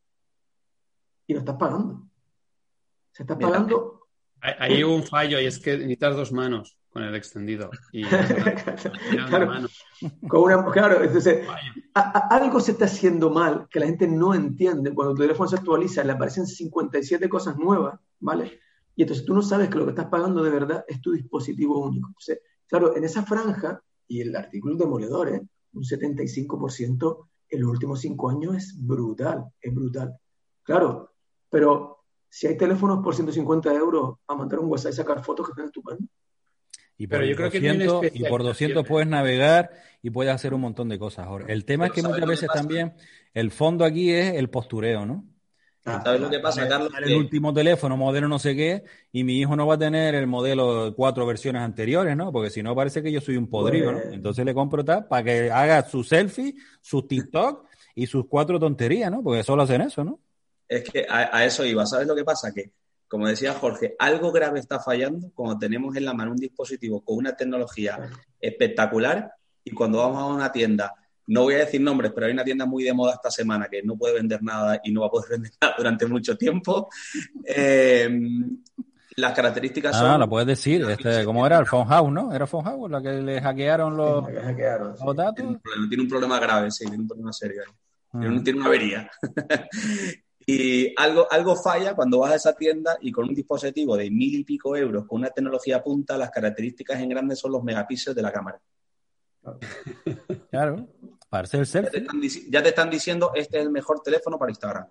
Y 1.27 1.33
lo 1.33 1.39
estás 1.39 1.57
pagando. 1.57 2.07
Se 3.11 3.23
está 3.23 3.37
pagando. 3.37 4.07
Hay, 4.39 4.83
un 4.83 5.03
fallo 5.03 5.41
y 5.41 5.45
es 5.45 5.59
que 5.59 5.75
necesitas 5.77 6.15
dos 6.15 6.31
manos 6.31 6.76
con 6.97 7.03
el 7.03 7.15
extendido. 7.15 7.69
Y 7.91 8.03
claro, 9.29 9.67
con 10.27 10.41
una, 10.41 10.71
claro, 10.71 11.03
entonces, 11.03 11.45
algo 11.93 12.59
se 12.59 12.71
está 12.71 12.85
haciendo 12.85 13.29
mal 13.29 13.67
que 13.69 13.79
la 13.79 13.85
gente 13.85 14.07
no 14.07 14.33
entiende. 14.33 14.95
Cuando 14.95 15.13
tu 15.13 15.21
teléfono 15.21 15.47
se 15.47 15.57
actualiza, 15.57 16.03
le 16.03 16.13
aparecen 16.13 16.47
57 16.47 17.29
cosas 17.29 17.55
nuevas, 17.55 17.99
¿vale? 18.19 18.59
Y 18.95 19.03
entonces 19.03 19.25
tú 19.25 19.35
no 19.35 19.43
sabes 19.43 19.69
que 19.69 19.77
lo 19.77 19.85
que 19.85 19.91
estás 19.91 20.07
pagando 20.07 20.41
de 20.41 20.49
verdad 20.49 20.83
es 20.87 20.99
tu 20.99 21.11
dispositivo 21.11 21.85
único. 21.85 22.09
claro, 22.65 22.97
en 22.97 23.03
esa 23.03 23.21
franja, 23.21 23.79
y 24.07 24.21
el 24.21 24.35
artículo 24.35 24.75
demoledor, 24.75 25.29
¿eh? 25.29 25.47
un 25.73 25.83
75% 25.83 27.27
en 27.49 27.61
los 27.61 27.69
últimos 27.69 28.01
cinco 28.01 28.31
años 28.31 28.55
es 28.55 28.75
brutal, 28.75 29.45
es 29.61 29.71
brutal. 29.71 30.17
Claro, 30.63 31.11
pero 31.47 31.99
si 32.27 32.47
hay 32.47 32.57
teléfonos 32.57 33.03
por 33.03 33.13
150 33.13 33.71
euros 33.75 34.15
a 34.25 34.33
mandar 34.33 34.59
un 34.59 34.71
WhatsApp 34.71 34.93
y 34.93 34.95
sacar 34.95 35.23
fotos 35.23 35.45
que 35.45 35.51
están 35.51 35.65
estupendos. 35.67 36.09
Y 36.97 37.07
pero 37.07 37.25
yo 37.25 37.35
creo 37.35 37.51
que 37.51 38.11
y 38.13 38.23
por 38.23 38.43
200 38.43 38.85
puedes 38.87 39.07
navegar 39.07 39.71
y 40.01 40.09
puedes 40.09 40.33
hacer 40.33 40.53
un 40.53 40.61
montón 40.61 40.89
de 40.89 40.97
cosas. 40.97 41.27
El 41.47 41.65
tema 41.65 41.87
es 41.87 41.91
que 41.91 42.01
muchas 42.01 42.25
veces 42.25 42.49
también 42.51 42.95
el 43.33 43.51
fondo 43.51 43.85
aquí 43.85 44.11
es 44.11 44.33
el 44.35 44.49
postureo, 44.49 45.05
¿no? 45.05 45.25
Ah, 45.85 46.01
¿Sabes 46.03 46.19
lo 46.19 46.29
que 46.29 46.39
pasa, 46.39 46.67
Carlos? 46.67 46.91
El 47.01 47.15
último 47.15 47.53
teléfono, 47.53 47.95
modelo 47.95 48.27
no 48.27 48.39
sé 48.39 48.57
qué, 48.57 48.83
y 49.13 49.23
mi 49.23 49.39
hijo 49.39 49.55
no 49.55 49.65
va 49.65 49.75
a 49.75 49.77
tener 49.77 50.15
el 50.15 50.27
modelo 50.27 50.85
de 50.85 50.93
cuatro 50.93 51.25
versiones 51.25 51.61
anteriores, 51.61 52.17
¿no? 52.17 52.29
Porque 52.33 52.49
si 52.49 52.61
no 52.61 52.75
parece 52.75 53.01
que 53.01 53.11
yo 53.11 53.21
soy 53.21 53.37
un 53.37 53.47
podrido, 53.47 53.93
¿no? 53.93 53.99
Pues 53.99 54.13
Entonces 54.13 54.43
le 54.43 54.53
compro 54.53 54.83
tal 54.83 55.07
para 55.07 55.23
que 55.23 55.49
haga 55.49 55.87
su 55.87 56.03
selfie, 56.03 56.55
sus 56.81 57.07
TikTok 57.07 57.65
y 57.95 58.05
sus 58.05 58.27
cuatro 58.27 58.59
tonterías, 58.59 59.09
¿no? 59.09 59.23
Porque 59.23 59.43
solo 59.43 59.63
hacen 59.63 59.79
eso, 59.79 60.03
¿no? 60.03 60.19
Es 60.67 60.83
que 60.89 61.05
a, 61.09 61.45
eso 61.45 61.63
iba. 61.63 61.85
¿Sabes 61.85 62.05
lo 62.05 62.15
que 62.15 62.25
pasa? 62.25 62.53
Que, 62.53 62.71
como 63.07 63.27
decía 63.27 63.53
Jorge, 63.53 63.95
algo 63.99 64.31
grave 64.31 64.59
está 64.59 64.79
fallando 64.79 65.31
cuando 65.33 65.57
tenemos 65.57 65.95
en 65.95 66.05
la 66.05 66.13
mano 66.13 66.31
un 66.31 66.37
dispositivo 66.37 67.03
con 67.03 67.17
una 67.17 67.35
tecnología 67.35 67.99
espectacular 68.39 69.31
y 69.63 69.71
cuando 69.71 69.99
vamos 69.99 70.21
a 70.21 70.25
una 70.25 70.51
tienda 70.51 70.93
no 71.27 71.41
voy 71.41 71.55
a 71.55 71.59
decir 71.59 71.81
nombres, 71.81 72.13
pero 72.15 72.27
hay 72.27 72.33
una 72.33 72.45
tienda 72.45 72.65
muy 72.65 72.85
de 72.85 72.93
moda 72.93 73.13
esta 73.13 73.29
semana 73.29 73.67
que 73.69 73.83
no 73.83 73.97
puede 73.97 74.13
vender 74.13 74.41
nada 74.41 74.79
y 74.81 74.91
no 74.91 75.01
va 75.01 75.07
a 75.07 75.11
poder 75.11 75.29
vender 75.31 75.51
nada 75.61 75.75
durante 75.77 76.05
mucho 76.05 76.37
tiempo. 76.37 76.89
Eh, 77.45 78.09
las 79.17 79.33
características 79.33 79.95
ah, 79.95 79.99
son. 79.99 80.09
Ah, 80.11 80.17
la 80.17 80.27
puedes 80.27 80.47
decir. 80.47 80.85
Este, 80.89 81.25
¿Cómo 81.25 81.45
era? 81.45 81.57
El 81.57 81.65
Phone 81.65 81.87
House, 81.87 82.11
¿no? 82.11 82.33
¿Era 82.33 82.47
Phone 82.47 82.63
House 82.63 82.91
la 82.91 83.01
que 83.01 83.13
le 83.13 83.41
hackearon 83.41 83.97
los, 83.97 84.25
datos? 85.15 85.35
Tiene 85.89 86.03
un, 86.03 86.07
problema, 86.07 86.39
grave, 86.39 86.71
sí, 86.71 86.85
tiene 86.85 87.01
un 87.01 87.07
problema 87.07 87.33
serio. 87.33 87.63
Ah. 88.13 88.19
Tiene, 88.21 88.59
una 88.59 88.67
avería. 88.67 89.09
y 90.49 90.93
algo, 90.95 91.27
algo 91.29 91.57
falla 91.57 91.93
cuando 91.93 92.19
vas 92.19 92.31
a 92.31 92.35
esa 92.35 92.55
tienda 92.55 92.97
y 93.01 93.11
con 93.11 93.27
un 93.27 93.35
dispositivo 93.35 93.97
de 93.97 94.09
mil 94.09 94.33
y 94.33 94.45
pico 94.45 94.77
euros, 94.77 95.05
con 95.05 95.19
una 95.19 95.29
tecnología 95.29 95.83
punta, 95.83 96.17
las 96.17 96.31
características 96.31 97.01
en 97.01 97.09
grande 97.09 97.35
son 97.35 97.51
los 97.51 97.61
megapíxeles 97.65 98.15
de 98.15 98.21
la 98.21 98.31
cámara. 98.31 98.57
Claro. 100.49 100.87
Para 101.27 101.43
hacer 101.43 101.67
selfie. 101.67 101.91
Ya 102.49 102.63
te, 102.63 102.69
están, 102.69 102.89
diciendo, 102.89 103.31
este 103.35 103.57
es 103.57 103.63
el 103.65 103.71
mejor 103.71 104.01
teléfono 104.01 104.39
para 104.39 104.51
Instagram. 104.51 104.87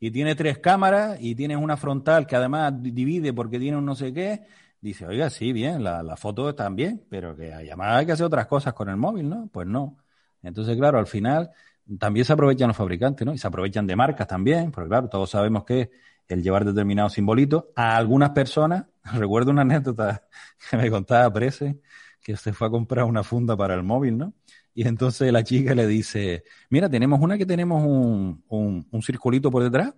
Y 0.00 0.10
tiene 0.10 0.34
tres 0.34 0.58
cámaras 0.58 1.18
y 1.20 1.36
tienes 1.36 1.58
una 1.58 1.76
frontal 1.76 2.26
que 2.26 2.34
además 2.34 2.72
divide 2.76 3.32
porque 3.32 3.60
tiene 3.60 3.76
un 3.76 3.86
no 3.86 3.94
sé 3.94 4.12
qué. 4.12 4.44
Dice, 4.80 5.06
oiga, 5.06 5.30
sí, 5.30 5.52
bien, 5.52 5.84
la, 5.84 6.02
la 6.02 6.16
foto 6.16 6.50
está 6.50 6.68
bien, 6.68 7.06
pero 7.08 7.36
que 7.36 7.52
además 7.52 7.98
hay 7.98 8.06
que 8.06 8.12
hacer 8.12 8.26
otras 8.26 8.48
cosas 8.48 8.74
con 8.74 8.88
el 8.88 8.96
móvil, 8.96 9.28
¿no? 9.28 9.48
Pues 9.52 9.68
no. 9.68 9.98
Entonces, 10.42 10.76
claro, 10.76 10.98
al 10.98 11.06
final 11.06 11.52
también 11.98 12.24
se 12.26 12.32
aprovechan 12.32 12.68
los 12.68 12.76
fabricantes, 12.76 13.26
¿no? 13.26 13.32
Y 13.32 13.38
se 13.38 13.46
aprovechan 13.46 13.86
de 13.86 13.96
marcas 13.96 14.26
también, 14.26 14.70
porque 14.70 14.88
claro, 14.88 15.08
todos 15.08 15.30
sabemos 15.30 15.64
que 15.64 15.90
el 16.28 16.42
llevar 16.42 16.64
determinados 16.64 17.12
simbolitos 17.12 17.66
a 17.76 17.96
algunas 17.96 18.30
personas, 18.30 18.86
recuerdo 19.14 19.50
una 19.50 19.62
anécdota 19.62 20.26
que 20.70 20.76
me 20.76 20.90
contaba 20.90 21.32
Prese, 21.32 21.80
que 22.20 22.36
se 22.36 22.52
fue 22.52 22.66
a 22.66 22.70
comprar 22.70 23.04
una 23.04 23.22
funda 23.22 23.56
para 23.56 23.74
el 23.74 23.82
móvil, 23.82 24.18
¿no? 24.18 24.34
Y 24.74 24.86
entonces 24.86 25.32
la 25.32 25.42
chica 25.42 25.74
le 25.74 25.86
dice, 25.86 26.44
mira, 26.68 26.90
tenemos 26.90 27.20
una 27.20 27.38
que 27.38 27.46
tenemos 27.46 27.82
un, 27.82 28.44
un, 28.48 29.02
circulito 29.02 29.50
por 29.50 29.62
detrás 29.62 29.94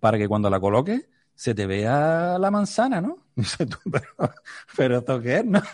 para 0.00 0.16
que 0.16 0.26
cuando 0.26 0.48
la 0.48 0.58
coloques 0.58 1.06
se 1.34 1.54
te 1.54 1.66
vea 1.66 2.38
la 2.38 2.50
manzana, 2.50 3.02
¿no? 3.02 3.18
Pero, 3.90 4.34
pero 4.76 4.98
¿esto 4.98 5.20
es? 5.20 5.44
No. 5.44 5.60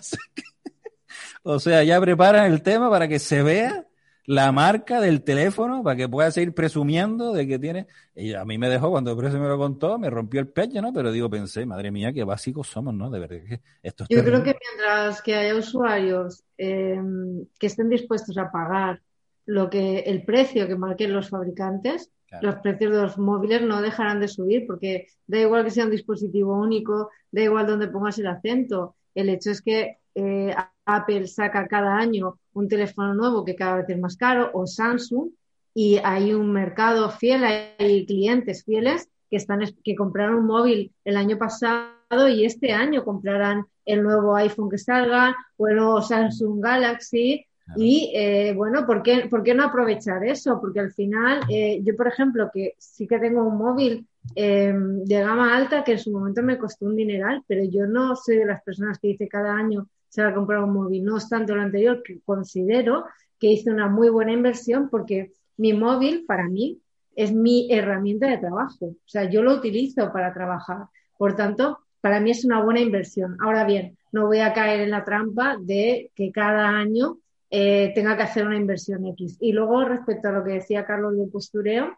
O 1.42 1.58
sea, 1.58 1.82
ya 1.82 1.98
preparan 2.00 2.52
el 2.52 2.62
tema 2.62 2.90
para 2.90 3.08
que 3.08 3.18
se 3.18 3.42
vea 3.42 3.86
la 4.26 4.52
marca 4.52 5.00
del 5.00 5.22
teléfono 5.22 5.82
para 5.82 5.96
que 5.96 6.08
pueda 6.08 6.30
seguir 6.30 6.54
presumiendo 6.54 7.32
de 7.32 7.46
que 7.46 7.58
tiene. 7.58 7.86
Y 8.14 8.34
a 8.34 8.44
mí 8.44 8.58
me 8.58 8.68
dejó 8.68 8.90
cuando 8.90 9.12
el 9.12 9.16
precio 9.16 9.40
me 9.40 9.48
lo 9.48 9.58
contó, 9.58 9.98
me 9.98 10.10
rompió 10.10 10.40
el 10.40 10.48
pecho, 10.48 10.80
¿no? 10.82 10.92
Pero 10.92 11.12
digo, 11.12 11.30
pensé, 11.30 11.66
madre 11.66 11.90
mía, 11.90 12.12
qué 12.12 12.24
básicos 12.24 12.68
somos, 12.68 12.94
¿no? 12.94 13.10
De 13.10 13.18
verdad 13.18 13.38
que 13.46 13.60
esto 13.82 14.04
Yo 14.08 14.22
creo 14.22 14.42
que 14.42 14.56
mientras 14.58 15.22
que 15.22 15.34
haya 15.34 15.56
usuarios 15.56 16.42
em, 16.58 17.44
que 17.58 17.66
estén 17.66 17.88
dispuestos 17.88 18.36
a 18.38 18.50
pagar 18.50 19.00
lo 19.46 19.68
que 19.68 20.00
el 20.00 20.24
precio 20.24 20.68
que 20.68 20.76
marquen 20.76 21.12
los 21.12 21.28
fabricantes, 21.28 22.10
los 22.40 22.56
precios 22.56 22.92
de 22.92 23.02
los 23.02 23.18
móviles 23.18 23.62
no 23.62 23.82
dejarán 23.82 24.20
de 24.20 24.28
subir, 24.28 24.64
porque 24.66 25.08
da 25.26 25.40
igual 25.40 25.64
que 25.64 25.70
sea 25.70 25.84
un 25.84 25.90
dispositivo 25.90 26.56
único, 26.56 27.10
da 27.32 27.42
igual 27.42 27.66
donde 27.66 27.88
pongas 27.88 28.18
el 28.18 28.28
acento. 28.28 28.94
El 29.14 29.28
hecho 29.28 29.50
es 29.50 29.60
que 29.62 29.98
eh, 30.14 30.54
Apple 30.96 31.26
saca 31.26 31.66
cada 31.66 31.96
año 31.96 32.38
un 32.52 32.68
teléfono 32.68 33.14
nuevo 33.14 33.44
que 33.44 33.56
cada 33.56 33.76
vez 33.76 33.88
es 33.88 33.98
más 33.98 34.16
caro, 34.16 34.50
o 34.52 34.66
Samsung, 34.66 35.30
y 35.74 35.98
hay 36.02 36.34
un 36.34 36.52
mercado 36.52 37.10
fiel, 37.10 37.44
hay 37.44 38.06
clientes 38.06 38.64
fieles 38.64 39.08
que 39.30 39.36
están 39.36 39.60
que 39.84 39.94
compraron 39.94 40.40
un 40.40 40.46
móvil 40.46 40.92
el 41.04 41.16
año 41.16 41.38
pasado 41.38 42.28
y 42.28 42.44
este 42.44 42.72
año 42.72 43.04
comprarán 43.04 43.64
el 43.84 44.02
nuevo 44.02 44.34
iPhone 44.34 44.68
que 44.68 44.78
salga 44.78 45.36
o 45.56 45.68
el 45.68 45.76
nuevo 45.76 46.02
Samsung 46.02 46.62
Galaxy. 46.62 47.46
Y 47.76 48.10
eh, 48.16 48.52
bueno, 48.56 48.84
¿por 48.84 49.00
qué, 49.00 49.28
¿por 49.30 49.44
qué 49.44 49.54
no 49.54 49.62
aprovechar 49.62 50.24
eso? 50.24 50.58
Porque 50.60 50.80
al 50.80 50.92
final, 50.92 51.40
eh, 51.48 51.80
yo 51.84 51.94
por 51.94 52.08
ejemplo, 52.08 52.50
que 52.52 52.74
sí 52.78 53.06
que 53.06 53.20
tengo 53.20 53.46
un 53.46 53.58
móvil 53.58 54.08
eh, 54.34 54.74
de 54.74 55.20
gama 55.20 55.56
alta 55.56 55.84
que 55.84 55.92
en 55.92 56.00
su 56.00 56.10
momento 56.10 56.42
me 56.42 56.58
costó 56.58 56.86
un 56.86 56.96
dineral, 56.96 57.44
pero 57.46 57.62
yo 57.64 57.86
no 57.86 58.16
soy 58.16 58.38
de 58.38 58.46
las 58.46 58.60
personas 58.64 58.98
que 58.98 59.08
dice 59.08 59.28
cada 59.28 59.54
año 59.54 59.86
se 60.10 60.22
va 60.22 60.28
a 60.28 60.34
comprar 60.34 60.62
un 60.62 60.74
móvil. 60.74 61.04
No 61.04 61.14
obstante 61.14 61.54
lo 61.54 61.62
anterior, 61.62 62.02
que 62.02 62.20
considero 62.20 63.06
que 63.38 63.46
hice 63.46 63.70
una 63.70 63.88
muy 63.88 64.10
buena 64.10 64.32
inversión 64.32 64.90
porque 64.90 65.32
mi 65.56 65.72
móvil 65.72 66.24
para 66.26 66.48
mí 66.48 66.78
es 67.16 67.32
mi 67.32 67.72
herramienta 67.72 68.28
de 68.28 68.38
trabajo. 68.38 68.86
O 68.86 68.96
sea, 69.08 69.30
yo 69.30 69.42
lo 69.42 69.54
utilizo 69.54 70.12
para 70.12 70.34
trabajar. 70.34 70.88
Por 71.16 71.36
tanto, 71.36 71.78
para 72.00 72.20
mí 72.20 72.32
es 72.32 72.44
una 72.44 72.62
buena 72.62 72.80
inversión. 72.80 73.36
Ahora 73.40 73.64
bien, 73.64 73.96
no 74.12 74.26
voy 74.26 74.40
a 74.40 74.52
caer 74.52 74.80
en 74.80 74.90
la 74.90 75.04
trampa 75.04 75.56
de 75.60 76.10
que 76.14 76.32
cada 76.32 76.68
año 76.68 77.18
eh, 77.50 77.92
tenga 77.94 78.16
que 78.16 78.24
hacer 78.24 78.46
una 78.46 78.56
inversión 78.56 79.06
X. 79.06 79.36
Y 79.40 79.52
luego, 79.52 79.84
respecto 79.84 80.28
a 80.28 80.32
lo 80.32 80.44
que 80.44 80.52
decía 80.52 80.86
Carlos 80.86 81.16
del 81.16 81.30
postureo, 81.30 81.96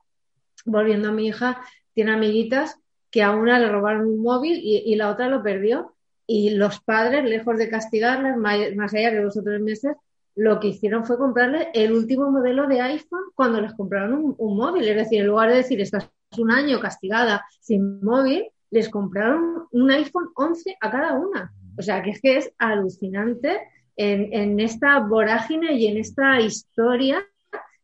volviendo 0.66 1.08
a 1.08 1.12
mi 1.12 1.28
hija, 1.28 1.62
tiene 1.94 2.12
amiguitas 2.12 2.78
que 3.10 3.22
a 3.22 3.32
una 3.32 3.58
le 3.58 3.68
robaron 3.68 4.06
un 4.06 4.22
móvil 4.22 4.58
y 4.62 4.94
la 4.96 5.10
otra 5.10 5.28
lo 5.28 5.42
perdió 5.42 5.92
y 6.26 6.50
los 6.50 6.80
padres, 6.80 7.24
lejos 7.24 7.58
de 7.58 7.68
castigarles, 7.68 8.36
más 8.36 8.94
allá 8.94 9.10
de 9.10 9.22
dos 9.22 9.36
o 9.36 9.42
tres 9.42 9.60
meses, 9.60 9.96
lo 10.34 10.60
que 10.60 10.68
hicieron 10.68 11.04
fue 11.04 11.18
comprarle 11.18 11.68
el 11.74 11.92
último 11.92 12.30
modelo 12.30 12.66
de 12.66 12.80
iPhone 12.80 13.24
cuando 13.34 13.60
les 13.60 13.74
compraron 13.74 14.34
un, 14.36 14.56
móvil. 14.56 14.88
Es 14.88 14.96
decir, 14.96 15.20
en 15.20 15.26
lugar 15.26 15.50
de 15.50 15.56
decir, 15.56 15.80
estás 15.80 16.08
un 16.38 16.50
año 16.50 16.80
castigada 16.80 17.44
sin 17.60 18.02
móvil, 18.02 18.46
les 18.70 18.88
compraron 18.88 19.66
un 19.70 19.90
iPhone 19.90 20.30
11 20.34 20.76
a 20.80 20.90
cada 20.90 21.14
una. 21.14 21.52
O 21.76 21.82
sea, 21.82 22.02
que 22.02 22.10
es 22.10 22.20
que 22.20 22.36
es 22.38 22.52
alucinante 22.58 23.60
en, 23.96 24.58
esta 24.60 25.00
vorágine 25.00 25.74
y 25.74 25.86
en 25.86 25.98
esta 25.98 26.40
historia 26.40 27.22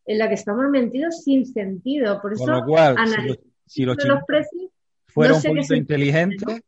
en 0.07 0.19
la 0.19 0.29
que 0.29 0.35
estamos 0.35 0.71
metidos 0.71 1.23
sin 1.23 1.45
sentido. 1.45 2.21
Por 2.23 2.33
eso, 2.33 2.45
si, 3.67 3.85
los, 3.85 3.97
precios, 4.27 4.71
fueron 5.07 5.37
un 5.37 5.43
poquito 5.43 5.75
inteligentes, 5.75 6.63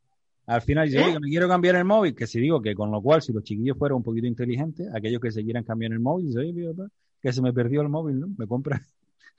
al 0.51 0.63
final 0.63 0.89
dice, 0.89 1.01
oye, 1.01 1.21
me 1.21 1.29
quiero 1.29 1.47
cambiar 1.47 1.77
el 1.77 1.85
móvil, 1.85 2.13
que 2.13 2.27
si 2.27 2.41
digo 2.41 2.61
que 2.61 2.75
con 2.75 2.91
lo 2.91 3.01
cual, 3.01 3.23
si 3.23 3.33
los 3.33 3.45
chiquillos 3.45 3.79
fueran 3.79 3.99
un 3.99 4.03
poquito 4.03 4.27
inteligentes, 4.27 4.89
aquellos 4.93 5.21
que 5.21 5.31
se 5.31 5.45
quieran 5.45 5.63
cambiar 5.63 5.93
el 5.93 6.01
móvil, 6.01 6.27
dice, 6.27 6.41
oye, 6.41 6.75
que 7.23 7.33
se 7.33 7.41
me 7.41 7.53
perdió 7.53 7.83
el 7.83 7.89
móvil, 7.89 8.19
¿no? 8.19 8.29
Me 8.37 8.49
compra 8.49 8.83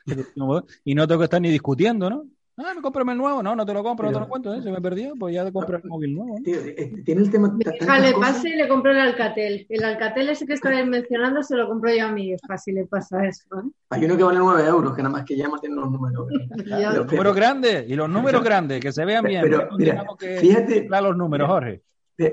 y 0.86 0.95
no 0.95 1.07
tengo 1.07 1.20
que 1.20 1.26
estar 1.26 1.41
ni 1.41 1.49
discutiendo, 1.49 2.09
¿no? 2.09 2.28
Ah, 2.64 2.74
me 2.76 2.82
cómprame 2.82 3.14
el 3.14 3.18
nuevo. 3.18 3.41
No, 3.41 3.55
no 3.55 3.66
te 3.66 3.74
lo 3.74 3.84
compro, 3.84 4.07
no 4.07 4.14
te 4.14 4.20
lo 4.20 4.28
cuento. 4.28 4.53
¿eh? 4.53 4.62
Se 4.62 4.72
me 4.72 4.82
perdió, 4.82 5.14
pues 5.18 5.34
ya 5.34 5.43
te 5.43 5.51
compro 5.51 5.78
el 5.78 5.84
móvil 5.84 6.16
nuevo. 6.16 6.38
Eh, 6.45 7.01
tiene 7.03 7.22
el 7.22 7.32
tema. 7.32 7.53
Déjale, 7.57 8.14
pase 8.14 8.49
y 8.49 8.55
le 8.55 8.68
compro 8.68 8.91
el 8.91 8.99
Alcatel. 8.99 9.66
El 9.70 9.84
Alcatel 9.84 10.30
ese 10.30 10.45
que 10.45 10.53
estabais 10.53 10.86
mencionando 10.86 11.41
se 11.43 11.55
lo 11.55 11.68
compro 11.68 11.93
yo 11.93 12.07
a 12.07 12.12
mí. 12.12 12.34
Es 12.34 12.41
fácil, 12.47 12.76
le 12.76 12.86
pasa 12.86 13.26
eso. 13.26 13.43
¿eh? 13.57 13.70
Hay 13.89 14.05
uno 14.05 14.18
que 14.18 14.24
vale 14.24 14.39
9 14.39 14.68
euros, 14.68 14.95
que 14.95 15.01
nada 15.01 15.14
más 15.14 15.26
que 15.26 15.36
llama 15.36 15.59
tiene 15.59 15.76
los 15.76 15.91
números. 15.91 16.28
los 16.66 17.12
números 17.12 17.36
grandes 17.36 17.89
y 17.89 17.95
los 17.95 18.09
números 18.09 18.43
grandes, 18.43 18.80
que 18.80 18.91
se 18.91 19.05
vean 19.05 19.24
bien. 19.24 19.41
Pero, 19.41 19.70
mira, 19.78 20.05
fíjate. 20.39 20.88
los 20.89 21.18
números, 21.18 21.47
Jorge. 21.47 21.82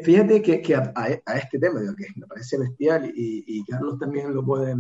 Fíjate 0.03 0.43
que, 0.43 0.61
que 0.61 0.75
a, 0.75 0.93
a, 0.95 1.39
este 1.39 1.59
tema, 1.59 1.81
que 1.97 2.07
me 2.17 2.27
parece 2.27 2.59
bestial 2.59 3.11
y, 3.15 3.45
y 3.47 3.65
Carlos 3.65 3.99
también 3.99 4.35
lo 4.35 4.45
puede, 4.45 4.77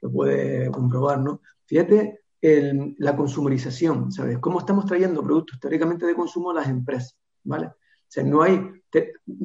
lo 0.00 0.12
puede 0.12 0.70
comprobar, 0.70 1.18
¿no? 1.18 1.40
Fíjate 1.66 2.23
la 2.98 3.16
consumerización, 3.16 4.12
¿sabes? 4.12 4.38
Cómo 4.38 4.58
estamos 4.58 4.84
trayendo 4.84 5.22
productos 5.22 5.58
teóricamente 5.58 6.04
de 6.04 6.14
consumo 6.14 6.50
a 6.50 6.54
las 6.54 6.68
empresas, 6.68 7.16
¿vale? 7.42 7.68
O 7.68 8.06
sea, 8.06 8.22
no 8.22 8.42
hay 8.42 8.82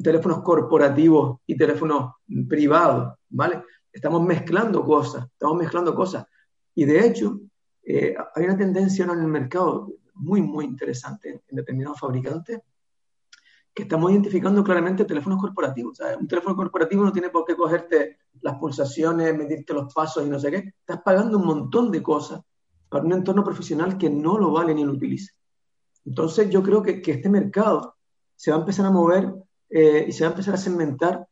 teléfonos 0.02 0.42
corporativos 0.42 1.38
y 1.46 1.56
teléfonos 1.56 2.12
privados, 2.46 3.14
¿vale? 3.30 3.62
Estamos 3.90 4.22
mezclando 4.22 4.84
cosas, 4.84 5.26
estamos 5.32 5.56
mezclando 5.56 5.94
cosas. 5.94 6.26
Y 6.74 6.84
de 6.84 7.06
hecho, 7.06 7.40
eh, 7.82 8.14
hay 8.34 8.44
una 8.44 8.58
tendencia 8.58 9.06
en 9.06 9.10
el 9.12 9.26
mercado 9.28 9.94
muy, 10.14 10.42
muy 10.42 10.66
interesante 10.66 11.42
en 11.48 11.56
determinados 11.56 11.98
fabricantes 11.98 12.60
que 13.72 13.84
estamos 13.84 14.10
identificando 14.10 14.62
claramente 14.62 15.06
teléfonos 15.06 15.40
corporativos. 15.40 15.96
¿sabes? 15.96 16.18
Un 16.18 16.28
teléfono 16.28 16.54
corporativo 16.54 17.02
no 17.02 17.12
tiene 17.12 17.30
por 17.30 17.46
qué 17.46 17.56
cogerte 17.56 18.18
las 18.42 18.58
pulsaciones, 18.58 19.34
medirte 19.34 19.72
los 19.72 19.92
pasos 19.94 20.26
y 20.26 20.28
no 20.28 20.38
sé 20.38 20.50
qué. 20.50 20.74
Estás 20.80 21.00
pagando 21.02 21.38
un 21.38 21.46
montón 21.46 21.90
de 21.90 22.02
cosas 22.02 22.42
para 22.90 23.04
un 23.04 23.12
entorno 23.12 23.42
profesional 23.42 23.96
que 23.96 24.10
no 24.10 24.36
lo 24.36 24.50
vale 24.50 24.74
ni 24.74 24.84
lo 24.84 24.92
utiliza. 24.92 25.32
Entonces 26.04 26.50
yo 26.50 26.62
creo 26.62 26.82
que, 26.82 27.00
que 27.00 27.12
este 27.12 27.30
mercado 27.30 27.94
se 28.36 28.50
va 28.50 28.58
a 28.58 28.60
empezar 28.60 28.84
a 28.84 28.90
mover 28.90 29.32
eh, 29.70 30.06
y 30.08 30.12
se 30.12 30.24
va 30.24 30.30
a 30.30 30.32
empezar 30.32 30.54
a 30.54 30.58
segmentar 30.58 31.26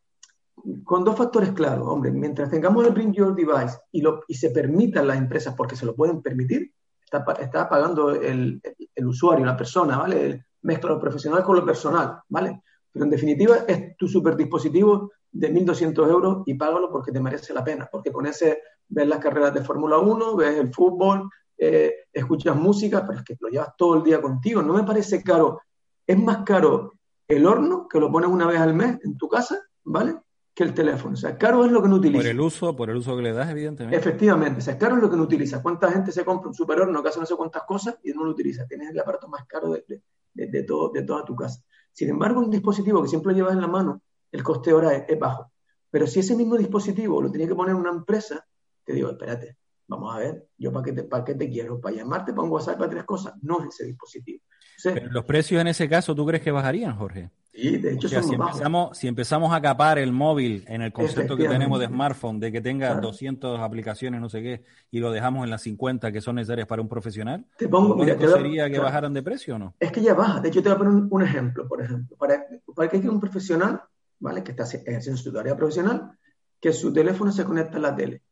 con 0.85 1.05
dos 1.05 1.17
factores 1.17 1.53
claros. 1.53 1.89
Hombre, 1.89 2.11
mientras 2.13 2.51
tengamos 2.51 2.87
el 2.87 2.93
Bring 2.93 3.13
Your 3.13 3.35
Device 3.35 3.77
y, 3.91 4.01
lo, 4.01 4.23
y 4.29 4.35
se 4.35 4.51
permitan 4.51 5.07
las 5.07 5.19
empresas 5.19 5.55
porque 5.57 5.77
se 5.77 5.87
lo 5.87 5.95
pueden 5.95 6.23
permitir, 6.23 6.73
está, 7.03 7.25
está 7.41 7.69
pagando 7.69 8.13
el, 8.13 8.61
el, 8.95 9.07
usuario, 9.07 9.45
la 9.45 9.57
persona, 9.57 9.99
¿vale? 9.99 10.47
Mezcla 10.63 10.91
lo 10.91 11.01
profesional 11.01 11.43
con 11.43 11.57
lo 11.57 11.65
personal, 11.65 12.21
¿vale? 12.29 12.63
Pero 12.93 13.05
en 13.05 13.11
definitiva 13.11 13.59
es 13.67 13.97
tu 13.97 14.07
super 14.07 14.37
dispositivo 14.37 15.11
de 15.31 15.53
1.200 15.53 16.09
euros 16.09 16.43
y 16.47 16.55
págalo 16.55 16.91
porque 16.91 17.13
te 17.13 17.21
merece 17.21 17.53
la 17.53 17.65
pena, 17.65 17.89
porque 17.91 18.13
con 18.13 18.27
ese 18.27 18.63
ves 18.89 19.07
las 19.07 19.19
carreras 19.19 19.55
de 19.55 19.65
Fórmula 19.65 19.99
1, 19.99 20.37
ves 20.37 20.59
el 20.59 20.73
fútbol, 20.73 21.29
eh, 21.59 21.93
escuchas 22.13 22.57
música, 22.57 23.05
pero 23.05 23.19
es 23.19 23.25
que 23.25 23.37
lo 23.41 23.49
llevas 23.49 23.77
todo 23.77 23.97
el 23.97 24.05
día 24.05 24.23
contigo. 24.23 24.63
No 24.63 24.75
me 24.75 24.85
parece 24.85 25.23
caro. 25.23 25.61
Es 26.07 26.19
más 26.19 26.45
caro 26.45 26.93
el 27.27 27.45
horno, 27.47 27.89
que 27.89 27.99
lo 27.99 28.11
pones 28.11 28.31
una 28.31 28.47
vez 28.47 28.61
al 28.61 28.75
mes 28.75 28.99
en 29.05 29.19
tu 29.19 29.29
casa, 29.29 29.61
¿vale? 29.85 30.17
Que 30.55 30.63
el 30.63 30.73
teléfono. 30.73 31.15
O 31.15 31.17
sea, 31.17 31.37
caro 31.37 31.65
es 31.65 31.73
lo 31.73 31.83
que 31.83 31.89
no 31.89 31.97
utilizas. 31.97 32.25
Por 32.25 32.31
el 32.31 32.41
uso, 32.41 32.77
por 32.77 32.91
el 32.91 32.97
uso 32.97 33.17
que 33.17 33.23
le 33.23 33.33
das, 33.33 33.51
evidentemente. 33.51 33.97
Efectivamente. 33.97 34.59
O 34.61 34.63
sea, 34.63 34.79
caro 34.79 34.97
es 34.97 35.03
lo 35.03 35.11
que 35.11 35.17
no 35.17 35.25
utilizas. 35.25 35.61
¿Cuánta 35.61 35.91
gente 35.91 36.13
se 36.13 36.25
compra 36.25 36.49
un 36.49 36.55
super 36.55 36.81
horno 36.81 37.03
que 37.03 37.09
hace 37.09 37.21
no 37.21 37.27
sé 37.27 37.35
cuántas 37.35 37.65
cosas 37.65 37.99
y 38.03 38.13
no 38.13 38.25
lo 38.25 38.31
utiliza? 38.31 38.67
Tienes 38.67 38.91
el 38.91 38.99
aparato 38.99 39.29
más 39.29 39.45
caro 39.47 39.73
de, 39.73 40.03
de, 40.35 40.63
todo, 40.63 40.91
de 40.91 41.03
toda 41.03 41.25
tu 41.25 41.35
casa. 41.35 41.63
Sin 41.93 42.09
embargo, 42.09 42.41
un 42.41 42.51
dispositivo 42.51 43.03
que 43.03 43.09
siempre 43.09 43.35
llevas 43.35 43.55
en 43.55 43.61
la 43.61 43.69
mano, 43.69 44.03
el 44.31 44.43
coste 44.43 44.71
ahora 44.71 44.95
es, 44.95 45.05
es 45.09 45.19
bajo. 45.19 45.51
Pero 45.91 46.07
si 46.07 46.21
ese 46.21 46.37
mismo 46.37 46.57
dispositivo 46.57 47.21
lo 47.21 47.31
tenía 47.31 47.49
que 47.49 47.55
poner 47.55 47.75
una 47.75 47.91
empresa, 47.91 48.47
te 48.85 48.93
digo, 48.93 49.11
espérate, 49.11 49.57
Vamos 49.89 50.15
a 50.15 50.19
ver, 50.19 50.47
yo 50.59 50.71
para 50.71 50.85
qué 50.85 50.93
te, 50.93 51.03
para 51.05 51.25
qué 51.25 51.35
te 51.35 51.49
quiero, 51.49 51.81
para 51.81 51.97
llamarte, 51.97 52.33
para 52.33 52.45
un 52.45 52.51
WhatsApp, 52.51 52.79
para 52.79 52.91
tres 52.91 53.05
cosas, 53.05 53.35
no 53.43 53.61
es 53.61 53.69
ese 53.69 53.87
dispositivo. 53.87 54.43
Pero 54.85 55.11
los 55.11 55.25
precios 55.25 55.61
en 55.61 55.67
ese 55.67 55.89
caso, 55.89 56.15
¿tú 56.15 56.25
crees 56.27 56.43
que 56.43 56.51
bajarían, 56.51 56.97
Jorge? 56.97 57.31
Sí, 57.53 57.77
de 57.79 57.95
hecho, 57.95 58.09
si, 58.09 58.15
empezamos, 58.15 58.97
si 58.97 59.09
empezamos 59.09 59.53
a 59.53 59.61
capar 59.61 59.99
el 59.99 60.13
móvil 60.13 60.65
en 60.69 60.83
el 60.83 60.93
concepto 60.93 61.37
que 61.37 61.49
tenemos 61.49 61.81
de 61.81 61.87
smartphone, 61.87 62.39
de 62.39 62.53
que 62.53 62.61
tenga 62.61 62.95
200 62.95 63.59
aplicaciones, 63.59 64.21
no 64.21 64.29
sé 64.29 64.43
qué, 64.43 64.65
y 64.93 65.01
lo 65.01 65.11
dejamos 65.11 65.43
en 65.43 65.51
las 65.51 65.63
50 65.63 66.13
que 66.13 66.21
son 66.21 66.37
necesarias 66.37 66.69
para 66.69 66.83
un 66.83 66.89
profesional, 66.89 67.47
te 67.57 67.67
pongo, 67.67 67.97
mira, 67.97 68.17
sería 68.17 68.71
que 68.71 68.79
bajaran 68.79 69.13
de 69.13 69.25
precio 69.25 69.57
o 69.57 69.59
no? 69.59 69.75
Es 69.81 69.91
que 69.91 70.01
ya 70.01 70.15
baja. 70.15 70.41
De 70.41 70.51
hecho, 70.51 70.63
te 70.63 70.69
voy 70.69 70.77
a 70.77 70.79
poner 70.79 71.03
un, 71.11 71.23
ejemplo, 71.23 71.67
por 71.67 71.83
ejemplo. 71.83 72.17
Para, 72.17 72.47
para 72.77 72.89
que 72.89 73.09
un 73.09 73.19
profesional, 73.19 73.83
¿vale? 74.21 74.45
Que 74.45 74.53
está 74.53 74.63
ejerciendo 74.63 75.21
su 75.21 75.33
tarea 75.33 75.57
profesional, 75.57 76.13
que 76.61 76.73
su 76.73 76.93
teléfono 76.93 77.33
se 77.33 77.45
conecta 77.45 77.79
a 77.79 77.81
la 77.81 77.97
tele, 77.97 78.23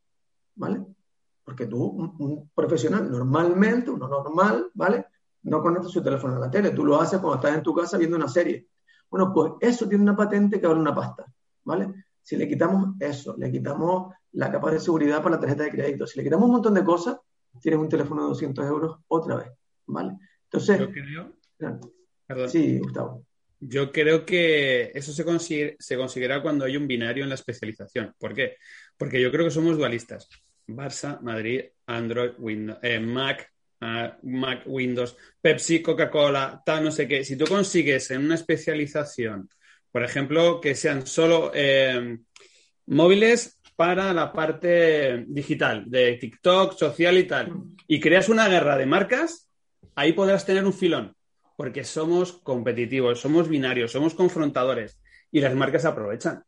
¿vale? 0.54 0.84
Porque 1.46 1.66
tú, 1.66 1.80
un, 1.80 2.50
profesional, 2.52 3.08
normalmente, 3.08 3.88
uno 3.88 4.08
normal, 4.08 4.68
¿vale? 4.74 5.06
No 5.44 5.62
conecta 5.62 5.88
su 5.88 6.02
teléfono 6.02 6.34
a 6.34 6.40
la 6.40 6.50
tele, 6.50 6.72
tú 6.72 6.84
lo 6.84 7.00
haces 7.00 7.20
cuando 7.20 7.36
estás 7.36 7.54
en 7.56 7.62
tu 7.62 7.72
casa 7.72 7.96
viendo 7.96 8.16
una 8.16 8.26
serie. 8.26 8.66
Bueno, 9.08 9.32
pues 9.32 9.52
eso 9.60 9.88
tiene 9.88 10.02
una 10.02 10.16
patente 10.16 10.60
que 10.60 10.66
vale 10.66 10.80
una 10.80 10.92
pasta, 10.92 11.24
¿vale? 11.62 11.94
Si 12.20 12.36
le 12.36 12.48
quitamos 12.48 12.96
eso, 12.98 13.36
le 13.38 13.52
quitamos 13.52 14.12
la 14.32 14.50
capa 14.50 14.72
de 14.72 14.80
seguridad 14.80 15.22
para 15.22 15.36
la 15.36 15.40
tarjeta 15.40 15.62
de 15.62 15.70
crédito, 15.70 16.04
si 16.04 16.18
le 16.18 16.24
quitamos 16.24 16.46
un 16.46 16.52
montón 16.54 16.74
de 16.74 16.82
cosas, 16.82 17.16
tienes 17.60 17.78
un 17.78 17.88
teléfono 17.88 18.22
de 18.22 18.28
200 18.30 18.66
euros 18.66 18.98
otra 19.06 19.36
vez, 19.36 19.52
¿vale? 19.86 20.18
Entonces... 20.42 20.80
Yo 20.80 20.90
creo... 20.90 22.48
Sí, 22.48 22.80
Gustavo. 22.80 23.24
Yo 23.60 23.92
creo 23.92 24.26
que 24.26 24.90
eso 24.94 25.12
se, 25.12 25.24
consigue, 25.24 25.76
se 25.78 25.96
conseguirá 25.96 26.42
cuando 26.42 26.64
hay 26.64 26.76
un 26.76 26.88
binario 26.88 27.22
en 27.22 27.28
la 27.28 27.36
especialización. 27.36 28.14
¿Por 28.18 28.34
qué? 28.34 28.56
Porque 28.96 29.20
yo 29.20 29.30
creo 29.30 29.44
que 29.44 29.50
somos 29.50 29.78
dualistas. 29.78 30.28
Barça, 30.66 31.20
Madrid, 31.22 31.64
Android, 31.86 32.32
Windows, 32.38 32.78
eh, 32.82 32.98
Mac, 32.98 33.52
ah, 33.80 34.16
Mac, 34.22 34.62
Windows, 34.66 35.16
Pepsi, 35.40 35.80
Coca-Cola, 35.80 36.62
tal, 36.64 36.84
no 36.84 36.90
sé 36.90 37.06
qué. 37.06 37.24
Si 37.24 37.36
tú 37.36 37.44
consigues 37.46 38.10
en 38.10 38.24
una 38.24 38.34
especialización, 38.34 39.48
por 39.90 40.02
ejemplo, 40.02 40.60
que 40.60 40.74
sean 40.74 41.06
solo 41.06 41.52
eh, 41.54 42.18
móviles 42.86 43.58
para 43.76 44.12
la 44.12 44.32
parte 44.32 45.24
digital, 45.28 45.84
de 45.86 46.14
TikTok, 46.14 46.76
social 46.76 47.18
y 47.18 47.24
tal, 47.24 47.52
y 47.86 48.00
creas 48.00 48.28
una 48.28 48.48
guerra 48.48 48.76
de 48.76 48.86
marcas, 48.86 49.48
ahí 49.94 50.12
podrás 50.12 50.44
tener 50.46 50.64
un 50.64 50.72
filón, 50.72 51.14
porque 51.56 51.84
somos 51.84 52.32
competitivos, 52.32 53.20
somos 53.20 53.48
binarios, 53.48 53.92
somos 53.92 54.14
confrontadores, 54.14 55.00
y 55.30 55.40
las 55.40 55.54
marcas 55.54 55.84
aprovechan. 55.84 56.42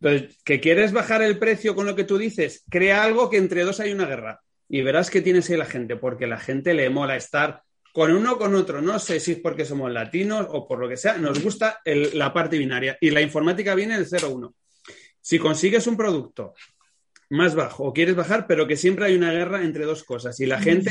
Entonces, 0.00 0.38
¿que 0.44 0.60
quieres 0.60 0.92
bajar 0.92 1.22
el 1.22 1.38
precio 1.38 1.74
con 1.74 1.86
lo 1.86 1.94
que 1.94 2.04
tú 2.04 2.18
dices? 2.18 2.64
Crea 2.68 3.02
algo 3.02 3.30
que 3.30 3.38
entre 3.38 3.64
dos 3.64 3.80
hay 3.80 3.92
una 3.92 4.06
guerra. 4.06 4.40
Y 4.68 4.82
verás 4.82 5.10
que 5.10 5.20
tienes 5.20 5.48
ahí 5.50 5.56
la 5.56 5.66
gente, 5.66 5.96
porque 5.96 6.26
la 6.26 6.38
gente 6.38 6.74
le 6.74 6.90
mola 6.90 7.16
estar 7.16 7.62
con 7.92 8.10
uno 8.10 8.32
o 8.32 8.38
con 8.38 8.54
otro. 8.54 8.82
No 8.82 8.98
sé 8.98 9.20
si 9.20 9.32
es 9.32 9.38
porque 9.38 9.64
somos 9.64 9.90
latinos 9.92 10.46
o 10.50 10.66
por 10.66 10.78
lo 10.78 10.88
que 10.88 10.96
sea. 10.96 11.16
Nos 11.16 11.42
gusta 11.42 11.80
la 11.84 12.32
parte 12.32 12.58
binaria. 12.58 12.98
Y 13.00 13.10
la 13.10 13.20
informática 13.20 13.74
viene 13.74 13.96
del 13.96 14.08
0-1. 14.08 14.52
Si 15.20 15.38
consigues 15.38 15.86
un 15.86 15.96
producto 15.96 16.54
más 17.30 17.54
bajo 17.54 17.84
o 17.84 17.92
quieres 17.92 18.16
bajar, 18.16 18.46
pero 18.46 18.66
que 18.66 18.76
siempre 18.76 19.06
hay 19.06 19.16
una 19.16 19.32
guerra 19.32 19.62
entre 19.62 19.84
dos 19.84 20.02
cosas. 20.02 20.38
Y 20.40 20.46
la 20.46 20.60
gente 20.60 20.90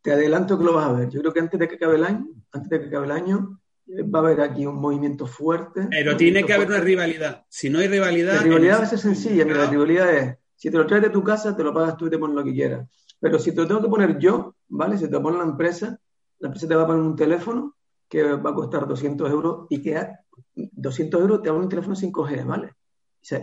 Te 0.00 0.12
adelanto 0.12 0.58
que 0.58 0.64
lo 0.64 0.72
vas 0.72 0.88
a 0.88 0.92
ver. 0.92 1.10
Yo 1.10 1.20
creo 1.20 1.32
que 1.32 1.40
antes 1.40 1.60
de 1.60 1.68
que 1.68 1.74
acabe 1.74 1.96
el 1.96 2.04
año, 2.04 2.26
antes 2.50 2.70
de 2.70 2.80
que 2.80 2.86
acabe 2.86 3.06
el 3.06 3.12
año, 3.12 3.60
va 4.02 4.20
a 4.20 4.22
haber 4.22 4.40
aquí 4.40 4.66
un 4.66 4.76
movimiento 4.76 5.26
fuerte. 5.26 5.86
Pero 5.90 6.16
tiene 6.16 6.44
que 6.44 6.52
haber 6.52 6.68
una 6.68 6.80
rivalidad. 6.80 7.44
Si 7.48 7.70
no 7.70 7.78
hay 7.78 7.88
rivalidad. 7.88 8.34
La 8.34 8.42
rivalidad 8.42 8.80
va 8.80 8.84
a 8.84 8.86
ser 8.86 8.98
sencilla. 8.98 9.44
Mira, 9.44 9.58
la 9.58 9.70
rivalidad 9.70 10.14
es: 10.14 10.36
si 10.56 10.70
te 10.70 10.76
lo 10.76 10.86
traes 10.86 11.02
de 11.02 11.10
tu 11.10 11.22
casa, 11.22 11.56
te 11.56 11.62
lo 11.62 11.72
pagas 11.72 11.96
tú 11.96 12.06
y 12.06 12.10
te 12.10 12.18
pones 12.18 12.36
lo 12.36 12.44
que 12.44 12.52
quieras. 12.52 12.88
Pero 13.20 13.38
si 13.38 13.52
te 13.52 13.60
lo 13.60 13.66
tengo 13.66 13.82
que 13.82 13.88
poner 13.88 14.18
yo, 14.18 14.56
¿vale? 14.68 14.98
Si 14.98 15.06
te 15.06 15.12
lo 15.12 15.22
pone 15.22 15.38
la 15.38 15.44
empresa, 15.44 15.98
la 16.38 16.48
empresa 16.48 16.66
te 16.66 16.74
va 16.74 16.82
a 16.82 16.86
poner 16.86 17.02
un 17.02 17.16
teléfono 17.16 17.76
que 18.08 18.22
va 18.22 18.50
a 18.50 18.54
costar 18.54 18.86
200 18.86 19.30
euros 19.30 19.66
y 19.70 19.80
que 19.80 20.06
200 20.54 21.20
euros 21.20 21.42
te 21.42 21.48
da 21.48 21.54
un 21.54 21.68
teléfono 21.68 21.94
5G, 21.94 22.44
¿vale? 22.44 22.74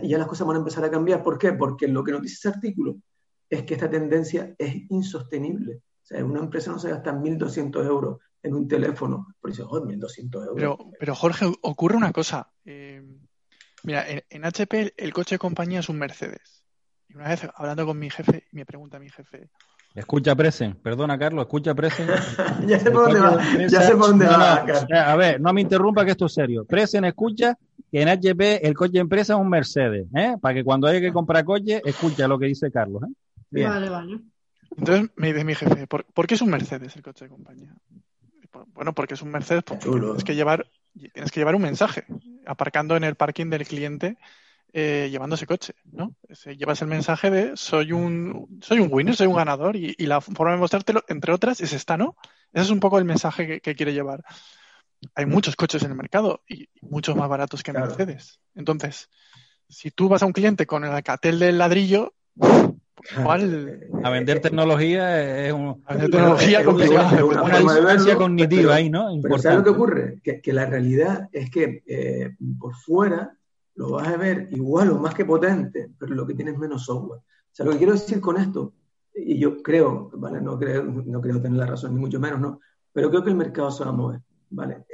y 0.02 0.08
ya 0.08 0.18
las 0.18 0.26
cosas 0.26 0.46
van 0.46 0.56
a 0.56 0.58
empezar 0.58 0.84
a 0.84 0.90
cambiar. 0.90 1.22
¿Por 1.22 1.38
qué? 1.38 1.52
Porque 1.52 1.88
lo 1.88 2.04
que 2.04 2.12
nos 2.12 2.22
dice 2.22 2.34
ese 2.34 2.48
artículo 2.48 2.96
es 3.48 3.62
que 3.62 3.74
esta 3.74 3.88
tendencia 3.88 4.54
es 4.58 4.74
insostenible. 4.90 5.76
O 5.76 6.06
sea, 6.06 6.24
una 6.24 6.40
empresa 6.40 6.70
no 6.70 6.78
se 6.78 6.90
gasta 6.90 7.12
1.200 7.12 7.86
euros 7.86 8.18
en 8.42 8.54
un 8.54 8.68
teléfono. 8.68 9.34
Por 9.40 9.50
eso, 9.50 9.68
oh, 9.68 9.80
1.200 9.80 10.34
euros. 10.34 10.54
Pero, 10.54 10.78
pero 10.98 11.14
Jorge, 11.14 11.46
ocurre 11.62 11.96
una 11.96 12.12
cosa. 12.12 12.50
Eh, 12.64 13.02
mira, 13.82 14.04
en, 14.08 14.44
HP 14.44 14.94
el, 14.96 15.12
coche 15.12 15.36
de 15.36 15.38
compañía 15.38 15.80
es 15.80 15.88
un 15.88 15.98
Mercedes. 15.98 16.64
Y 17.08 17.16
una 17.16 17.28
vez 17.28 17.48
hablando 17.54 17.86
con 17.86 17.98
mi 17.98 18.10
jefe, 18.10 18.46
me 18.52 18.64
pregunta 18.64 18.98
mi 18.98 19.10
jefe. 19.10 19.50
Escucha 19.92 20.36
Presen, 20.36 20.76
perdona 20.76 21.18
Carlos, 21.18 21.42
escucha 21.42 21.74
Presen. 21.74 22.06
ya 22.66 22.78
sé 22.78 22.92
por 22.92 23.06
dónde 23.06 23.20
va, 23.20 23.66
ya 23.66 23.82
sé 23.82 23.96
por 23.96 24.08
dónde 24.10 24.26
va. 24.26 24.62
a 24.62 25.16
ver, 25.16 25.40
no 25.40 25.52
me 25.52 25.60
interrumpa 25.60 26.04
que 26.04 26.12
esto 26.12 26.26
es 26.26 26.34
serio. 26.34 26.64
Presen 26.64 27.04
escucha 27.04 27.58
que 27.90 28.00
en 28.00 28.08
HP 28.08 28.64
el 28.64 28.74
coche 28.74 28.92
de 28.92 29.00
empresa 29.00 29.34
es 29.34 29.40
un 29.40 29.48
Mercedes, 29.48 30.06
¿eh? 30.14 30.36
Para 30.40 30.54
que 30.54 30.62
cuando 30.62 30.86
haya 30.86 31.00
que 31.00 31.12
comprar 31.12 31.44
coche, 31.44 31.82
escucha 31.84 32.28
lo 32.28 32.38
que 32.38 32.46
dice 32.46 32.70
Carlos, 32.70 33.02
¿eh? 33.02 33.64
Vale, 33.64 33.88
vale. 33.88 34.20
Entonces 34.76 35.10
me 35.16 35.32
dice 35.32 35.44
mi 35.44 35.54
jefe, 35.54 35.86
¿por, 35.86 36.26
qué 36.26 36.34
es 36.34 36.42
un 36.42 36.50
Mercedes 36.50 36.94
el 36.94 37.02
coche 37.02 37.24
de 37.24 37.30
compañía? 37.30 37.74
Bueno, 38.72 38.94
porque 38.94 39.14
es 39.14 39.22
un 39.22 39.30
Mercedes, 39.30 39.62
porque 39.62 39.88
tienes 39.88 40.24
que 40.24 40.34
llevar, 40.34 40.66
tienes 41.12 41.30
que 41.30 41.40
llevar 41.40 41.54
un 41.54 41.62
mensaje. 41.62 42.04
aparcando 42.46 42.96
en 42.96 43.04
el 43.04 43.14
parking 43.14 43.50
del 43.50 43.66
cliente 43.66 44.16
eh, 44.72 45.08
llevando 45.10 45.34
ese 45.34 45.48
coche, 45.48 45.74
¿no? 45.90 46.14
llevas 46.56 46.80
el 46.80 46.86
mensaje 46.86 47.28
de 47.28 47.56
soy 47.56 47.90
un, 47.90 48.60
soy 48.62 48.78
un 48.78 48.88
winner, 48.92 49.16
soy 49.16 49.26
un 49.26 49.34
ganador 49.34 49.74
y, 49.74 49.96
la 50.06 50.20
forma 50.20 50.52
de 50.52 50.58
mostrártelo, 50.58 51.02
entre 51.08 51.32
otras, 51.32 51.60
es 51.60 51.72
esta, 51.72 51.96
¿no? 51.96 52.16
Ese 52.52 52.64
es 52.64 52.70
un 52.70 52.78
poco 52.78 52.98
el 52.98 53.04
mensaje 53.04 53.60
que, 53.60 53.74
quiere 53.74 53.92
llevar. 53.92 54.24
Hay 55.16 55.26
muchos 55.26 55.56
coches 55.56 55.82
en 55.82 55.90
el 55.90 55.96
mercado 55.96 56.44
y 56.48 56.68
muchos 56.82 57.16
más 57.16 57.28
baratos 57.28 57.64
que 57.64 57.72
Mercedes. 57.72 58.38
Entonces, 58.54 59.10
si 59.68 59.90
tú 59.90 60.08
vas 60.08 60.22
a 60.22 60.26
un 60.26 60.32
cliente 60.32 60.66
con 60.66 60.84
el 60.84 60.92
alcatel 60.92 61.40
del 61.40 61.58
ladrillo, 61.58 62.14
¿cuál? 63.22 63.90
A 64.02 64.10
vender 64.10 64.40
tecnología 64.40 65.46
es 65.46 65.52
un, 65.52 65.82
a 65.86 65.94
vender 65.94 66.10
tecnología 66.10 66.64
complicada. 66.64 67.24
Una, 67.24 67.58
distancia 67.58 68.16
cognitiva 68.16 68.74
ahí, 68.74 68.90
¿no? 68.90 69.08
Pero 69.22 69.38
¿sabes 69.38 69.58
lo 69.58 69.64
que 69.64 69.70
ocurre? 69.70 70.20
Que, 70.22 70.40
que 70.40 70.52
la 70.52 70.66
realidad 70.66 71.28
es 71.32 71.50
que 71.50 71.82
eh, 71.86 72.36
por 72.58 72.74
fuera 72.74 73.36
lo 73.74 73.92
vas 73.92 74.08
a 74.08 74.16
ver 74.16 74.48
igual 74.50 74.90
o 74.90 74.98
más 74.98 75.14
que 75.14 75.24
potente, 75.24 75.90
pero 75.98 76.14
lo 76.14 76.26
que 76.26 76.34
tiene 76.34 76.50
es 76.50 76.58
menos 76.58 76.84
software. 76.84 77.20
O 77.20 77.52
sea, 77.52 77.64
lo 77.64 77.72
que 77.72 77.78
quiero 77.78 77.94
decir 77.94 78.20
con 78.20 78.36
esto, 78.36 78.74
y 79.14 79.38
yo 79.38 79.62
creo, 79.62 80.10
¿vale? 80.14 80.40
No 80.40 80.58
creo, 80.58 80.84
no 80.84 81.20
creo 81.20 81.40
tener 81.40 81.58
la 81.58 81.66
razón, 81.66 81.94
ni 81.94 82.00
mucho 82.00 82.20
menos, 82.20 82.40
¿no? 82.40 82.60
Pero 82.92 83.10
creo 83.10 83.22
que 83.22 83.30
el 83.30 83.36
mercado 83.36 83.70
se 83.70 83.84
va 83.84 83.90
a 83.90 83.94
mover, 83.94 84.20
¿vale? 84.50 84.84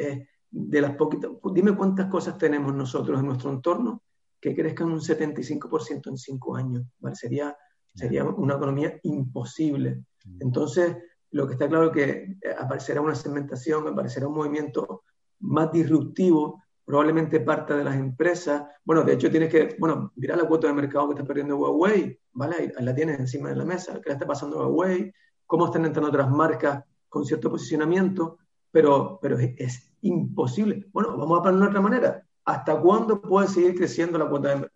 de 0.50 0.80
las 0.80 0.96
poquitas, 0.96 1.30
dime 1.52 1.76
cuántas 1.76 2.06
cosas 2.06 2.38
tenemos 2.38 2.74
nosotros 2.74 3.20
en 3.20 3.26
nuestro 3.26 3.50
entorno 3.50 4.02
que 4.40 4.54
crezcan 4.54 4.90
un 4.90 5.00
75% 5.00 6.08
en 6.08 6.16
cinco 6.16 6.56
años, 6.56 6.84
¿vale? 6.98 7.16
Sería, 7.16 7.56
sería 7.96 8.24
una 8.24 8.54
economía 8.54 9.00
imposible. 9.02 10.04
Entonces, 10.38 10.96
lo 11.32 11.46
que 11.46 11.54
está 11.54 11.68
claro 11.68 11.86
es 11.86 11.92
que 11.92 12.10
eh, 12.40 12.54
aparecerá 12.58 13.00
una 13.00 13.14
segmentación, 13.14 13.88
aparecerá 13.88 14.28
un 14.28 14.34
movimiento 14.34 15.02
más 15.40 15.72
disruptivo 15.72 16.62
probablemente 16.84 17.40
parte 17.40 17.74
de 17.74 17.84
las 17.84 17.96
empresas. 17.96 18.64
Bueno, 18.84 19.02
de 19.02 19.14
hecho 19.14 19.30
tienes 19.30 19.50
que, 19.50 19.76
bueno, 19.78 20.12
mira 20.14 20.36
la 20.36 20.44
cuota 20.44 20.68
de 20.68 20.72
mercado 20.72 21.08
que 21.08 21.14
está 21.14 21.26
perdiendo 21.26 21.56
Huawei, 21.56 22.18
¿vale? 22.32 22.56
Ahí, 22.56 22.84
la 22.84 22.94
tienes 22.94 23.18
encima 23.18 23.48
de 23.48 23.56
la 23.56 23.64
mesa, 23.64 24.00
qué 24.00 24.10
le 24.10 24.12
está 24.12 24.26
pasando 24.26 24.60
a 24.60 24.68
Huawei, 24.68 25.12
cómo 25.44 25.66
están 25.66 25.84
entrando 25.84 26.08
otras 26.08 26.30
marcas 26.30 26.84
con 27.08 27.24
cierto 27.24 27.50
posicionamiento, 27.50 28.38
pero, 28.70 29.18
pero 29.20 29.36
es, 29.38 29.92
imposible. 30.02 30.86
Bueno, 30.92 31.16
vamos 31.16 31.40
a 31.40 31.42
ponerlo 31.42 31.64
de 31.64 31.70
otra 31.70 31.80
manera. 31.80 32.25
¿Hasta 32.46 32.80
cuándo 32.80 33.20
puede 33.20 33.48
seguir 33.48 33.74
creciendo 33.74 34.18
la 34.18 34.28
cuota 34.28 34.54
de, 34.54 34.70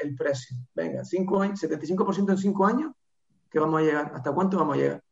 el 0.00 0.14
precio? 0.14 0.56
Venga, 0.74 1.04
cinco 1.04 1.42
años, 1.42 1.60
75% 1.60 2.30
en 2.30 2.38
cinco 2.38 2.64
años, 2.64 2.92
¿qué 3.50 3.58
vamos 3.58 3.80
a 3.80 3.84
llegar? 3.84 4.12
¿Hasta 4.14 4.32
cuánto 4.32 4.56
vamos 4.56 4.76
a 4.76 4.80
llegar? 4.80 5.02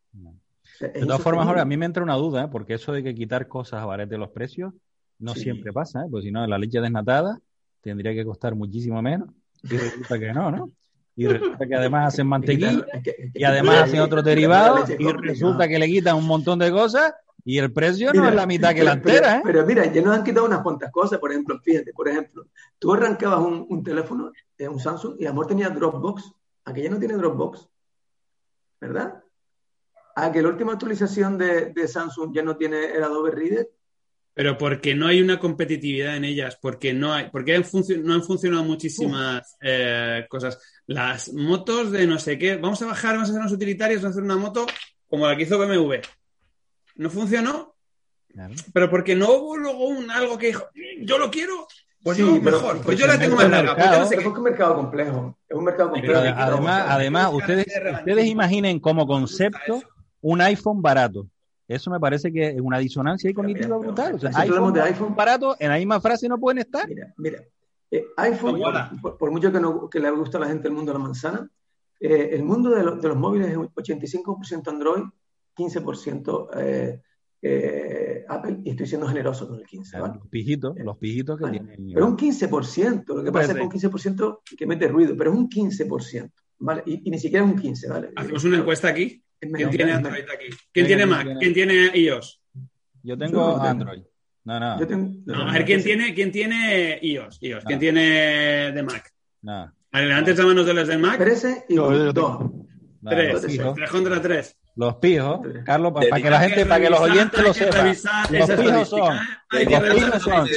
de 0.81 1.01
todas 1.01 1.21
formas, 1.21 1.47
ahora 1.47 1.63
a 1.63 1.65
mí 1.65 1.77
me 1.77 1.87
entra 1.87 2.03
una 2.03 2.15
duda, 2.15 2.45
¿eh? 2.45 2.49
porque 2.51 2.75
eso 2.75 2.93
de 2.93 3.03
que 3.03 3.15
quitar 3.15 3.49
cosas 3.49 3.85
de 4.09 4.19
los 4.19 4.31
precios, 4.31 4.73
no 5.19 5.35
siempre 5.35 5.73
pasa, 5.73 6.03
¿eh? 6.03 6.09
porque 6.11 6.27
si 6.27 6.33
no, 6.33 6.47
la 6.47 6.57
leche 6.57 6.81
desnatada 6.81 7.41
tendría 7.81 8.15
que 8.15 8.25
costar 8.25 8.55
muchísimo 8.55 9.03
menos. 9.03 9.29
Y 9.65 9.77
resulta 9.77 10.19
que 10.19 10.33
no, 10.33 10.51
¿no? 10.51 10.71
Y 11.17 11.27
resulta 11.27 11.67
que 11.67 11.75
además 11.75 12.15
hacen 12.15 12.27
mantequilla 12.29 12.87
y 13.35 13.45
además 13.45 13.85
hacen 13.85 14.01
otros 14.01 14.25
derivados 14.25 14.89
y 14.91 15.13
resulta 15.13 15.67
que 15.67 15.79
le 15.79 15.87
quitan 15.87 16.17
un 16.17 16.27
montón 16.27 16.59
de 16.61 16.71
cosas 16.71 17.13
y 17.45 17.59
el 17.59 17.73
precio 17.73 18.13
no 18.13 18.29
es 18.29 18.35
la 18.35 18.47
mitad 18.47 18.75
que 18.75 18.83
la 18.83 18.95
entera, 18.95 19.37
¿eh? 19.37 19.41
Pero, 19.45 19.67
mira, 19.67 19.85
ya 19.93 20.01
nos 20.01 20.17
han 20.17 20.25
quitado 20.25 20.47
unas 20.47 20.63
cuantas 20.63 20.91
cosas, 20.91 21.19
por 21.19 21.31
ejemplo, 21.31 21.61
fíjate, 21.63 21.93
por 21.93 22.09
ejemplo, 22.09 22.47
tú 22.79 22.95
arrancabas 22.95 23.41
un, 23.41 23.67
un 23.69 23.85
teléfono, 23.85 24.33
eh, 24.57 24.67
un 24.67 24.81
Samsung, 24.81 25.17
y 25.19 25.27
Amor 25.27 25.47
tenía 25.47 25.69
Dropbox, 25.69 26.33
aquella 26.65 26.91
no 26.91 26.99
tiene 26.99 27.15
Dropbox, 27.15 27.69
¿verdad? 28.81 29.23
A 30.17 30.33
que 30.33 30.41
la 30.41 30.49
última 30.49 30.73
actualización 30.73 31.37
de, 31.37 31.73
de 31.73 31.87
Samsung 31.89 32.35
ya 32.35 32.43
no 32.43 32.57
tiene 32.57 32.93
el 32.93 33.05
Adobe 33.05 33.31
Reader, 33.31 33.69
pero 34.35 34.59
porque 34.59 34.97
no 34.97 35.07
hay 35.07 35.23
una 35.23 35.39
competitividad 35.39 36.17
en 36.17 36.25
ellas, 36.25 36.59
porque 36.61 36.93
no 36.93 37.15
hay, 37.15 37.31
porque 37.31 37.57
no 38.03 38.15
han 38.15 38.23
funcionado 38.25 38.65
muchísimas 38.65 39.57
eh, 39.63 40.27
cosas. 40.29 40.59
Las 40.87 41.33
motos 41.33 41.93
de 41.93 42.05
no 42.05 42.19
sé 42.19 42.37
qué, 42.37 42.57
vamos 42.57 42.83
a 42.83 42.87
bajar, 42.87 43.13
vamos 43.13 43.29
a 43.29 43.31
hacer 43.31 43.41
unos 43.41 43.53
utilitarios, 43.53 44.03
vamos 44.03 44.17
a 44.17 44.19
hacer 44.19 44.25
una 44.25 44.37
moto 44.37 44.67
como 45.07 45.29
la 45.29 45.37
que 45.37 45.45
hizo 45.45 45.57
BMW. 45.57 46.01
No 46.97 47.11
funcionó, 47.11 47.75
pero 48.73 48.91
porque 48.91 49.15
no 49.15 49.33
hubo 49.33 49.57
luego 49.57 49.87
un 49.87 50.11
algo 50.11 50.39
que 50.39 50.49
dijo, 50.49 50.65
yo 51.01 51.19
lo 51.19 51.31
quiero, 51.31 51.67
pues 52.03 52.19
sí, 52.19 52.23
mejor, 52.23 52.83
pues 52.83 52.99
yo 52.99 53.07
la 53.07 53.19
tengo 53.19 53.37
más 53.37 53.49
larga. 53.49 53.75
Pues 53.75 54.13
es 54.13 54.27
un 54.27 54.43
mercado 54.43 54.77
complejo, 54.77 55.39
es 55.49 55.57
un 55.57 55.65
mercado 55.65 55.91
complejo. 55.91 56.21
además, 56.37 56.85
además 56.89 57.31
ustedes, 57.33 57.67
ustedes 57.99 58.27
imaginen 58.27 58.79
como 58.79 59.07
concepto 59.07 59.83
un 60.21 60.41
iPhone 60.41 60.83
barato. 60.83 61.27
Eso 61.67 61.91
me 61.91 61.99
parece 61.99 62.31
que 62.31 62.49
es 62.49 62.61
una 62.61 62.79
disonancia 62.79 63.31
y 63.31 63.35
cognitiva 63.35 63.79
brutal. 63.79 64.15
O 64.15 64.19
sea, 64.19 64.31
iPhone, 64.35 64.75
de 64.75 64.83
iPhone 64.83 65.15
barato, 65.15 65.57
en 65.59 65.71
la 65.71 65.77
misma 65.77 65.99
frase 66.01 66.29
no 66.29 66.39
pueden 66.39 66.59
estar. 66.59 66.87
Mira, 66.87 67.15
mira. 67.17 67.43
Eh, 67.91 68.07
iPhone, 68.17 68.61
por, 69.01 69.31
mucho 69.31 69.51
que, 69.51 69.61
no, 69.61 69.89
que 69.89 70.01
le 70.01 70.11
gusta 70.11 70.37
a 70.39 70.43
la 70.43 70.49
gente 70.49 70.69
el 70.69 70.75
mundo 70.75 70.93
de 70.93 70.99
la 70.99 71.05
manzana, 71.05 71.49
eh, 72.01 72.31
el 72.33 72.43
mundo 72.43 72.71
de, 72.71 72.83
de, 73.01 73.09
los 73.09 73.17
móviles 73.17 73.51
es 73.51 73.57
85% 73.57 74.69
Android, 74.69 75.05
15% 75.55 76.49
eh, 76.57 77.01
eh, 77.43 78.25
Apple, 78.29 78.61
y 78.65 78.71
estoy 78.71 78.87
siendo 78.87 79.07
generoso 79.07 79.47
con 79.49 79.59
el 79.59 79.67
15%. 79.67 80.01
¿vale? 80.01 80.15
Los 80.19 80.29
pijitos, 80.29 80.77
los 80.79 80.97
pijitos 80.97 81.39
que 81.39 81.51
tienen. 81.51 81.93
Pero 81.93 82.07
un 82.07 82.17
15%, 82.17 83.05
lo 83.07 83.23
que 83.23 83.33
pasa 83.33 83.53
es 83.53 83.59
que 83.59 83.63
un 83.63 83.71
15% 83.71 84.39
que 84.57 84.67
mete 84.67 84.89
ruido, 84.89 85.15
pero 85.17 85.33
es 85.33 85.37
un 85.37 85.49
15%, 85.49 86.33
¿vale? 86.59 86.83
Y, 86.87 87.07
y 87.07 87.11
ni 87.11 87.19
siquiera 87.19 87.45
es 87.45 87.53
un 87.53 87.61
15%, 87.61 87.89
¿vale? 87.89 88.11
Hacemos 88.17 88.45
una 88.45 88.59
encuesta 88.59 88.89
aquí. 88.89 89.23
¿Quién 89.39 89.71
tiene 89.71 89.93
Android 89.93 90.23
aquí? 90.23 90.57
¿Quién 90.73 90.87
tiene 90.87 91.07
Mac? 91.07 91.29
¿Quién 91.39 91.53
tiene 91.53 91.91
iOS? 91.95 92.41
Yo 93.03 93.19
tengo 93.19 93.61
Android. 93.61 94.03
No, 94.45 94.61
no. 94.61 94.67
a 94.67 95.53
ver, 95.53 95.65
¿quién 95.65 95.83
tiene, 95.83 96.15
quién 96.15 96.31
tiene 96.31 96.99
iOS? 97.03 97.39
iOS. 97.43 97.65
¿Quién 97.65 97.79
tiene 97.79 98.73
de 98.73 98.83
Mac? 98.83 99.13
No. 99.43 99.73
Vale, 99.93 100.13
antes 100.13 100.39
manos 100.39 100.67
de 100.67 100.75
los 100.75 100.89
de 100.89 100.99
Mac. 100.99 101.19
13 101.19 101.67
y 101.69 101.75
2. 101.75 102.51
Tres. 103.07 103.43
Tres 103.75 103.91
contra 103.91 104.21
tres. 104.21 104.57
Los 104.77 104.97
pijos, 104.97 105.41
Carlos, 105.65 105.93
para, 105.93 106.21
que 106.21 106.31
la 106.31 106.41
gente, 106.41 106.67
para 106.67 106.81
que 106.81 106.91
los 106.91 107.01
oyentes 107.01 107.43
lo 107.43 107.55
sepan. 107.55 107.87
Los 108.31 108.51
pijos 108.51 108.89
son, 108.89 109.19
los 109.51 109.83
pijos 109.83 110.23
son, 110.23 110.49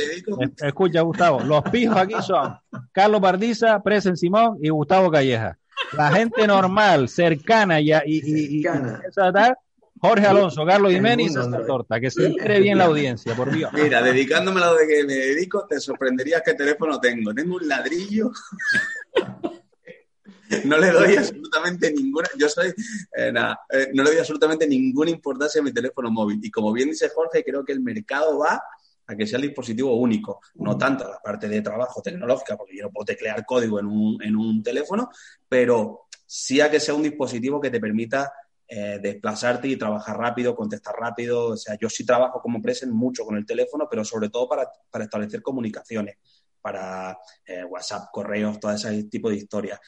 escucha 0.62 1.02
Gustavo, 1.02 1.42
los 1.42 1.62
pijos 1.64 1.98
aquí 1.98 2.16
son 2.22 2.58
Carlos 2.92 3.22
Bardiza, 3.22 3.82
Presen 3.84 4.18
Simón 4.18 4.58
y 4.62 4.70
Gustavo 4.70 5.12
Calleja 5.12 5.58
la 5.94 6.12
gente 6.12 6.48
normal, 6.48 7.10
cercana 7.10 7.80
y, 7.80 7.92
y, 7.92 8.60
y, 8.60 8.64
Jorge 10.00 10.28
Alonso, 10.28 10.64
Carlos 10.64 10.92
Jiménez 10.92 11.32
y 11.32 11.66
Torta, 11.66 12.00
que 12.00 12.12
se 12.12 12.28
entere 12.28 12.60
bien 12.60 12.78
la 12.78 12.86
audiencia, 12.86 13.34
por 13.34 13.52
Dios. 13.52 13.74
Mira, 13.74 14.00
dedicándome 14.04 14.62
a 14.62 14.68
lo 14.68 14.76
de 14.76 14.88
que 14.88 15.04
me 15.06 15.14
dedico, 15.14 15.66
te 15.68 15.80
sorprenderías 15.80 16.44
qué 16.46 16.54
teléfono 16.54 17.00
tengo. 17.00 17.34
Tengo 17.34 17.56
un 17.56 17.68
ladrillo. 17.68 18.32
no 20.66 20.78
le 20.78 20.92
doy 20.92 21.16
absolutamente 21.16 21.92
ninguna, 21.92 22.28
yo 22.38 22.50
soy, 22.50 22.74
eh, 23.16 23.32
nada, 23.32 23.60
eh, 23.70 23.90
no 23.94 24.04
le 24.04 24.12
doy 24.12 24.20
absolutamente 24.20 24.68
ninguna 24.68 25.12
importancia 25.12 25.62
a 25.62 25.64
mi 25.64 25.74
teléfono 25.74 26.12
móvil. 26.12 26.40
Y 26.42 26.52
como 26.52 26.72
bien 26.72 26.90
dice 26.90 27.10
Jorge, 27.10 27.44
creo 27.44 27.64
que 27.66 27.74
el 27.74 27.82
mercado 27.82 28.40
va 28.40 28.62
a 29.08 29.16
que 29.16 29.26
sea 29.26 29.38
el 29.38 29.44
dispositivo 29.44 29.96
único, 29.96 30.42
no 30.56 30.78
tanto 30.78 31.06
a 31.06 31.12
la 31.12 31.20
parte 31.20 31.48
de 31.48 31.62
trabajo 31.62 32.02
tecnológica, 32.02 32.58
porque 32.58 32.76
yo 32.76 32.84
no 32.84 32.92
puedo 32.92 33.06
teclear 33.06 33.46
código 33.46 33.80
en 33.80 33.86
un, 33.86 34.22
en 34.22 34.36
un 34.36 34.62
teléfono, 34.62 35.10
pero 35.48 36.08
sí 36.26 36.60
a 36.60 36.70
que 36.70 36.80
sea 36.80 36.94
un 36.94 37.04
dispositivo 37.04 37.62
que 37.62 37.70
te 37.70 37.80
permita 37.80 38.34
eh, 38.68 39.00
desplazarte 39.02 39.70
y 39.70 39.78
trabajar 39.78 40.18
rápido, 40.18 40.54
contestar 40.54 40.94
rápido. 40.96 41.52
O 41.52 41.58
sea, 41.58 41.78
yo 41.80 41.90
sí 41.90 42.06
trabajo 42.06 42.42
como 42.42 42.62
present 42.62 42.92
mucho 42.92 43.24
con 43.24 43.38
el 43.38 43.46
teléfono, 43.46 43.88
pero 43.90 44.04
sobre 44.04 44.30
todo 44.30 44.50
para, 44.50 44.70
para 44.90 45.06
establecer 45.06 45.42
comunicaciones, 45.42 46.18
para 46.62 47.18
eh, 47.46 47.64
WhatsApp, 47.64 48.10
correos, 48.12 48.60
todo 48.60 48.74
ese 48.74 49.06
tipo 49.06 49.30
de 49.30 49.38
historias 49.38 49.80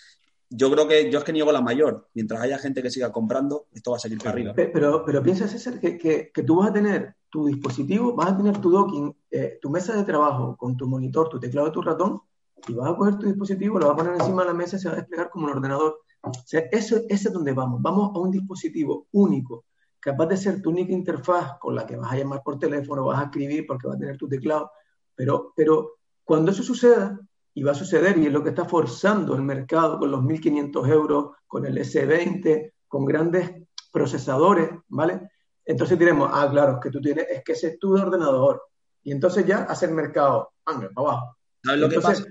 yo 0.49 0.71
creo 0.71 0.87
que 0.87 1.11
yo 1.11 1.19
es 1.19 1.25
que 1.25 1.33
niego 1.33 1.51
la 1.51 1.61
mayor. 1.61 2.07
Mientras 2.13 2.41
haya 2.41 2.57
gente 2.57 2.81
que 2.81 2.89
siga 2.89 3.11
comprando, 3.11 3.67
esto 3.71 3.91
va 3.91 3.97
a 3.97 3.99
seguir 3.99 4.17
para 4.17 4.31
arriba. 4.31 4.53
Pero, 4.55 5.03
pero 5.05 5.21
piensa, 5.21 5.47
César, 5.47 5.79
que, 5.79 5.97
que, 5.97 6.31
que, 6.33 6.43
tú 6.43 6.57
vas 6.57 6.69
a 6.69 6.73
tener 6.73 7.15
tu 7.29 7.45
dispositivo, 7.45 8.15
vas 8.15 8.31
a 8.31 8.37
tener 8.37 8.57
tu 8.57 8.71
docking, 8.71 9.15
eh, 9.29 9.59
tu 9.61 9.69
mesa 9.69 9.95
de 9.95 10.03
trabajo 10.03 10.57
con 10.57 10.75
tu 10.75 10.87
monitor, 10.87 11.29
tu 11.29 11.39
teclado 11.39 11.71
tu 11.71 11.81
ratón, 11.81 12.21
y 12.67 12.73
vas 12.73 12.89
a 12.89 12.95
coger 12.95 13.17
tu 13.17 13.27
dispositivo, 13.27 13.79
lo 13.79 13.87
vas 13.87 13.93
a 13.93 13.97
poner 13.97 14.13
encima 14.13 14.41
de 14.41 14.47
la 14.47 14.53
mesa 14.53 14.77
y 14.77 14.79
se 14.79 14.89
va 14.89 14.95
a 14.95 14.97
desplegar 14.97 15.29
como 15.29 15.45
un 15.45 15.51
ordenador. 15.51 16.01
O 16.21 16.31
sea, 16.45 16.61
eso, 16.71 16.97
ese 17.07 17.27
es 17.29 17.33
donde 17.33 17.53
vamos. 17.53 17.81
Vamos 17.81 18.11
a 18.15 18.19
un 18.19 18.31
dispositivo 18.31 19.07
único, 19.11 19.65
capaz 19.99 20.25
de 20.27 20.37
ser 20.37 20.61
tu 20.61 20.71
única 20.71 20.91
interfaz 20.91 21.59
con 21.59 21.75
la 21.75 21.85
que 21.85 21.95
vas 21.95 22.11
a 22.11 22.17
llamar 22.17 22.41
por 22.43 22.57
teléfono, 22.57 23.05
vas 23.05 23.19
a 23.19 23.25
escribir 23.25 23.65
porque 23.67 23.87
va 23.87 23.93
a 23.93 23.97
tener 23.97 24.17
tu 24.17 24.27
teclado. 24.27 24.71
Pero, 25.15 25.53
pero 25.55 25.97
cuando 26.23 26.51
eso 26.51 26.63
suceda, 26.63 27.19
y 27.59 27.63
va 27.63 27.73
a 27.73 27.75
suceder, 27.75 28.17
y 28.17 28.27
es 28.27 28.31
lo 28.31 28.41
que 28.41 28.51
está 28.51 28.63
forzando 28.63 29.35
el 29.35 29.41
mercado 29.41 29.99
con 29.99 30.09
los 30.09 30.21
1.500 30.21 30.89
euros, 30.89 31.31
con 31.45 31.65
el 31.65 31.77
S20, 31.77 32.71
con 32.87 33.03
grandes 33.03 33.51
procesadores, 33.91 34.69
¿vale? 34.87 35.29
Entonces 35.65 35.99
diremos, 35.99 36.29
ah, 36.31 36.47
claro, 36.49 36.79
que 36.79 36.89
tú 36.89 37.01
tienes, 37.01 37.27
es 37.29 37.43
que 37.43 37.51
ese 37.51 37.67
es 37.67 37.79
tu 37.79 37.97
ordenador. 37.97 38.63
Y 39.03 39.11
entonces 39.11 39.45
ya 39.45 39.63
hace 39.63 39.87
el 39.87 39.91
mercado, 39.91 40.53
anda, 40.63 40.89
para 40.95 41.09
abajo. 41.09 41.37
¿Sabes 41.61 41.81
lo 41.81 41.89
que 41.89 41.99
pasa? 41.99 42.23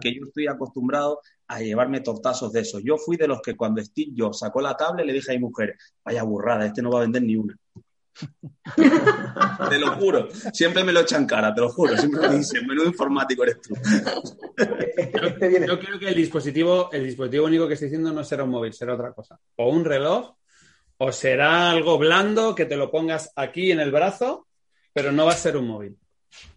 Que 0.00 0.14
yo 0.14 0.24
estoy 0.28 0.46
acostumbrado 0.46 1.20
a 1.48 1.60
llevarme 1.60 2.00
tortazos 2.00 2.50
de 2.50 2.60
eso. 2.60 2.78
Yo 2.78 2.96
fui 2.96 3.18
de 3.18 3.28
los 3.28 3.42
que 3.42 3.54
cuando 3.54 3.84
Steve 3.84 4.14
Jobs 4.16 4.38
sacó 4.38 4.62
la 4.62 4.74
tablet 4.74 5.04
le 5.04 5.12
dije 5.12 5.32
a 5.32 5.34
mi 5.34 5.40
mujer, 5.40 5.76
vaya 6.02 6.22
burrada, 6.22 6.64
este 6.64 6.80
no 6.80 6.90
va 6.90 7.00
a 7.00 7.02
vender 7.02 7.24
ni 7.24 7.36
una. 7.36 7.54
Te 9.68 9.78
lo 9.78 9.92
juro. 9.96 10.28
Siempre 10.52 10.84
me 10.84 10.92
lo 10.92 11.00
echan 11.00 11.26
cara, 11.26 11.54
te 11.54 11.60
lo 11.60 11.70
juro. 11.70 11.96
Siempre 11.96 12.28
me 12.28 12.36
dicen, 12.36 12.66
menudo 12.66 12.86
informático 12.86 13.42
eres 13.42 13.60
tú. 13.60 13.74
Yo, 15.66 15.80
creo 15.80 15.98
que 15.98 16.08
el 16.08 16.14
dispositivo, 16.14 16.90
el 16.92 17.04
dispositivo 17.04 17.46
único 17.46 17.66
que 17.66 17.74
estoy 17.74 17.88
diciendo 17.88 18.12
no 18.12 18.24
será 18.24 18.44
un 18.44 18.50
móvil, 18.50 18.72
será 18.72 18.94
otra 18.94 19.12
cosa. 19.12 19.38
O 19.56 19.68
un 19.70 19.84
reloj, 19.84 20.34
o 20.98 21.12
será 21.12 21.70
algo 21.70 21.98
blando 21.98 22.54
que 22.54 22.66
te 22.66 22.76
lo 22.76 22.90
pongas 22.90 23.32
aquí 23.36 23.72
en 23.72 23.80
el 23.80 23.90
brazo, 23.90 24.46
pero 24.92 25.12
no 25.12 25.26
va 25.26 25.32
a 25.32 25.36
ser 25.36 25.56
un 25.56 25.66
móvil. 25.66 25.96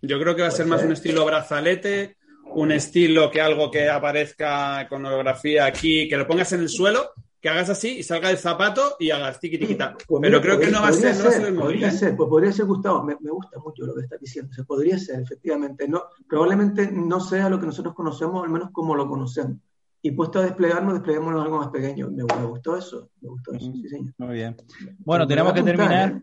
Yo 0.01 0.19
creo 0.19 0.35
que 0.35 0.41
va 0.41 0.49
a 0.49 0.51
ser 0.51 0.67
más 0.67 0.83
un 0.83 0.91
estilo 0.93 1.25
brazalete, 1.25 2.17
un 2.53 2.71
estilo 2.71 3.29
que 3.31 3.41
algo 3.41 3.69
que 3.71 3.89
aparezca 3.89 4.87
con 4.87 5.05
holografía 5.05 5.65
aquí, 5.65 6.07
que 6.07 6.17
lo 6.17 6.27
pongas 6.27 6.53
en 6.53 6.61
el 6.61 6.69
suelo 6.69 7.11
que 7.45 7.49
hagas 7.49 7.69
así 7.69 7.99
y 7.99 8.01
salga 8.01 8.31
el 8.31 8.39
zapato 8.39 8.95
y 8.97 9.11
hagas 9.11 9.39
tiki 9.39 9.59
tiki 9.59 9.75
pues 10.07 10.19
Pero 10.19 10.41
creo 10.41 10.59
que 10.59 10.71
no 10.71 10.81
va 10.81 10.87
a 10.87 10.93
ser, 10.93 11.15
no 11.15 11.45
el 11.45 11.53
móvil. 11.53 11.73
Podría 11.73 11.91
ser, 11.91 12.15
pues 12.17 12.27
podría 12.27 12.51
ser 12.51 12.65
Gustavo, 12.65 13.03
me, 13.03 13.13
gusta 13.13 13.59
mucho 13.59 13.85
lo 13.85 13.93
que 13.93 14.01
estás 14.01 14.19
diciendo. 14.19 14.51
Se 14.51 14.63
podría 14.63 14.97
ser, 14.97 15.19
efectivamente. 15.19 15.87
No, 15.87 16.05
probablemente 16.27 16.91
no 16.91 17.19
sea 17.19 17.47
lo 17.47 17.59
que 17.59 17.67
nosotros 17.67 17.93
conocemos, 17.93 18.43
al 18.43 18.49
menos 18.49 18.71
como 18.71 18.95
lo 18.95 19.07
conocemos. 19.07 19.59
Y 20.01 20.09
puesto 20.09 20.39
a 20.39 20.41
desplegarnos, 20.41 20.95
despleguémoslo 20.95 21.39
algo 21.39 21.59
más 21.59 21.67
pequeño. 21.67 22.09
Me, 22.09 22.23
gustó 22.23 22.77
eso, 22.77 23.11
me 23.21 23.29
gustó 23.29 23.53
eso, 23.53 23.71
sí, 23.71 23.89
señor. 23.89 24.15
Muy 24.17 24.33
bien. 24.33 24.55
Bueno, 24.97 25.27
tenemos 25.27 25.53
que 25.53 25.61
terminar. 25.61 26.13
¿eh? 26.13 26.21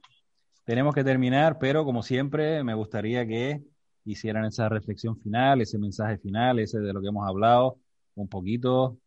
Tenemos 0.64 0.92
que 0.92 1.04
terminar, 1.04 1.56
pero 1.60 1.84
como 1.84 2.02
siempre, 2.02 2.64
me 2.64 2.74
gustaría 2.74 3.24
que 3.24 3.62
hicieran 4.06 4.44
esa 4.46 4.68
reflexión 4.68 5.16
final, 5.20 5.60
ese 5.60 5.78
mensaje 5.78 6.18
final, 6.18 6.58
ese 6.58 6.80
de 6.80 6.92
lo 6.92 7.00
que 7.00 7.06
hemos 7.06 7.28
hablado, 7.28 7.78
un 8.16 8.26
poquito 8.26 8.98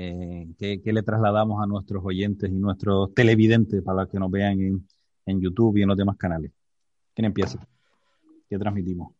eh, 0.00 0.46
¿qué, 0.56 0.92
le 0.92 1.02
trasladamos 1.02 1.60
a 1.60 1.66
nuestros 1.66 2.04
oyentes 2.04 2.48
y 2.48 2.54
nuestros 2.54 3.12
televidentes 3.14 3.82
para 3.82 4.06
que 4.06 4.16
nos 4.20 4.30
vean 4.30 4.84
en, 5.26 5.40
YouTube 5.40 5.76
y 5.76 5.82
en 5.82 5.88
los 5.88 5.96
demás 5.96 6.16
canales? 6.16 6.52
¿Quién 7.12 7.24
empieza? 7.24 7.58
¿Qué 8.48 8.56
transmitimos? 8.56 9.12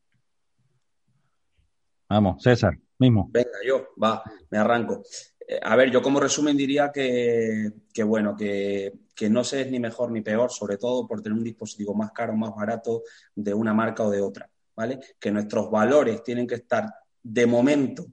Vamos, 2.09 2.41
César, 2.41 2.79
mismo. 2.97 3.29
Venga, 3.33 3.59
yo, 3.67 3.89
va, 4.01 4.23
me 4.51 4.59
arranco. 4.59 5.03
Eh, 5.49 5.59
a 5.61 5.75
ver, 5.75 5.91
yo 5.91 6.01
como 6.01 6.21
resumen 6.21 6.57
diría 6.57 6.93
que, 6.93 7.73
que 7.93 8.05
bueno, 8.05 8.37
que, 8.37 8.93
que, 9.17 9.29
no 9.29 9.43
se 9.43 9.63
es 9.63 9.71
ni 9.73 9.81
mejor 9.81 10.13
ni 10.13 10.21
peor, 10.21 10.53
sobre 10.53 10.77
todo 10.77 11.09
por 11.09 11.21
tener 11.21 11.37
un 11.37 11.45
dispositivo 11.45 11.93
más 11.93 12.13
caro 12.13 12.37
más 12.37 12.55
barato 12.55 13.03
de 13.35 13.53
una 13.53 13.75
marca 13.75 14.05
o 14.05 14.11
de 14.11 14.21
otra, 14.21 14.49
¿vale? 14.77 15.01
Que 15.19 15.33
nuestros 15.33 15.73
valores 15.73 16.23
tienen 16.23 16.47
que 16.47 16.55
estar 16.55 16.89
de 17.21 17.47
momento 17.47 18.07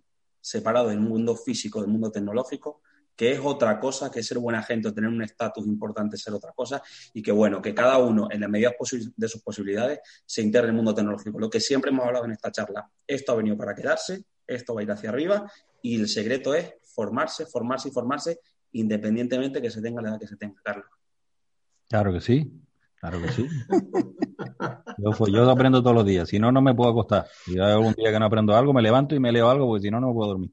separado 0.45 0.89
del 0.89 0.99
mundo 0.99 1.35
físico, 1.35 1.81
del 1.81 1.89
mundo 1.89 2.11
tecnológico, 2.11 2.83
que 3.15 3.31
es 3.31 3.39
otra 3.43 3.79
cosa 3.79 4.11
que 4.11 4.21
ser 4.21 4.37
buena 4.37 4.61
gente 4.61 4.87
o 4.87 4.93
tener 4.93 5.09
un 5.09 5.23
estatus 5.23 5.65
importante 5.65 6.17
ser 6.17 6.35
otra 6.35 6.51
cosa, 6.51 6.83
y 7.13 7.23
que 7.23 7.31
bueno, 7.31 7.63
que 7.63 7.73
cada 7.73 7.97
uno 7.97 8.27
en 8.29 8.41
la 8.41 8.47
medida 8.47 8.71
de 9.15 9.27
sus 9.27 9.41
posibilidades 9.41 10.01
se 10.23 10.43
integre 10.43 10.67
en 10.67 10.75
el 10.75 10.75
mundo 10.75 10.93
tecnológico. 10.93 11.39
Lo 11.39 11.49
que 11.49 11.59
siempre 11.59 11.89
hemos 11.89 12.05
hablado 12.05 12.25
en 12.25 12.31
esta 12.31 12.51
charla, 12.51 12.87
esto 13.07 13.31
ha 13.31 13.35
venido 13.35 13.57
para 13.57 13.73
quedarse, 13.73 14.25
esto 14.45 14.75
va 14.75 14.81
a 14.81 14.83
ir 14.83 14.91
hacia 14.91 15.09
arriba, 15.09 15.51
y 15.81 15.99
el 15.99 16.07
secreto 16.07 16.53
es 16.53 16.75
formarse, 16.83 17.47
formarse 17.47 17.89
y 17.89 17.91
formarse, 17.91 18.39
independientemente 18.73 19.63
que 19.63 19.71
se 19.71 19.81
tenga 19.81 20.03
la 20.03 20.09
edad 20.09 20.19
que 20.19 20.27
se 20.27 20.35
tenga, 20.35 20.61
Carlos. 20.63 20.85
Claro 21.89 22.13
que 22.13 22.21
sí, 22.21 22.51
claro 23.09 23.21
que 23.21 23.31
sí. 23.31 23.47
Yo, 24.97 25.11
yo 25.27 25.49
aprendo 25.49 25.81
todos 25.81 25.95
los 25.95 26.05
días, 26.05 26.29
si 26.29 26.39
no, 26.39 26.51
no 26.51 26.61
me 26.61 26.73
puedo 26.73 26.91
acostar. 26.91 27.27
Si 27.45 27.59
hay 27.59 27.71
algún 27.71 27.93
día 27.93 28.11
que 28.11 28.19
no 28.19 28.25
aprendo 28.25 28.55
algo, 28.55 28.73
me 28.73 28.81
levanto 28.81 29.15
y 29.15 29.19
me 29.19 29.31
leo 29.31 29.49
algo, 29.49 29.67
porque 29.67 29.83
si 29.83 29.91
no, 29.91 29.99
no 29.99 30.13
puedo 30.13 30.29
dormir. 30.29 30.51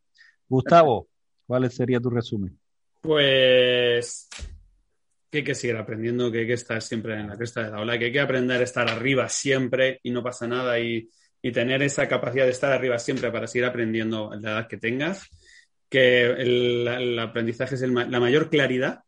Gustavo, 0.49 1.09
¿cuál 1.47 1.71
sería 1.71 2.01
tu 2.01 2.11
resumen? 2.11 2.59
Pues 3.01 4.29
que 5.31 5.39
hay 5.39 5.45
que 5.45 5.55
seguir 5.55 5.77
aprendiendo, 5.77 6.31
que 6.31 6.41
hay 6.41 6.47
que 6.47 6.53
estar 6.53 6.83
siempre 6.83 7.19
en 7.19 7.29
la 7.29 7.37
cresta 7.37 7.63
de 7.63 7.71
la 7.71 7.81
ola, 7.81 7.99
que 7.99 8.07
hay 8.07 8.13
que 8.13 8.21
aprender 8.21 8.61
a 8.61 8.65
estar 8.65 8.89
arriba 8.89 9.29
siempre 9.29 9.99
y 10.03 10.11
no 10.11 10.23
pasa 10.23 10.47
nada 10.47 10.79
y, 10.79 11.09
tener 11.53 11.83
esa 11.83 12.07
capacidad 12.07 12.45
de 12.45 12.53
estar 12.53 12.71
arriba 12.71 13.01
siempre 13.01 13.33
para 13.33 13.49
seguir 13.49 13.65
aprendiendo 13.65 14.33
en 14.33 14.43
la 14.43 14.53
edad 14.53 14.69
que 14.69 14.77
tengas, 14.77 15.27
que 15.89 16.27
el, 16.27 17.19
aprendizaje 17.19 17.75
es 17.75 17.81
la 17.81 18.21
mayor 18.21 18.49
claridad 18.49 19.01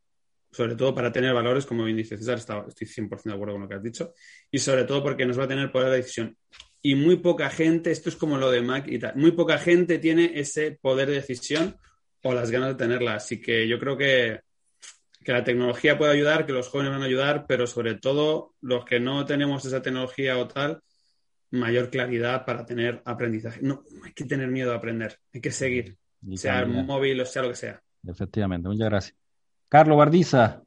sobre 0.55 0.77
todo 0.77 0.95
para 0.95 1.11
tener 1.11 1.35
valores, 1.35 1.67
como 1.67 1.83
bien 1.83 1.97
dice 1.97 2.17
César, 2.17 2.39
estoy 2.39 2.87
100% 2.87 3.23
de 3.25 3.33
acuerdo 3.33 3.55
con 3.55 3.63
lo 3.63 3.69
que 3.69 3.75
has 3.75 3.83
dicho, 3.83 4.15
y 4.51 4.61
sobre 4.61 4.85
todo 4.85 5.03
porque 5.03 5.27
nos 5.27 5.39
va 5.39 5.45
a 5.45 5.49
tener 5.49 5.73
poder 5.73 5.91
de 5.91 5.97
decisión. 5.97 6.37
Y 6.81 6.95
muy 6.95 7.17
poca 7.17 7.51
gente, 7.51 7.91
esto 7.91 8.09
es 8.09 8.15
como 8.15 8.39
lo 8.39 8.51
de 8.53 8.61
Mac 8.61 8.87
y 8.87 9.01
tal, 9.01 9.17
muy 9.17 9.33
poca 9.33 9.59
gente 9.59 9.99
tiene 9.99 10.31
ese 10.35 10.79
poder 10.81 11.09
de 11.09 11.15
decisión 11.15 11.77
o 12.23 12.33
las 12.33 12.53
ganas 12.53 12.69
de 12.69 12.75
tenerla. 12.77 13.15
Así 13.17 13.41
que 13.41 13.67
yo 13.67 13.81
creo 13.81 13.97
que, 13.97 14.43
que 15.25 15.33
la 15.33 15.43
tecnología 15.43 15.99
puede 15.99 16.13
ayudar, 16.13 16.47
que 16.47 16.53
los 16.53 16.69
jóvenes 16.69 16.93
van 16.93 17.03
a 17.03 17.07
ayudar, 17.07 17.47
pero 17.49 17.67
sobre 17.67 17.95
todo 17.97 18.55
los 18.61 18.85
que 18.85 19.01
no 19.01 19.25
tenemos 19.25 19.65
esa 19.65 19.83
tecnología 19.83 20.39
o 20.39 20.47
tal, 20.47 20.83
mayor 21.51 21.91
claridad 21.91 22.45
para 22.45 22.65
tener 22.65 23.03
aprendizaje. 23.05 23.61
No 23.61 23.83
hay 24.05 24.13
que 24.13 24.25
tener 24.25 24.49
miedo 24.49 24.73
a 24.73 24.77
aprender, 24.77 25.19
hay 25.33 25.41
que 25.41 25.51
seguir, 25.51 25.97
sea 26.37 26.65
móvil 26.65 27.21
o 27.21 27.27
sea 27.27 27.43
lo 27.43 27.49
que 27.49 27.57
sea. 27.57 27.83
Efectivamente, 28.07 28.69
muchas 28.69 28.89
gracias. 28.89 29.24
Carlos 29.69 29.99
Bardiza. 29.99 30.63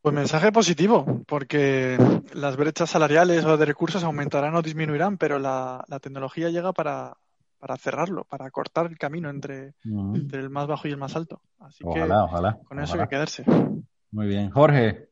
Pues 0.00 0.14
mensaje 0.14 0.52
positivo, 0.52 1.22
porque 1.26 1.98
las 2.32 2.56
brechas 2.56 2.90
salariales 2.90 3.44
o 3.44 3.56
de 3.56 3.66
recursos 3.66 4.04
aumentarán 4.04 4.54
o 4.54 4.62
disminuirán, 4.62 5.18
pero 5.18 5.38
la, 5.38 5.84
tecnología 6.00 6.48
llega 6.50 6.72
para, 6.72 7.16
cerrarlo, 7.78 8.24
para 8.24 8.50
cortar 8.50 8.86
el 8.86 8.96
camino 8.96 9.28
entre, 9.28 9.74
el 9.84 10.50
más 10.50 10.68
bajo 10.68 10.86
y 10.86 10.92
el 10.92 10.98
más 10.98 11.16
alto. 11.16 11.40
Así 11.58 11.84
que 11.84 12.06
con 12.68 12.80
eso 12.80 12.94
hay 12.94 13.00
que 13.00 13.08
quedarse. 13.08 13.44
Muy 14.12 14.28
bien. 14.28 14.50
Jorge. 14.50 15.08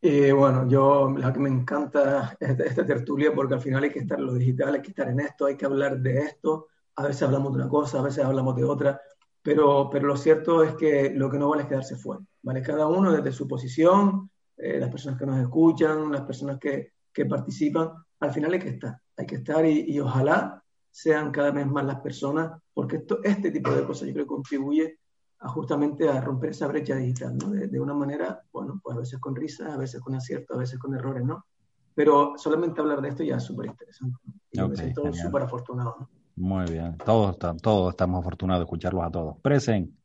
Eh, 0.00 0.32
bueno, 0.32 0.68
yo 0.68 1.12
la 1.16 1.32
que 1.32 1.40
me 1.40 1.48
encanta 1.48 2.36
esta, 2.38 2.64
esta 2.64 2.86
tertulia 2.86 3.34
porque 3.34 3.54
al 3.54 3.60
final 3.60 3.82
hay 3.82 3.90
que 3.90 4.00
estar 4.00 4.18
en 4.18 4.26
lo 4.26 4.34
digital, 4.34 4.74
hay 4.74 4.82
que 4.82 4.90
estar 4.90 5.08
en 5.08 5.20
esto, 5.20 5.46
hay 5.46 5.56
que 5.56 5.66
hablar 5.66 5.98
de 5.98 6.18
esto. 6.18 6.68
A 6.96 7.02
veces 7.02 7.22
hablamos 7.22 7.52
de 7.52 7.62
una 7.62 7.68
cosa, 7.68 7.98
a 7.98 8.02
veces 8.02 8.24
hablamos 8.24 8.54
de 8.54 8.64
otra 8.64 9.00
pero, 9.44 9.90
pero 9.92 10.06
lo 10.06 10.16
cierto 10.16 10.64
es 10.64 10.74
que 10.74 11.10
lo 11.10 11.30
que 11.30 11.38
no 11.38 11.50
vale 11.50 11.64
es 11.64 11.68
quedarse 11.68 11.96
fuera, 11.96 12.22
¿vale? 12.44 12.62
Cada 12.62 12.86
uno 12.86 13.10
desde 13.10 13.32
su 13.32 13.48
posición, 13.48 14.30
eh, 14.56 14.78
las 14.78 14.90
personas 14.90 15.18
que 15.18 15.26
nos 15.26 15.40
escuchan, 15.40 16.12
las 16.12 16.22
personas 16.22 16.58
que, 16.58 16.92
que, 17.12 17.26
participan, 17.26 17.90
al 18.20 18.30
final 18.30 18.52
hay 18.52 18.58
que 18.58 18.68
estar, 18.68 19.00
hay 19.16 19.26
que 19.26 19.36
estar 19.36 19.64
y, 19.64 19.84
y, 19.88 19.98
ojalá 19.98 20.62
sean 20.90 21.32
cada 21.32 21.50
vez 21.50 21.66
más 21.66 21.84
las 21.84 22.00
personas, 22.00 22.52
porque 22.72 22.96
esto, 22.96 23.18
este 23.24 23.50
tipo 23.50 23.72
de 23.72 23.84
cosas 23.84 24.06
yo 24.06 24.14
creo 24.14 24.26
que 24.26 24.34
contribuye 24.34 24.98
a 25.40 25.48
justamente 25.48 26.08
a 26.08 26.20
romper 26.20 26.50
esa 26.50 26.68
brecha 26.68 26.94
digital, 26.94 27.36
¿no? 27.36 27.50
De, 27.50 27.66
de, 27.66 27.80
una 27.80 27.94
manera, 27.94 28.40
bueno, 28.52 28.80
pues 28.82 28.96
a 28.96 29.00
veces 29.00 29.18
con 29.18 29.34
risas, 29.34 29.72
a 29.72 29.76
veces 29.76 30.00
con 30.00 30.14
aciertos, 30.14 30.54
a 30.54 30.60
veces 30.60 30.78
con 30.78 30.94
errores, 30.94 31.24
¿no? 31.24 31.46
Pero 31.94 32.34
solamente 32.36 32.80
hablar 32.80 33.00
de 33.00 33.08
esto 33.08 33.22
ya 33.22 33.36
es 33.36 33.42
súper 33.42 33.66
interesante. 33.66 34.18
¿no? 34.52 34.66
Y 34.66 34.68
me 34.68 34.76
siento 34.76 35.12
súper 35.12 35.42
afortunado, 35.42 35.96
¿no? 35.98 36.10
Muy 36.36 36.70
bien, 36.70 36.98
todos, 36.98 37.38
todos 37.62 37.90
estamos 37.90 38.20
afortunados 38.20 38.60
de 38.60 38.64
escucharlos 38.64 39.04
a 39.04 39.10
todos. 39.10 39.36
Presen. 39.40 39.96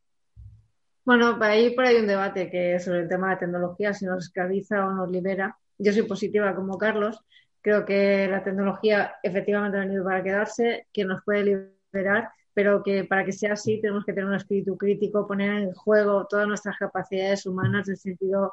Bueno, 1.04 1.38
ahí 1.40 1.70
por 1.74 1.86
ahí 1.86 1.96
un 1.96 2.06
debate 2.06 2.50
que 2.50 2.78
sobre 2.78 3.00
el 3.00 3.08
tema 3.08 3.30
de 3.30 3.36
tecnología, 3.38 3.94
si 3.94 4.04
nos 4.04 4.26
esclaviza 4.26 4.86
o 4.86 4.92
nos 4.92 5.10
libera. 5.10 5.56
Yo 5.78 5.92
soy 5.92 6.02
positiva 6.02 6.54
como 6.54 6.78
Carlos. 6.78 7.18
Creo 7.62 7.84
que 7.84 8.28
la 8.28 8.42
tecnología 8.42 9.14
efectivamente 9.22 9.78
ha 9.78 9.80
venido 9.80 10.04
para 10.04 10.22
quedarse, 10.22 10.86
que 10.92 11.04
nos 11.04 11.22
puede 11.24 11.70
liberar, 11.92 12.30
pero 12.54 12.82
que 12.82 13.04
para 13.04 13.24
que 13.24 13.32
sea 13.32 13.54
así 13.54 13.80
tenemos 13.80 14.04
que 14.04 14.12
tener 14.12 14.28
un 14.28 14.36
espíritu 14.36 14.76
crítico, 14.76 15.26
poner 15.26 15.62
en 15.62 15.72
juego 15.72 16.26
todas 16.28 16.46
nuestras 16.46 16.76
capacidades 16.78 17.46
humanas 17.46 17.88
en 17.88 17.96
sentido 17.96 18.52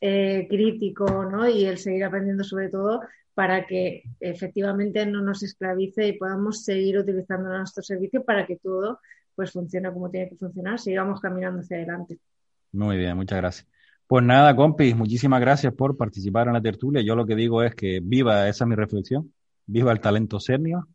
eh, 0.00 0.46
crítico, 0.48 1.24
¿no? 1.24 1.48
Y 1.48 1.66
el 1.66 1.78
seguir 1.78 2.04
aprendiendo 2.04 2.44
sobre 2.44 2.68
todo 2.68 3.00
para 3.34 3.66
que 3.66 4.04
efectivamente 4.20 5.04
no 5.06 5.20
nos 5.20 5.42
esclavice 5.42 6.06
y 6.08 6.18
podamos 6.18 6.64
seguir 6.64 6.98
utilizando 6.98 7.50
nuestro 7.50 7.82
servicio 7.82 8.24
para 8.24 8.46
que 8.46 8.56
todo 8.56 9.00
pues 9.34 9.52
funcione 9.52 9.92
como 9.92 10.10
tiene 10.10 10.30
que 10.30 10.36
funcionar, 10.36 10.78
sigamos 10.78 11.20
caminando 11.20 11.60
hacia 11.60 11.76
adelante. 11.76 12.18
Muy 12.72 12.96
bien, 12.96 13.16
muchas 13.16 13.38
gracias. 13.38 13.68
Pues 14.06 14.24
nada, 14.24 14.54
compis, 14.54 14.94
muchísimas 14.94 15.40
gracias 15.40 15.72
por 15.72 15.96
participar 15.96 16.46
en 16.46 16.52
la 16.54 16.60
tertulia. 16.60 17.02
Yo 17.02 17.16
lo 17.16 17.24
que 17.24 17.34
digo 17.34 17.62
es 17.62 17.74
que 17.74 18.00
viva, 18.02 18.48
esa 18.48 18.64
es 18.64 18.68
mi 18.68 18.74
reflexión, 18.76 19.32
viva 19.66 19.92
el 19.92 20.00
talento 20.00 20.38
sernio, 20.40 20.88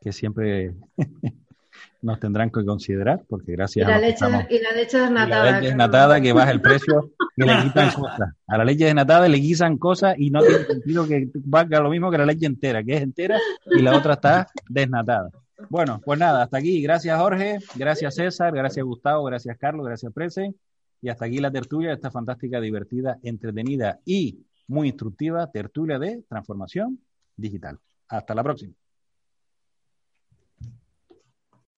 que 0.00 0.12
siempre 0.12 0.74
nos 2.02 2.18
tendrán 2.18 2.50
que 2.50 2.64
considerar, 2.64 3.22
porque 3.28 3.52
gracias 3.52 3.86
y 3.86 3.90
la 3.90 3.98
leche, 3.98 4.26
y 4.50 4.58
la 4.60 4.72
leche 4.72 4.98
desnatada. 4.98 5.44
la 5.44 5.50
leche 5.52 5.66
desnatada 5.68 6.20
que 6.20 6.32
baja 6.32 6.50
el 6.50 6.60
precio 6.60 7.12
y 7.36 7.44
le 7.44 7.52
quitan 7.62 7.90
cosas. 7.92 8.34
A 8.46 8.58
la 8.58 8.64
leche 8.64 8.84
desnatada 8.84 9.28
le 9.28 9.38
guisan 9.38 9.78
cosas 9.78 10.16
y 10.18 10.30
no 10.30 10.40
tiene 10.40 10.64
sentido 10.64 11.06
que 11.06 11.28
valga 11.44 11.80
lo 11.80 11.90
mismo 11.90 12.10
que 12.10 12.18
la 12.18 12.26
leche 12.26 12.46
entera, 12.46 12.82
que 12.82 12.96
es 12.96 13.02
entera 13.02 13.38
y 13.66 13.80
la 13.80 13.96
otra 13.96 14.14
está 14.14 14.48
desnatada. 14.68 15.30
Bueno, 15.68 16.00
pues 16.04 16.18
nada, 16.18 16.42
hasta 16.42 16.58
aquí. 16.58 16.82
Gracias 16.82 17.18
Jorge, 17.18 17.58
gracias 17.74 18.14
César, 18.14 18.54
gracias 18.54 18.84
Gustavo, 18.84 19.24
gracias 19.24 19.56
Carlos, 19.58 19.86
gracias 19.86 20.12
Prese. 20.12 20.54
Y 21.00 21.08
hasta 21.08 21.26
aquí 21.26 21.38
la 21.38 21.50
tertulia, 21.50 21.92
esta 21.92 22.10
fantástica, 22.10 22.60
divertida, 22.60 23.18
entretenida 23.22 24.00
y 24.04 24.44
muy 24.66 24.88
instructiva 24.88 25.50
tertulia 25.50 25.98
de 25.98 26.22
transformación 26.28 27.00
digital. 27.36 27.78
Hasta 28.08 28.34
la 28.34 28.42
próxima. 28.42 28.74